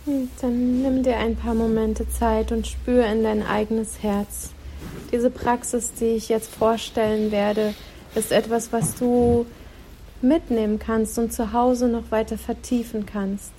Hm, 0.05 0.31
dann 0.41 0.83
nimm 0.83 1.03
dir 1.03 1.17
ein 1.17 1.35
paar 1.35 1.55
Momente 1.55 2.09
Zeit 2.09 2.53
und 2.53 2.67
spür 2.69 3.05
in 3.07 3.25
dein 3.25 3.43
eigenes 3.43 4.03
Herz. 4.03 4.51
Diese 5.11 5.29
Praxis, 5.29 5.93
die 5.95 6.17
ich 6.17 6.29
jetzt 6.29 6.55
vorstellen 6.55 7.33
werde, 7.33 7.75
ist 8.19 8.33
etwas, 8.33 8.73
was 8.73 8.95
du 8.95 9.47
mitnehmen 10.21 10.79
kannst 10.79 11.19
und 11.19 11.33
zu 11.33 11.53
Hause 11.53 11.89
noch 11.89 12.11
weiter 12.11 12.37
vertiefen 12.37 13.07
kannst. 13.07 13.53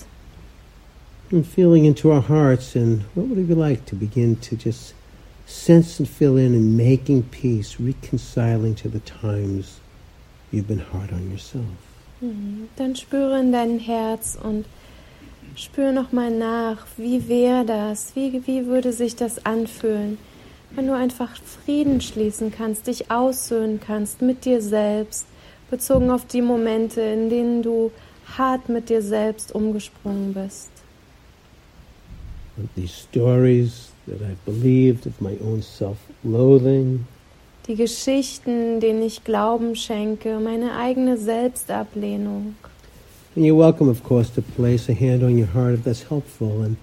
And 1.32 1.46
feeling 1.46 1.86
into 1.86 2.12
our 2.12 2.28
hearts, 2.28 2.76
and 2.76 3.04
what 3.16 3.30
would 3.30 3.38
it 3.38 3.48
be 3.48 3.54
like 3.54 3.86
to 3.86 3.96
begin 3.96 4.40
to 4.42 4.56
just 4.56 4.96
sense 5.50 6.00
and 6.00 6.08
fill 6.08 6.38
in 6.38 6.54
and 6.54 6.78
making 6.78 7.24
peace, 7.24 7.80
reconciling 7.80 8.76
to 8.76 8.90
the 8.90 9.00
times 9.00 9.80
you've 10.52 10.68
been 10.68 10.80
hard 10.92 11.12
on 11.12 11.30
yourself. 11.32 11.66
Mhm. 12.22 12.70
Dann 12.76 12.96
spüre 12.96 13.40
in 13.40 13.52
dein 13.52 13.80
Herz 13.80 14.38
und 14.42 14.66
spüre 15.56 15.92
nochmal 15.92 16.32
nach, 16.32 16.86
wie 16.98 17.28
wäre 17.28 17.66
das, 17.66 18.16
wie, 18.16 18.42
wie 18.46 18.66
würde 18.68 18.94
sich 18.94 19.16
das 19.16 19.46
anfühlen, 19.46 20.18
wenn 20.76 20.88
du 20.88 20.94
einfach 20.94 21.36
Frieden 21.66 22.02
schließen 22.02 22.52
kannst, 22.52 22.88
dich 22.88 23.12
aussöhnen 23.12 23.80
kannst 23.80 24.22
mit 24.22 24.46
dir 24.46 24.62
selbst, 24.62 25.26
bezogen 25.70 26.12
auf 26.12 26.26
die 26.26 26.42
Momente, 26.42 27.02
in 27.02 27.30
denen 27.30 27.62
du 27.62 27.92
hart 28.38 28.70
mit 28.70 28.90
dir 28.90 29.02
selbst 29.02 29.54
umgesprungen 29.54 30.34
bist. 30.34 30.70
These 32.76 33.08
stories 33.10 33.92
that 34.06 34.22
I've 34.22 34.44
believed 34.46 35.06
of 35.06 35.22
my 35.22 35.38
own 35.42 35.62
self-loathing. 35.62 37.06
Die 37.68 37.76
Geschichten, 37.76 38.80
denen 38.82 39.02
ich 39.02 39.24
Glauben 39.24 39.76
schenke, 39.76 40.40
meine 40.40 40.76
eigene 40.76 41.18
Selbstablehnung. 41.18 42.56
And 43.36 43.46
you're 43.46 43.58
welcome, 43.58 43.90
of 43.90 44.04
course, 44.04 44.30
to 44.34 44.42
place 44.42 44.90
a 44.90 44.94
hand 44.94 45.24
on 45.24 45.38
your 45.38 45.48
heart 45.54 45.76
if 45.76 45.84
that's 45.84 46.10
helpful 46.10 46.64
and 46.64 46.76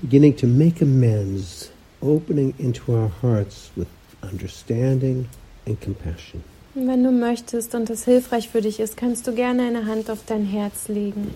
beginning 0.00 0.34
to 0.38 0.46
make 0.46 0.82
amends, 0.82 1.70
opening 2.02 2.54
into 2.58 2.92
our 2.92 3.10
hearts 3.22 3.70
with 3.76 3.88
understanding 4.22 5.28
and 5.66 5.80
compassion. 5.80 6.42
wenn 6.74 7.02
du 7.02 7.10
möchtest 7.10 7.74
und 7.74 7.90
es 7.90 8.04
hilfreich 8.04 8.48
für 8.48 8.60
dich 8.60 8.78
ist, 8.80 8.96
kannst 8.96 9.26
du 9.26 9.34
gerne 9.34 9.62
eine 9.62 9.86
Hand 9.86 10.08
auf 10.10 10.20
dein 10.26 10.44
Herz 10.44 10.88
legen. 10.88 11.34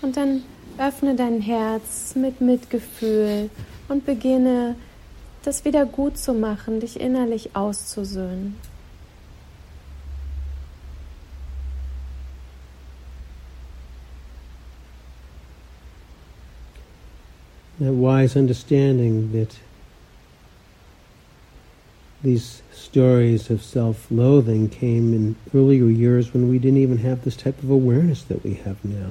Und 0.00 0.16
dann 0.16 0.42
öffne 0.78 1.14
dein 1.16 1.40
Herz 1.40 2.14
mit 2.14 2.40
Mitgefühl 2.40 3.50
und 3.88 4.06
beginne 4.06 4.76
das 5.42 5.64
wieder 5.64 5.86
gut 5.86 6.16
zu 6.16 6.32
machen, 6.34 6.80
dich 6.80 7.00
innerlich 7.00 7.54
auszusöhnen. 7.54 8.56
That 17.78 17.94
wise 17.94 18.38
understanding 18.38 19.32
that 19.32 19.48
these 22.22 22.62
stories 22.72 23.50
of 23.50 23.62
self 23.62 24.10
loathing 24.10 24.68
came 24.68 25.14
in 25.14 25.36
earlier 25.54 25.86
years 25.86 26.34
when 26.34 26.50
we 26.50 26.58
didn't 26.58 26.78
even 26.78 26.98
have 26.98 27.24
this 27.24 27.36
type 27.36 27.62
of 27.62 27.70
awareness 27.70 28.22
that 28.24 28.44
we 28.44 28.54
have 28.54 28.76
now. 28.84 29.10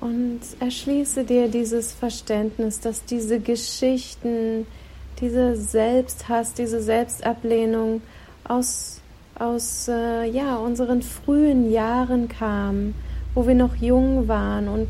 Und 0.00 0.40
erschließe 0.60 1.24
dir 1.24 1.48
dieses 1.48 1.92
Verständnis, 1.92 2.80
dass 2.80 3.04
diese 3.04 3.38
Geschichten, 3.38 4.66
dieser 5.20 5.56
Selbsthass, 5.56 6.54
diese 6.54 6.80
Selbstablehnung 6.80 8.00
aus, 8.44 9.00
aus 9.38 9.88
äh, 9.88 10.24
ja, 10.30 10.56
unseren 10.56 11.02
frühen 11.02 11.70
Jahren 11.70 12.28
kam, 12.28 12.94
wo 13.34 13.46
wir 13.46 13.54
noch 13.54 13.76
jung 13.76 14.26
waren 14.26 14.68
und 14.68 14.88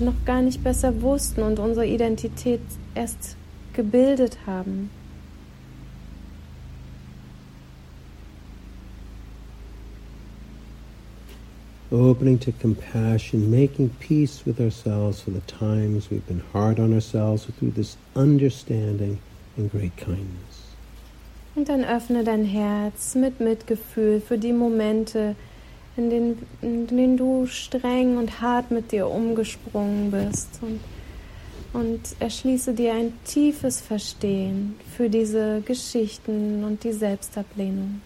noch 0.00 0.24
gar 0.24 0.42
nicht 0.42 0.64
besser 0.64 1.00
wussten 1.02 1.42
und 1.42 1.60
unsere 1.60 1.86
Identität 1.86 2.60
erst 2.96 3.36
gebildet 3.72 4.38
haben. 4.44 4.90
Opening 11.92 12.38
to 12.38 12.52
compassion, 12.52 13.50
making 13.50 13.90
peace 14.00 14.44
with 14.46 14.60
ourselves 14.60 15.20
for 15.20 15.30
the 15.30 15.40
times 15.42 16.10
we've 16.10 16.26
been 16.26 16.42
hard 16.52 16.80
on 16.80 16.92
ourselves 16.92 17.44
through 17.58 17.70
this 17.72 17.96
understanding 18.16 19.18
and 19.56 19.70
great 19.70 19.96
kindness. 19.96 20.62
Und 21.54 21.68
dann 21.68 21.84
öffne 21.84 22.24
dein 22.24 22.44
Herz 22.44 23.14
mit 23.14 23.40
Mitgefühl 23.40 24.22
für 24.22 24.38
die 24.38 24.54
Momente, 24.54 25.36
in 25.98 26.08
denen, 26.08 26.46
in 26.62 26.86
denen 26.86 27.16
du 27.18 27.46
streng 27.46 28.16
und 28.16 28.40
hart 28.40 28.70
mit 28.70 28.90
dir 28.90 29.06
umgesprungen 29.06 30.10
bist. 30.10 30.48
Und, 30.62 30.80
und 31.74 32.00
erschließe 32.20 32.72
dir 32.72 32.94
ein 32.94 33.12
tiefes 33.26 33.82
Verstehen 33.82 34.76
für 34.96 35.10
diese 35.10 35.60
Geschichten 35.60 36.64
und 36.64 36.84
die 36.84 36.92
Selbstablehnung. 36.92 38.00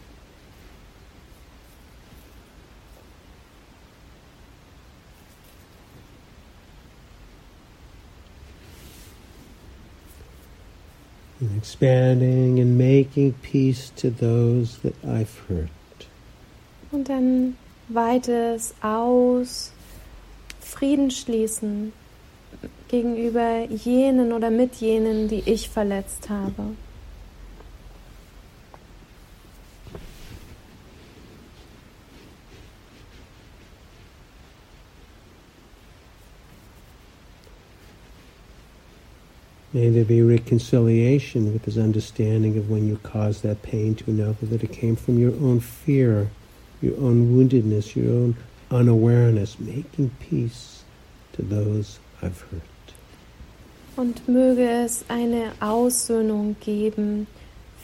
And 11.47 11.59
expanding 11.59 12.61
and 12.61 12.77
making 12.77 13.35
peace 13.43 13.91
to 13.97 14.11
those 14.11 14.79
that 14.83 14.95
I've 15.05 15.43
hurt. 15.49 15.69
Und 16.93 17.09
dann 17.09 17.57
weite 17.89 18.55
es 18.55 18.75
aus, 18.81 19.73
Frieden 20.61 21.11
schließen 21.11 21.93
gegenüber 22.89 23.67
jenen 23.71 24.33
oder 24.33 24.51
mit 24.51 24.77
jenen, 24.77 25.29
die 25.29 25.43
ich 25.47 25.69
verletzt 25.69 26.29
habe. 26.29 26.75
May 39.77 39.91
there 39.91 40.07
be 40.07 40.23
reconciliation 40.23 41.53
with 41.53 41.65
this 41.65 41.77
understanding 41.77 42.57
of 42.57 42.71
when 42.71 42.89
you 42.89 42.97
caused 43.03 43.43
that 43.43 43.61
pain 43.61 43.95
to 43.97 44.11
another, 44.11 44.47
that 44.47 44.65
it 44.65 44.73
came 44.73 44.97
from 44.97 45.19
your 45.19 45.33
own 45.33 45.61
fear, 45.61 46.31
your 46.81 46.97
own 46.97 47.37
woundedness, 47.37 47.95
your 47.95 48.11
own 48.11 48.37
unawareness, 48.71 49.61
making 49.61 50.13
peace 50.19 50.83
to 51.35 51.43
those 51.43 51.99
I've 52.23 52.41
hurt. 52.51 52.63
Und 53.97 54.27
möge 54.27 54.67
es 54.67 55.05
eine 55.09 55.53
Aussöhnung 55.61 56.57
geben 56.61 57.27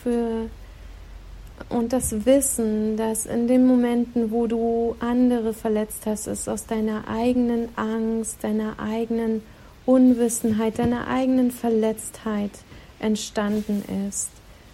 für 0.03 0.49
und 1.69 1.93
das 1.93 2.25
Wissen, 2.25 2.97
dass 2.97 3.27
in 3.27 3.47
den 3.47 3.67
Momenten, 3.67 4.31
wo 4.31 4.47
du 4.47 4.95
andere 4.99 5.53
verletzt 5.53 6.07
hast, 6.07 6.25
es 6.25 6.47
aus 6.47 6.65
deiner 6.65 7.07
eigenen 7.07 7.69
Angst, 7.75 8.43
deiner 8.43 8.79
eigenen 8.79 9.43
Unwissenheit, 9.85 10.79
deiner 10.79 11.07
eigenen 11.07 11.51
Verletztheit 11.51 12.51
entstanden 12.99 13.83
ist. 14.07 14.29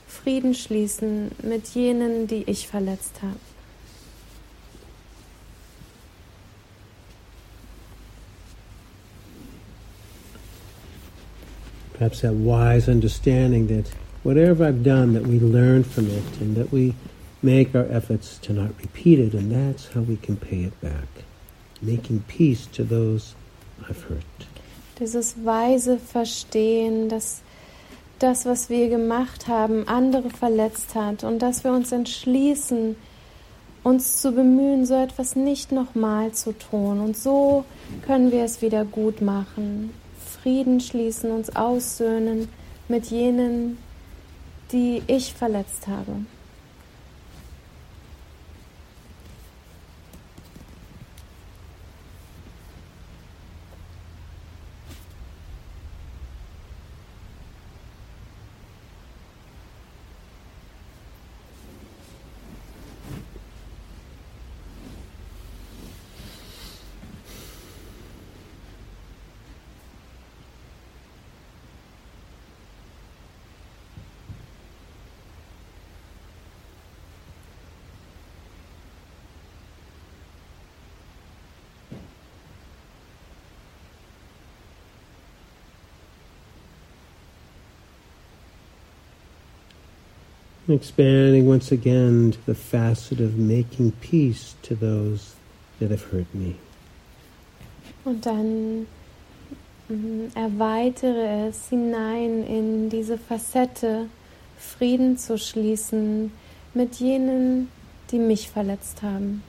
Frieden 0.07 0.53
schließen 0.53 1.31
mit 1.43 1.67
jenen, 1.69 2.27
die 2.27 2.43
ich 2.47 2.67
verletzt 2.67 3.21
habe. 3.21 3.39
Perhaps 11.93 12.21
that 12.21 12.33
wise 12.33 12.87
understanding 12.87 13.67
that 13.67 13.91
whatever 14.23 14.65
I've 14.65 14.83
done, 14.83 15.13
that 15.13 15.27
we 15.27 15.37
learn 15.37 15.83
from 15.83 16.05
it 16.07 16.39
and 16.39 16.55
that 16.55 16.71
we 16.71 16.93
make 17.41 17.75
our 17.75 17.85
efforts 17.91 18.39
to 18.39 18.53
not 18.53 18.69
repeat 18.81 19.19
it, 19.19 19.33
and 19.33 19.51
that's 19.51 19.93
how 19.93 20.01
we 20.01 20.15
can 20.15 20.37
pay 20.37 20.63
it 20.63 20.79
back. 20.81 21.25
Making 21.81 22.23
peace 22.27 22.67
to 22.67 22.83
those 22.83 23.35
I've 23.87 24.01
hurt. 24.03 24.23
Dieses 24.99 25.45
weise 25.45 25.97
Verstehen, 25.97 27.09
dass 27.09 27.41
das, 28.19 28.45
was 28.45 28.69
wir 28.69 28.89
gemacht 28.89 29.47
haben, 29.47 29.87
andere 29.87 30.29
verletzt 30.29 30.93
hat 30.95 31.23
und 31.23 31.39
dass 31.39 31.63
wir 31.63 31.71
uns 31.71 31.91
entschließen, 31.91 32.95
uns 33.83 34.21
zu 34.21 34.33
bemühen, 34.33 34.85
so 34.85 34.95
etwas 34.95 35.35
nicht 35.35 35.71
nochmal 35.71 36.33
zu 36.33 36.51
tun. 36.51 36.99
Und 36.99 37.15
so 37.15 37.63
können 38.05 38.31
wir 38.31 38.43
es 38.43 38.61
wieder 38.61 38.83
gut 38.83 39.21
machen. 39.21 39.93
Frieden 40.41 40.81
schließen, 40.81 41.31
uns 41.31 41.55
aussöhnen 41.55 42.49
mit 42.87 43.05
jenen, 43.05 43.77
die 44.71 45.01
ich 45.07 45.33
verletzt 45.33 45.87
habe. 45.87 46.25
Expanding 90.73 91.47
once 91.47 91.71
again 91.71 92.31
to 92.31 92.45
the 92.45 92.55
facet 92.55 93.19
of 93.19 93.37
making 93.37 93.91
peace 94.01 94.55
to 94.61 94.75
those 94.75 95.35
that 95.79 95.91
have 95.91 96.11
hurt 96.11 96.33
me. 96.33 96.55
Und 98.05 98.25
dann 98.25 98.87
mm, 99.89 100.31
erweitere 100.35 101.47
es 101.47 101.69
hinein 101.69 102.43
in 102.43 102.89
diese 102.89 103.17
Facette, 103.17 104.07
Frieden 104.57 105.17
zu 105.17 105.37
schließen 105.37 106.31
mit 106.73 106.95
jenen, 106.95 107.69
die 108.11 108.19
mich 108.19 108.49
verletzt 108.49 109.01
haben. 109.01 109.43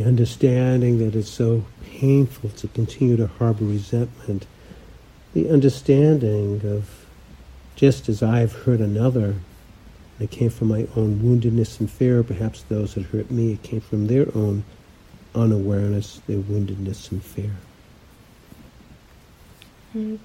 The 0.00 0.08
understanding 0.08 0.98
that 0.98 1.14
it's 1.14 1.28
so 1.28 1.62
painful 1.84 2.48
to 2.48 2.66
continue 2.68 3.18
to 3.18 3.26
harbor 3.26 3.66
resentment, 3.66 4.46
the 5.34 5.50
understanding 5.50 6.58
of 6.64 7.04
just 7.76 8.08
as 8.08 8.22
I've 8.22 8.52
hurt 8.64 8.80
another, 8.80 9.34
it 10.18 10.30
came 10.30 10.48
from 10.48 10.68
my 10.68 10.86
own 10.96 11.20
woundedness 11.20 11.80
and 11.80 11.90
fear, 11.90 12.22
perhaps 12.22 12.62
those 12.62 12.94
that 12.94 13.04
hurt 13.04 13.30
me, 13.30 13.52
it 13.52 13.62
came 13.62 13.82
from 13.82 14.06
their 14.06 14.26
own 14.34 14.64
unawareness, 15.34 16.22
their 16.26 16.38
woundedness 16.38 17.12
and 17.12 17.22
fear. 17.22 17.52
Und 19.92 20.20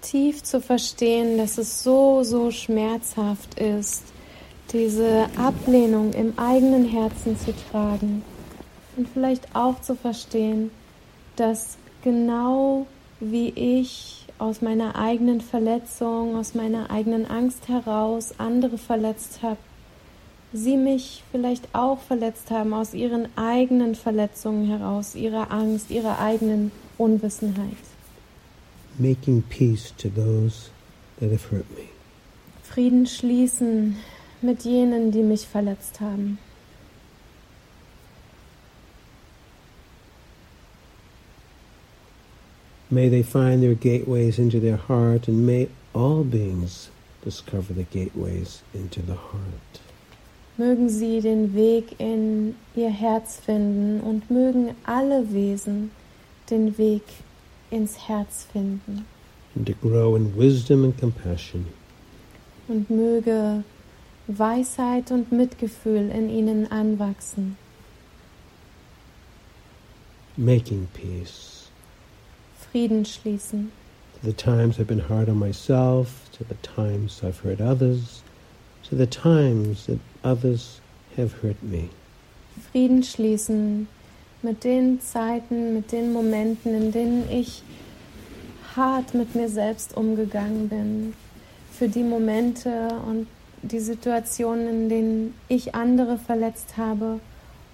tief 0.00 0.44
zu 0.44 0.60
verstehen, 0.60 1.38
dass 1.38 1.58
es 1.58 1.82
so, 1.82 2.22
so 2.22 2.52
schmerzhaft 2.52 3.58
ist, 3.58 4.04
diese 4.72 5.26
Ablehnung 5.36 6.12
im 6.12 6.38
eigenen 6.38 6.84
Herzen 6.84 7.36
zu 7.36 7.52
tragen 7.72 8.22
und 8.96 9.08
vielleicht 9.08 9.54
auch 9.54 9.80
zu 9.80 9.94
verstehen, 9.94 10.70
dass 11.36 11.76
genau 12.02 12.86
wie 13.20 13.50
ich 13.50 14.26
aus 14.38 14.62
meiner 14.62 14.96
eigenen 14.96 15.40
Verletzung, 15.40 16.36
aus 16.36 16.54
meiner 16.54 16.90
eigenen 16.90 17.26
Angst 17.26 17.68
heraus 17.68 18.34
andere 18.38 18.78
verletzt 18.78 19.42
habe, 19.42 19.58
sie 20.52 20.76
mich 20.76 21.22
vielleicht 21.30 21.68
auch 21.74 22.00
verletzt 22.00 22.50
haben 22.50 22.72
aus 22.72 22.94
ihren 22.94 23.28
eigenen 23.36 23.94
Verletzungen 23.94 24.66
heraus, 24.66 25.14
ihrer 25.14 25.50
Angst, 25.52 25.90
ihrer 25.90 26.18
eigenen 26.18 26.72
Unwissenheit. 26.98 27.76
Making 28.98 29.42
peace 29.42 29.94
to 29.98 30.08
those 30.08 30.70
that 31.20 31.30
have 31.30 31.50
hurt 31.50 31.70
me. 31.76 31.84
Frieden 32.62 33.06
schließen 33.06 33.96
mit 34.42 34.62
jenen, 34.62 35.10
die 35.10 35.22
mich 35.22 35.46
verletzt 35.46 36.00
haben. 36.00 36.38
May 42.90 43.08
they 43.08 43.22
find 43.22 43.62
their 43.62 43.74
gateways 43.74 44.38
into 44.38 44.58
their 44.58 44.76
heart, 44.76 45.28
and 45.28 45.46
may 45.46 45.68
all 45.94 46.24
beings 46.24 46.90
discover 47.22 47.72
the 47.72 47.84
gateways 47.84 48.62
into 48.74 49.00
the 49.00 49.14
heart. 49.14 49.80
Mögen 50.58 50.88
sie 50.88 51.20
den 51.20 51.54
Weg 51.54 51.94
in 51.98 52.56
ihr 52.74 52.90
Herz 52.90 53.38
finden 53.38 54.00
und 54.00 54.28
mögen 54.30 54.74
alle 54.84 55.32
Wesen 55.32 55.90
den 56.50 56.76
Weg 56.76 57.02
ins 57.70 58.08
Herz 58.08 58.46
finden. 58.52 59.06
And 59.54 59.66
to 59.66 59.74
grow 59.74 60.16
in 60.16 60.36
wisdom 60.36 60.84
and 60.84 60.98
compassion. 60.98 61.66
Und 62.68 62.90
möge 62.90 63.62
Weisheit 64.26 65.12
und 65.12 65.30
Mitgefühl 65.32 66.10
in 66.10 66.28
ihnen 66.28 66.70
anwachsen. 66.70 67.56
Making 70.36 70.88
peace. 70.92 71.59
Frieden 72.70 73.04
schließen. 73.04 73.72
To 74.20 74.26
the 74.26 74.32
times 74.32 74.78
I've 74.78 74.86
been 74.86 75.00
hard 75.08 75.28
on 75.28 75.40
myself, 75.40 76.30
to 76.38 76.44
the 76.44 76.54
times 76.62 77.20
I've 77.24 77.40
hurt 77.40 77.60
others, 77.60 78.22
to 78.84 78.94
the 78.94 79.06
times 79.06 79.86
that 79.86 79.98
others 80.22 80.80
have 81.16 81.42
hurt 81.42 81.60
me. 81.64 81.88
Frieden 82.70 83.02
schließen 83.02 83.88
mit 84.42 84.62
den 84.62 85.00
Zeiten, 85.00 85.74
mit 85.74 85.90
den 85.90 86.12
Momenten, 86.12 86.74
in 86.74 86.92
denen 86.92 87.28
ich 87.28 87.62
hart 88.76 89.14
mit 89.14 89.34
mir 89.34 89.48
selbst 89.48 89.96
umgegangen 89.96 90.68
bin. 90.68 91.14
Für 91.72 91.88
die 91.88 92.04
Momente 92.04 92.88
und 93.04 93.26
die 93.62 93.80
Situationen, 93.80 94.68
in 94.68 94.88
denen 94.88 95.34
ich 95.48 95.74
andere 95.74 96.18
verletzt 96.18 96.76
habe 96.76 97.18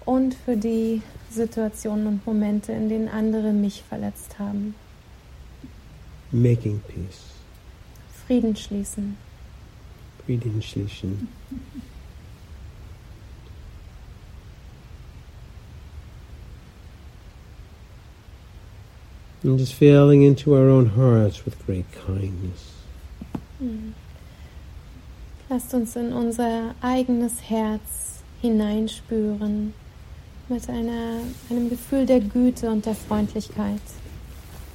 und 0.06 0.34
für 0.34 0.56
die 0.56 1.02
Situationen 1.30 2.06
und 2.06 2.26
Momente, 2.26 2.72
in 2.72 2.88
denen 2.88 3.08
andere 3.08 3.52
mich 3.52 3.82
verletzt 3.82 4.38
haben 4.38 4.74
making 6.32 6.80
peace. 6.88 7.32
Frieden 8.26 8.56
schließen. 8.56 9.16
Frieden 10.24 10.60
schließen. 10.60 11.28
And 19.42 19.58
just 19.58 19.74
feeling 19.74 20.22
into 20.22 20.54
our 20.54 20.68
own 20.68 20.86
hearts 20.86 21.44
with 21.44 21.64
great 21.66 21.86
kindness. 21.92 22.72
Hm. 23.60 23.94
Lasst 25.48 25.72
uns 25.74 25.94
in 25.94 26.12
unser 26.12 26.74
eigenes 26.80 27.48
Herz 27.48 28.24
hineinspüren 28.42 29.72
mit 30.48 30.68
einer, 30.68 31.20
einem 31.48 31.70
Gefühl 31.70 32.06
der 32.06 32.18
Güte 32.20 32.68
und 32.70 32.86
der 32.86 32.96
Freundlichkeit. 32.96 33.80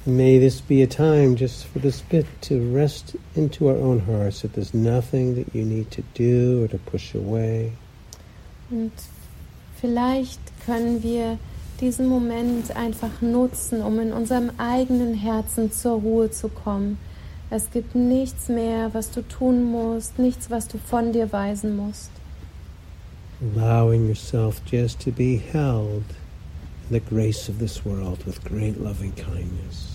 May 0.04 0.38
this 0.38 0.60
be 0.60 0.82
a 0.82 0.88
time 0.88 1.36
just 1.36 1.64
for 1.64 1.78
this 1.78 2.00
bit 2.00 2.26
to 2.42 2.60
rest 2.74 3.14
into 3.36 3.68
our 3.68 3.76
own 3.76 4.00
hearts 4.00 4.42
that 4.42 4.54
there's 4.54 4.74
nothing 4.74 5.36
that 5.36 5.54
you 5.54 5.64
need 5.64 5.92
to 5.92 6.02
do 6.14 6.64
or 6.64 6.68
to 6.68 6.78
push 6.78 7.14
away. 7.14 7.70
Und 8.68 8.90
vielleicht 9.80 10.40
können 10.66 11.04
wir 11.04 11.38
diesen 11.80 12.08
Moment 12.08 12.74
einfach 12.74 13.22
nutzen, 13.22 13.80
um 13.80 14.00
in 14.00 14.12
unserem 14.12 14.50
eigenen 14.58 15.14
Herzen 15.14 15.70
zur 15.70 16.00
Ruhe 16.00 16.32
zu 16.32 16.48
kommen. 16.48 16.98
Es 17.50 17.70
gibt 17.70 17.94
nichts 17.94 18.48
mehr, 18.48 18.92
was 18.94 19.12
du 19.12 19.22
tun 19.22 19.62
musst, 19.62 20.18
nichts, 20.18 20.50
was 20.50 20.66
du 20.66 20.78
von 20.78 21.12
dir 21.12 21.30
weisen 21.30 21.76
musst. 21.76 22.10
Allowing 23.40 24.08
yourself 24.08 24.60
just 24.68 24.98
to 24.98 25.12
be 25.12 25.36
held 25.36 26.02
in 26.88 26.92
the 26.92 27.00
grace 27.00 27.48
of 27.48 27.60
this 27.60 27.84
world 27.84 28.26
with 28.26 28.42
great 28.42 28.80
loving 28.80 29.12
kindness. 29.14 29.91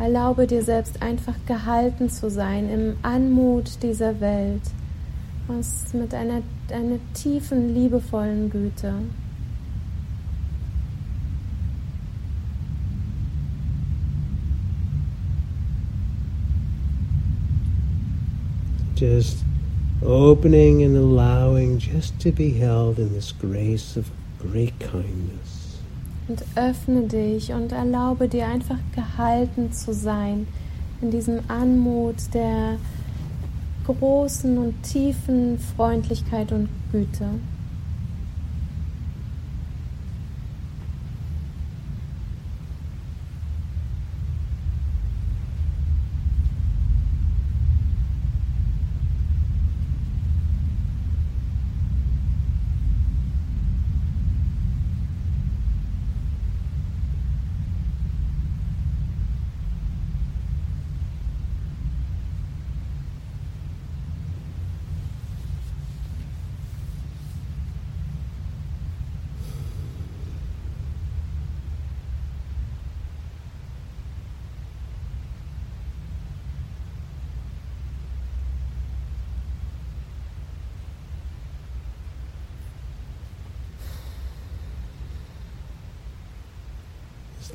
Erlaube 0.00 0.46
dir 0.46 0.62
selbst 0.62 1.02
einfach 1.02 1.34
gehalten 1.44 2.08
zu 2.08 2.30
sein 2.30 2.70
im 2.70 2.96
Anmut 3.02 3.82
dieser 3.82 4.18
Welt, 4.18 4.62
was 5.46 5.92
mit 5.92 6.14
einer, 6.14 6.40
einer 6.72 6.96
tiefen, 7.12 7.74
liebevollen 7.74 8.48
Güte. 8.48 8.94
Just 18.96 19.44
opening 20.02 20.82
and 20.82 20.96
allowing 20.96 21.78
just 21.78 22.18
to 22.20 22.32
be 22.32 22.48
held 22.48 22.98
in 22.98 23.12
this 23.12 23.34
grace 23.38 23.98
of 23.98 24.10
great 24.38 24.78
kindness. 24.80 25.59
Und 26.30 26.44
öffne 26.54 27.08
dich 27.08 27.52
und 27.52 27.72
erlaube 27.72 28.28
dir 28.28 28.46
einfach 28.46 28.78
gehalten 28.94 29.72
zu 29.72 29.92
sein 29.92 30.46
in 31.02 31.10
diesem 31.10 31.40
Anmut 31.48 32.32
der 32.32 32.76
großen 33.84 34.56
und 34.56 34.80
tiefen 34.84 35.58
Freundlichkeit 35.58 36.52
und 36.52 36.68
Güte. 36.92 37.24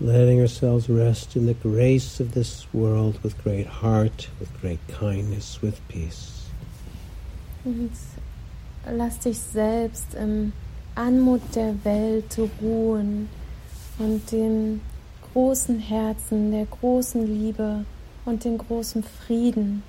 Letting 0.02 0.40
ourselves 0.42 0.90
rest 0.90 1.36
in 1.36 1.46
the 1.46 1.54
grace 1.54 2.20
of 2.20 2.34
this 2.34 2.66
world 2.74 3.20
with 3.24 3.42
great 3.44 3.68
heart, 3.68 4.30
with 4.40 4.50
great 4.62 4.80
kindness, 4.88 5.62
with 5.62 5.80
peace. 5.88 6.50
Und 7.64 7.92
lass 8.92 9.20
dich 9.20 9.40
selbst 9.40 10.14
im 10.14 10.54
Anmut 10.96 11.42
der 11.56 11.76
Welt 11.84 12.38
ruhen 12.62 13.28
und 13.98 14.32
den 14.32 14.82
großen 15.34 15.80
Herzen, 15.80 16.52
der 16.52 16.66
großen 16.66 17.26
Liebe 17.26 17.86
und 18.26 18.44
den 18.44 18.58
großen 18.58 19.04
Frieden. 19.04 19.84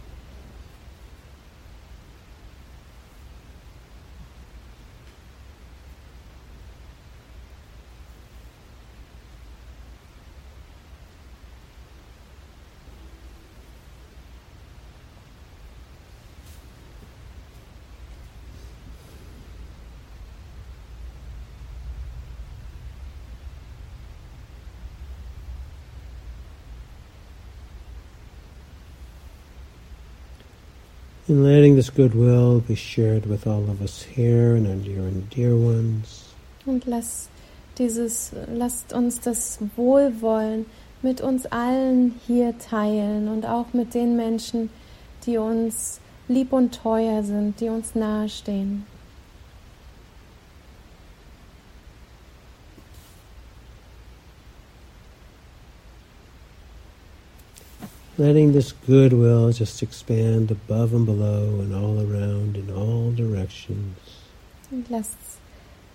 And 31.29 31.43
letting 31.43 31.75
this 31.75 31.91
goodwill 31.91 32.61
be 32.61 32.77
shared 32.77 33.27
with 33.27 33.49
all 33.49 33.69
of 33.69 33.83
us 33.83 34.03
here 34.03 34.55
and 34.55 34.65
our 34.65 34.77
dear 34.77 35.01
and 35.01 35.29
dear 35.29 35.57
ones. 35.57 36.23
Und 36.65 36.87
lass 36.87 37.29
dieses, 37.79 38.31
lasst 38.55 38.93
uns 38.93 39.21
das 39.21 39.59
Wohlwollen 39.75 40.67
mit 41.03 41.21
uns 41.21 41.47
allen 41.47 42.15
hier 42.29 42.57
teilen 42.59 43.27
und 43.29 43.45
auch 43.45 43.73
mit 43.73 43.95
den 43.95 44.15
Menschen, 44.17 44.71
die 45.27 45.37
uns 45.37 46.01
lieb 46.29 46.53
und 46.53 46.75
teuer 46.75 47.25
sind, 47.25 47.61
die 47.61 47.71
uns 47.71 47.97
nahestehen. 47.97 48.87
Letting 58.19 58.55
this 58.55 58.73
goodwill 58.87 59.53
just 59.53 59.83
expand 59.83 60.51
above 60.51 60.95
and 60.95 61.05
below 61.05 61.61
and 61.61 61.75
all 61.75 62.01
around 62.01 62.57
in 62.57 62.71
all 62.71 63.13
directions. 63.13 63.99
Und 64.71 64.89
lasst, 64.89 65.19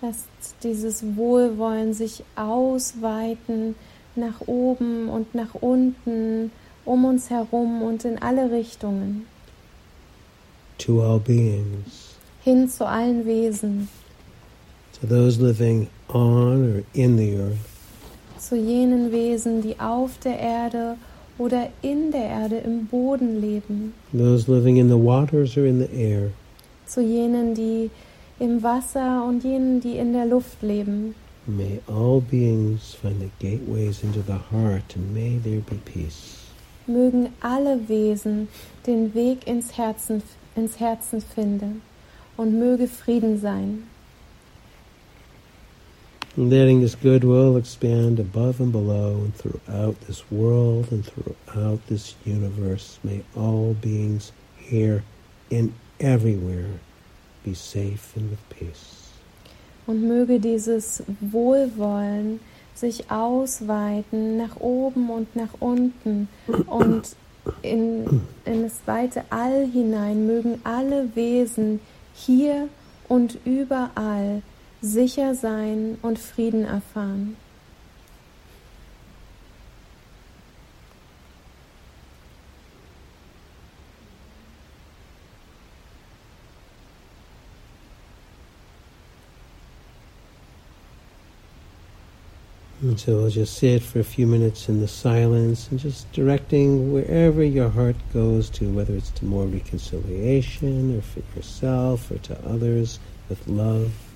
lasst 0.00 0.28
dieses 0.62 1.02
Wohlwollen 1.16 1.94
sich 1.94 2.22
ausweiten 2.36 3.74
nach 4.14 4.40
oben 4.46 5.08
und 5.08 5.34
nach 5.34 5.54
unten, 5.54 6.52
um 6.84 7.04
uns 7.04 7.28
herum 7.28 7.82
und 7.82 8.04
in 8.04 8.22
alle 8.22 8.52
Richtungen, 8.52 9.26
to 10.78 11.02
all 11.02 11.18
beings, 11.18 12.16
hin 12.44 12.68
zu 12.68 12.86
allen 12.86 13.26
Wesen, 13.26 13.88
to 15.00 15.08
those 15.08 15.40
living 15.40 15.88
on 16.08 16.76
or 16.76 16.82
in 16.92 17.16
the 17.16 17.36
earth, 17.36 17.58
zu 18.38 18.56
jenen 18.56 19.10
Wesen, 19.10 19.60
die 19.60 19.80
auf 19.80 20.18
der 20.18 20.38
Erde 20.38 20.96
oder 21.42 21.68
in 21.82 22.12
der 22.12 22.24
Erde 22.24 22.58
im 22.58 22.86
Boden 22.86 23.40
leben, 23.40 23.94
those 24.12 24.50
living 24.50 24.76
in 24.76 24.88
the 24.88 24.94
waters 24.94 25.56
or 25.56 25.64
in 25.64 25.80
the 25.80 25.92
air, 25.92 26.30
zu 26.86 27.00
jenen, 27.00 27.54
die 27.54 27.90
im 28.38 28.62
Wasser 28.62 29.24
und 29.24 29.42
jenen, 29.42 29.80
die 29.80 29.96
in 29.96 30.12
der 30.12 30.26
Luft 30.26 30.62
leben. 30.62 31.14
may 31.46 31.80
all 31.88 32.20
beings 32.20 32.94
find 32.94 33.20
the 33.20 33.30
gateways 33.40 34.04
into 34.04 34.22
the 34.22 34.38
heart 34.38 34.94
and 34.94 35.12
may 35.12 35.38
there 35.38 35.60
be 35.60 35.76
peace. 35.84 36.38
Mögen 36.86 37.30
alle 37.40 37.88
Wesen 37.88 38.48
den 38.86 39.14
Weg 39.14 39.46
ins 39.46 39.76
Herzen, 39.76 40.22
ins 40.56 40.78
Herzen 40.78 41.20
finden 41.20 41.82
und 42.36 42.58
möge 42.58 42.86
Frieden 42.86 43.40
sein. 43.40 43.84
Letting 46.34 46.80
this 46.80 46.94
goodwill 46.94 47.58
expand 47.58 48.18
above 48.18 48.58
and 48.58 48.72
below 48.72 49.20
and 49.20 49.34
throughout 49.36 50.00
this 50.06 50.24
world 50.30 50.90
and 50.90 51.04
throughout 51.04 51.86
this 51.88 52.14
universe. 52.24 52.98
May 53.04 53.22
all 53.36 53.74
beings 53.74 54.32
here 54.56 55.04
and 55.50 55.74
everywhere 56.00 56.80
be 57.44 57.52
safe 57.52 58.16
and 58.16 58.30
with 58.30 58.48
peace. 58.48 59.10
Und 59.86 60.08
möge 60.08 60.40
dieses 60.40 61.02
Wohlwollen 61.20 62.40
sich 62.74 63.10
ausweiten 63.10 64.38
nach 64.38 64.58
oben 64.58 65.10
und 65.10 65.36
nach 65.36 65.52
unten 65.60 66.28
und 66.66 67.14
in, 67.60 68.22
in 68.46 68.62
das 68.62 68.80
weite 68.86 69.24
All 69.28 69.66
hinein. 69.66 70.26
Mögen 70.26 70.62
alle 70.64 71.14
Wesen 71.14 71.80
hier 72.14 72.68
und 73.06 73.36
überall 73.44 74.40
sicher 74.82 75.34
sein 75.34 75.96
und 76.02 76.18
Frieden 76.18 76.64
erfahren. 76.64 77.36
And 92.82 92.98
so 92.98 93.18
we'll 93.18 93.30
just 93.30 93.58
sit 93.58 93.80
for 93.80 94.00
a 94.00 94.04
few 94.04 94.26
minutes 94.26 94.68
in 94.68 94.80
the 94.80 94.88
silence 94.88 95.68
and 95.70 95.78
just 95.78 96.10
directing 96.12 96.92
wherever 96.92 97.44
your 97.44 97.68
heart 97.68 97.94
goes 98.12 98.50
to, 98.50 98.72
whether 98.72 98.96
it's 98.96 99.10
to 99.10 99.24
more 99.24 99.46
reconciliation 99.46 100.98
or 100.98 101.00
for 101.00 101.22
yourself 101.36 102.10
or 102.10 102.18
to 102.18 102.36
others 102.44 102.98
with 103.28 103.46
love. 103.46 104.11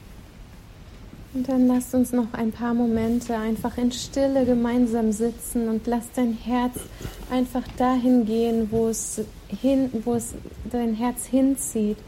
Und 1.37 1.51
dann 1.51 1.67
lasst 1.69 1.95
uns 1.95 2.13
noch 2.13 2.33
ein 2.33 2.51
paar 2.51 2.73
Momente 2.73 3.37
einfach 3.37 3.77
in 3.77 3.93
Stille 3.93 4.47
gemeinsam 4.47 5.13
sitzen 5.13 5.69
und 5.69 5.87
lass 5.87 6.11
dein 6.15 6.33
Herz 6.33 6.73
einfach 7.31 7.61
dahin 7.77 8.25
gehen, 8.25 8.69
wo 8.71 8.89
es 8.89 9.21
hin, 9.47 9.91
wo 10.07 10.15
es 10.15 10.35
dein 10.73 10.95
Herz 10.95 11.27
hinzieht. 11.27 11.99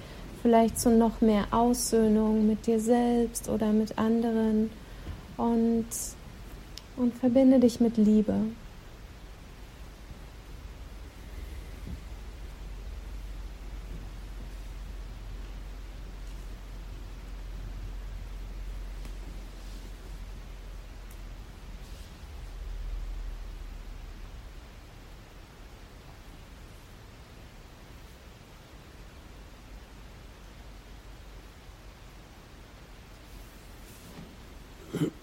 Vielleicht 0.41 0.81
zu 0.81 0.89
noch 0.89 1.21
mehr 1.21 1.45
Aussöhnung 1.51 2.47
mit 2.47 2.67
dir 2.67 2.81
selbst 2.81 3.51
oder 3.51 3.67
mit 3.67 3.99
anderen. 3.99 4.71
Und 5.37 5.85
Und 6.97 7.15
verbinde 7.19 7.61
dich 7.61 7.81
mit 7.81 7.99
Liebe. 7.99 8.35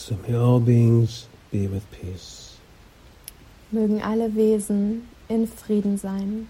So 0.00 0.16
may 0.26 0.34
all 0.34 0.60
beings 0.60 1.28
be 1.50 1.66
with 1.66 1.84
peace. 1.90 2.56
Mögen 3.70 4.00
alle 4.00 4.30
Wesen 4.34 5.02
in 5.28 5.46
Frieden 5.46 5.98
sein. 5.98 6.48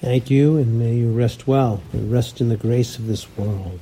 Thank 0.00 0.30
you, 0.30 0.56
and 0.56 0.78
may 0.78 0.94
you 0.94 1.12
rest 1.12 1.46
well 1.46 1.82
and 1.92 2.10
rest 2.10 2.40
in 2.40 2.48
the 2.48 2.56
grace 2.56 2.98
of 2.98 3.06
this 3.06 3.28
world. 3.36 3.80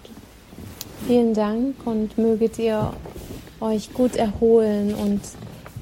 Vielen 1.09 1.32
Dank 1.32 1.74
und 1.86 2.18
möget 2.18 2.59
ihr 2.59 2.93
euch 3.60 3.94
gut 3.94 4.14
erholen 4.14 4.94
und 4.94 5.22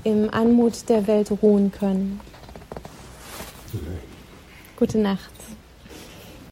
im 0.05 0.32
Anmut 0.32 0.89
der 0.89 1.09
Welt 1.09 1.32
ruhen 1.43 1.73
können. 1.73 2.20
Gute 4.77 4.98
Nacht. 4.98 5.32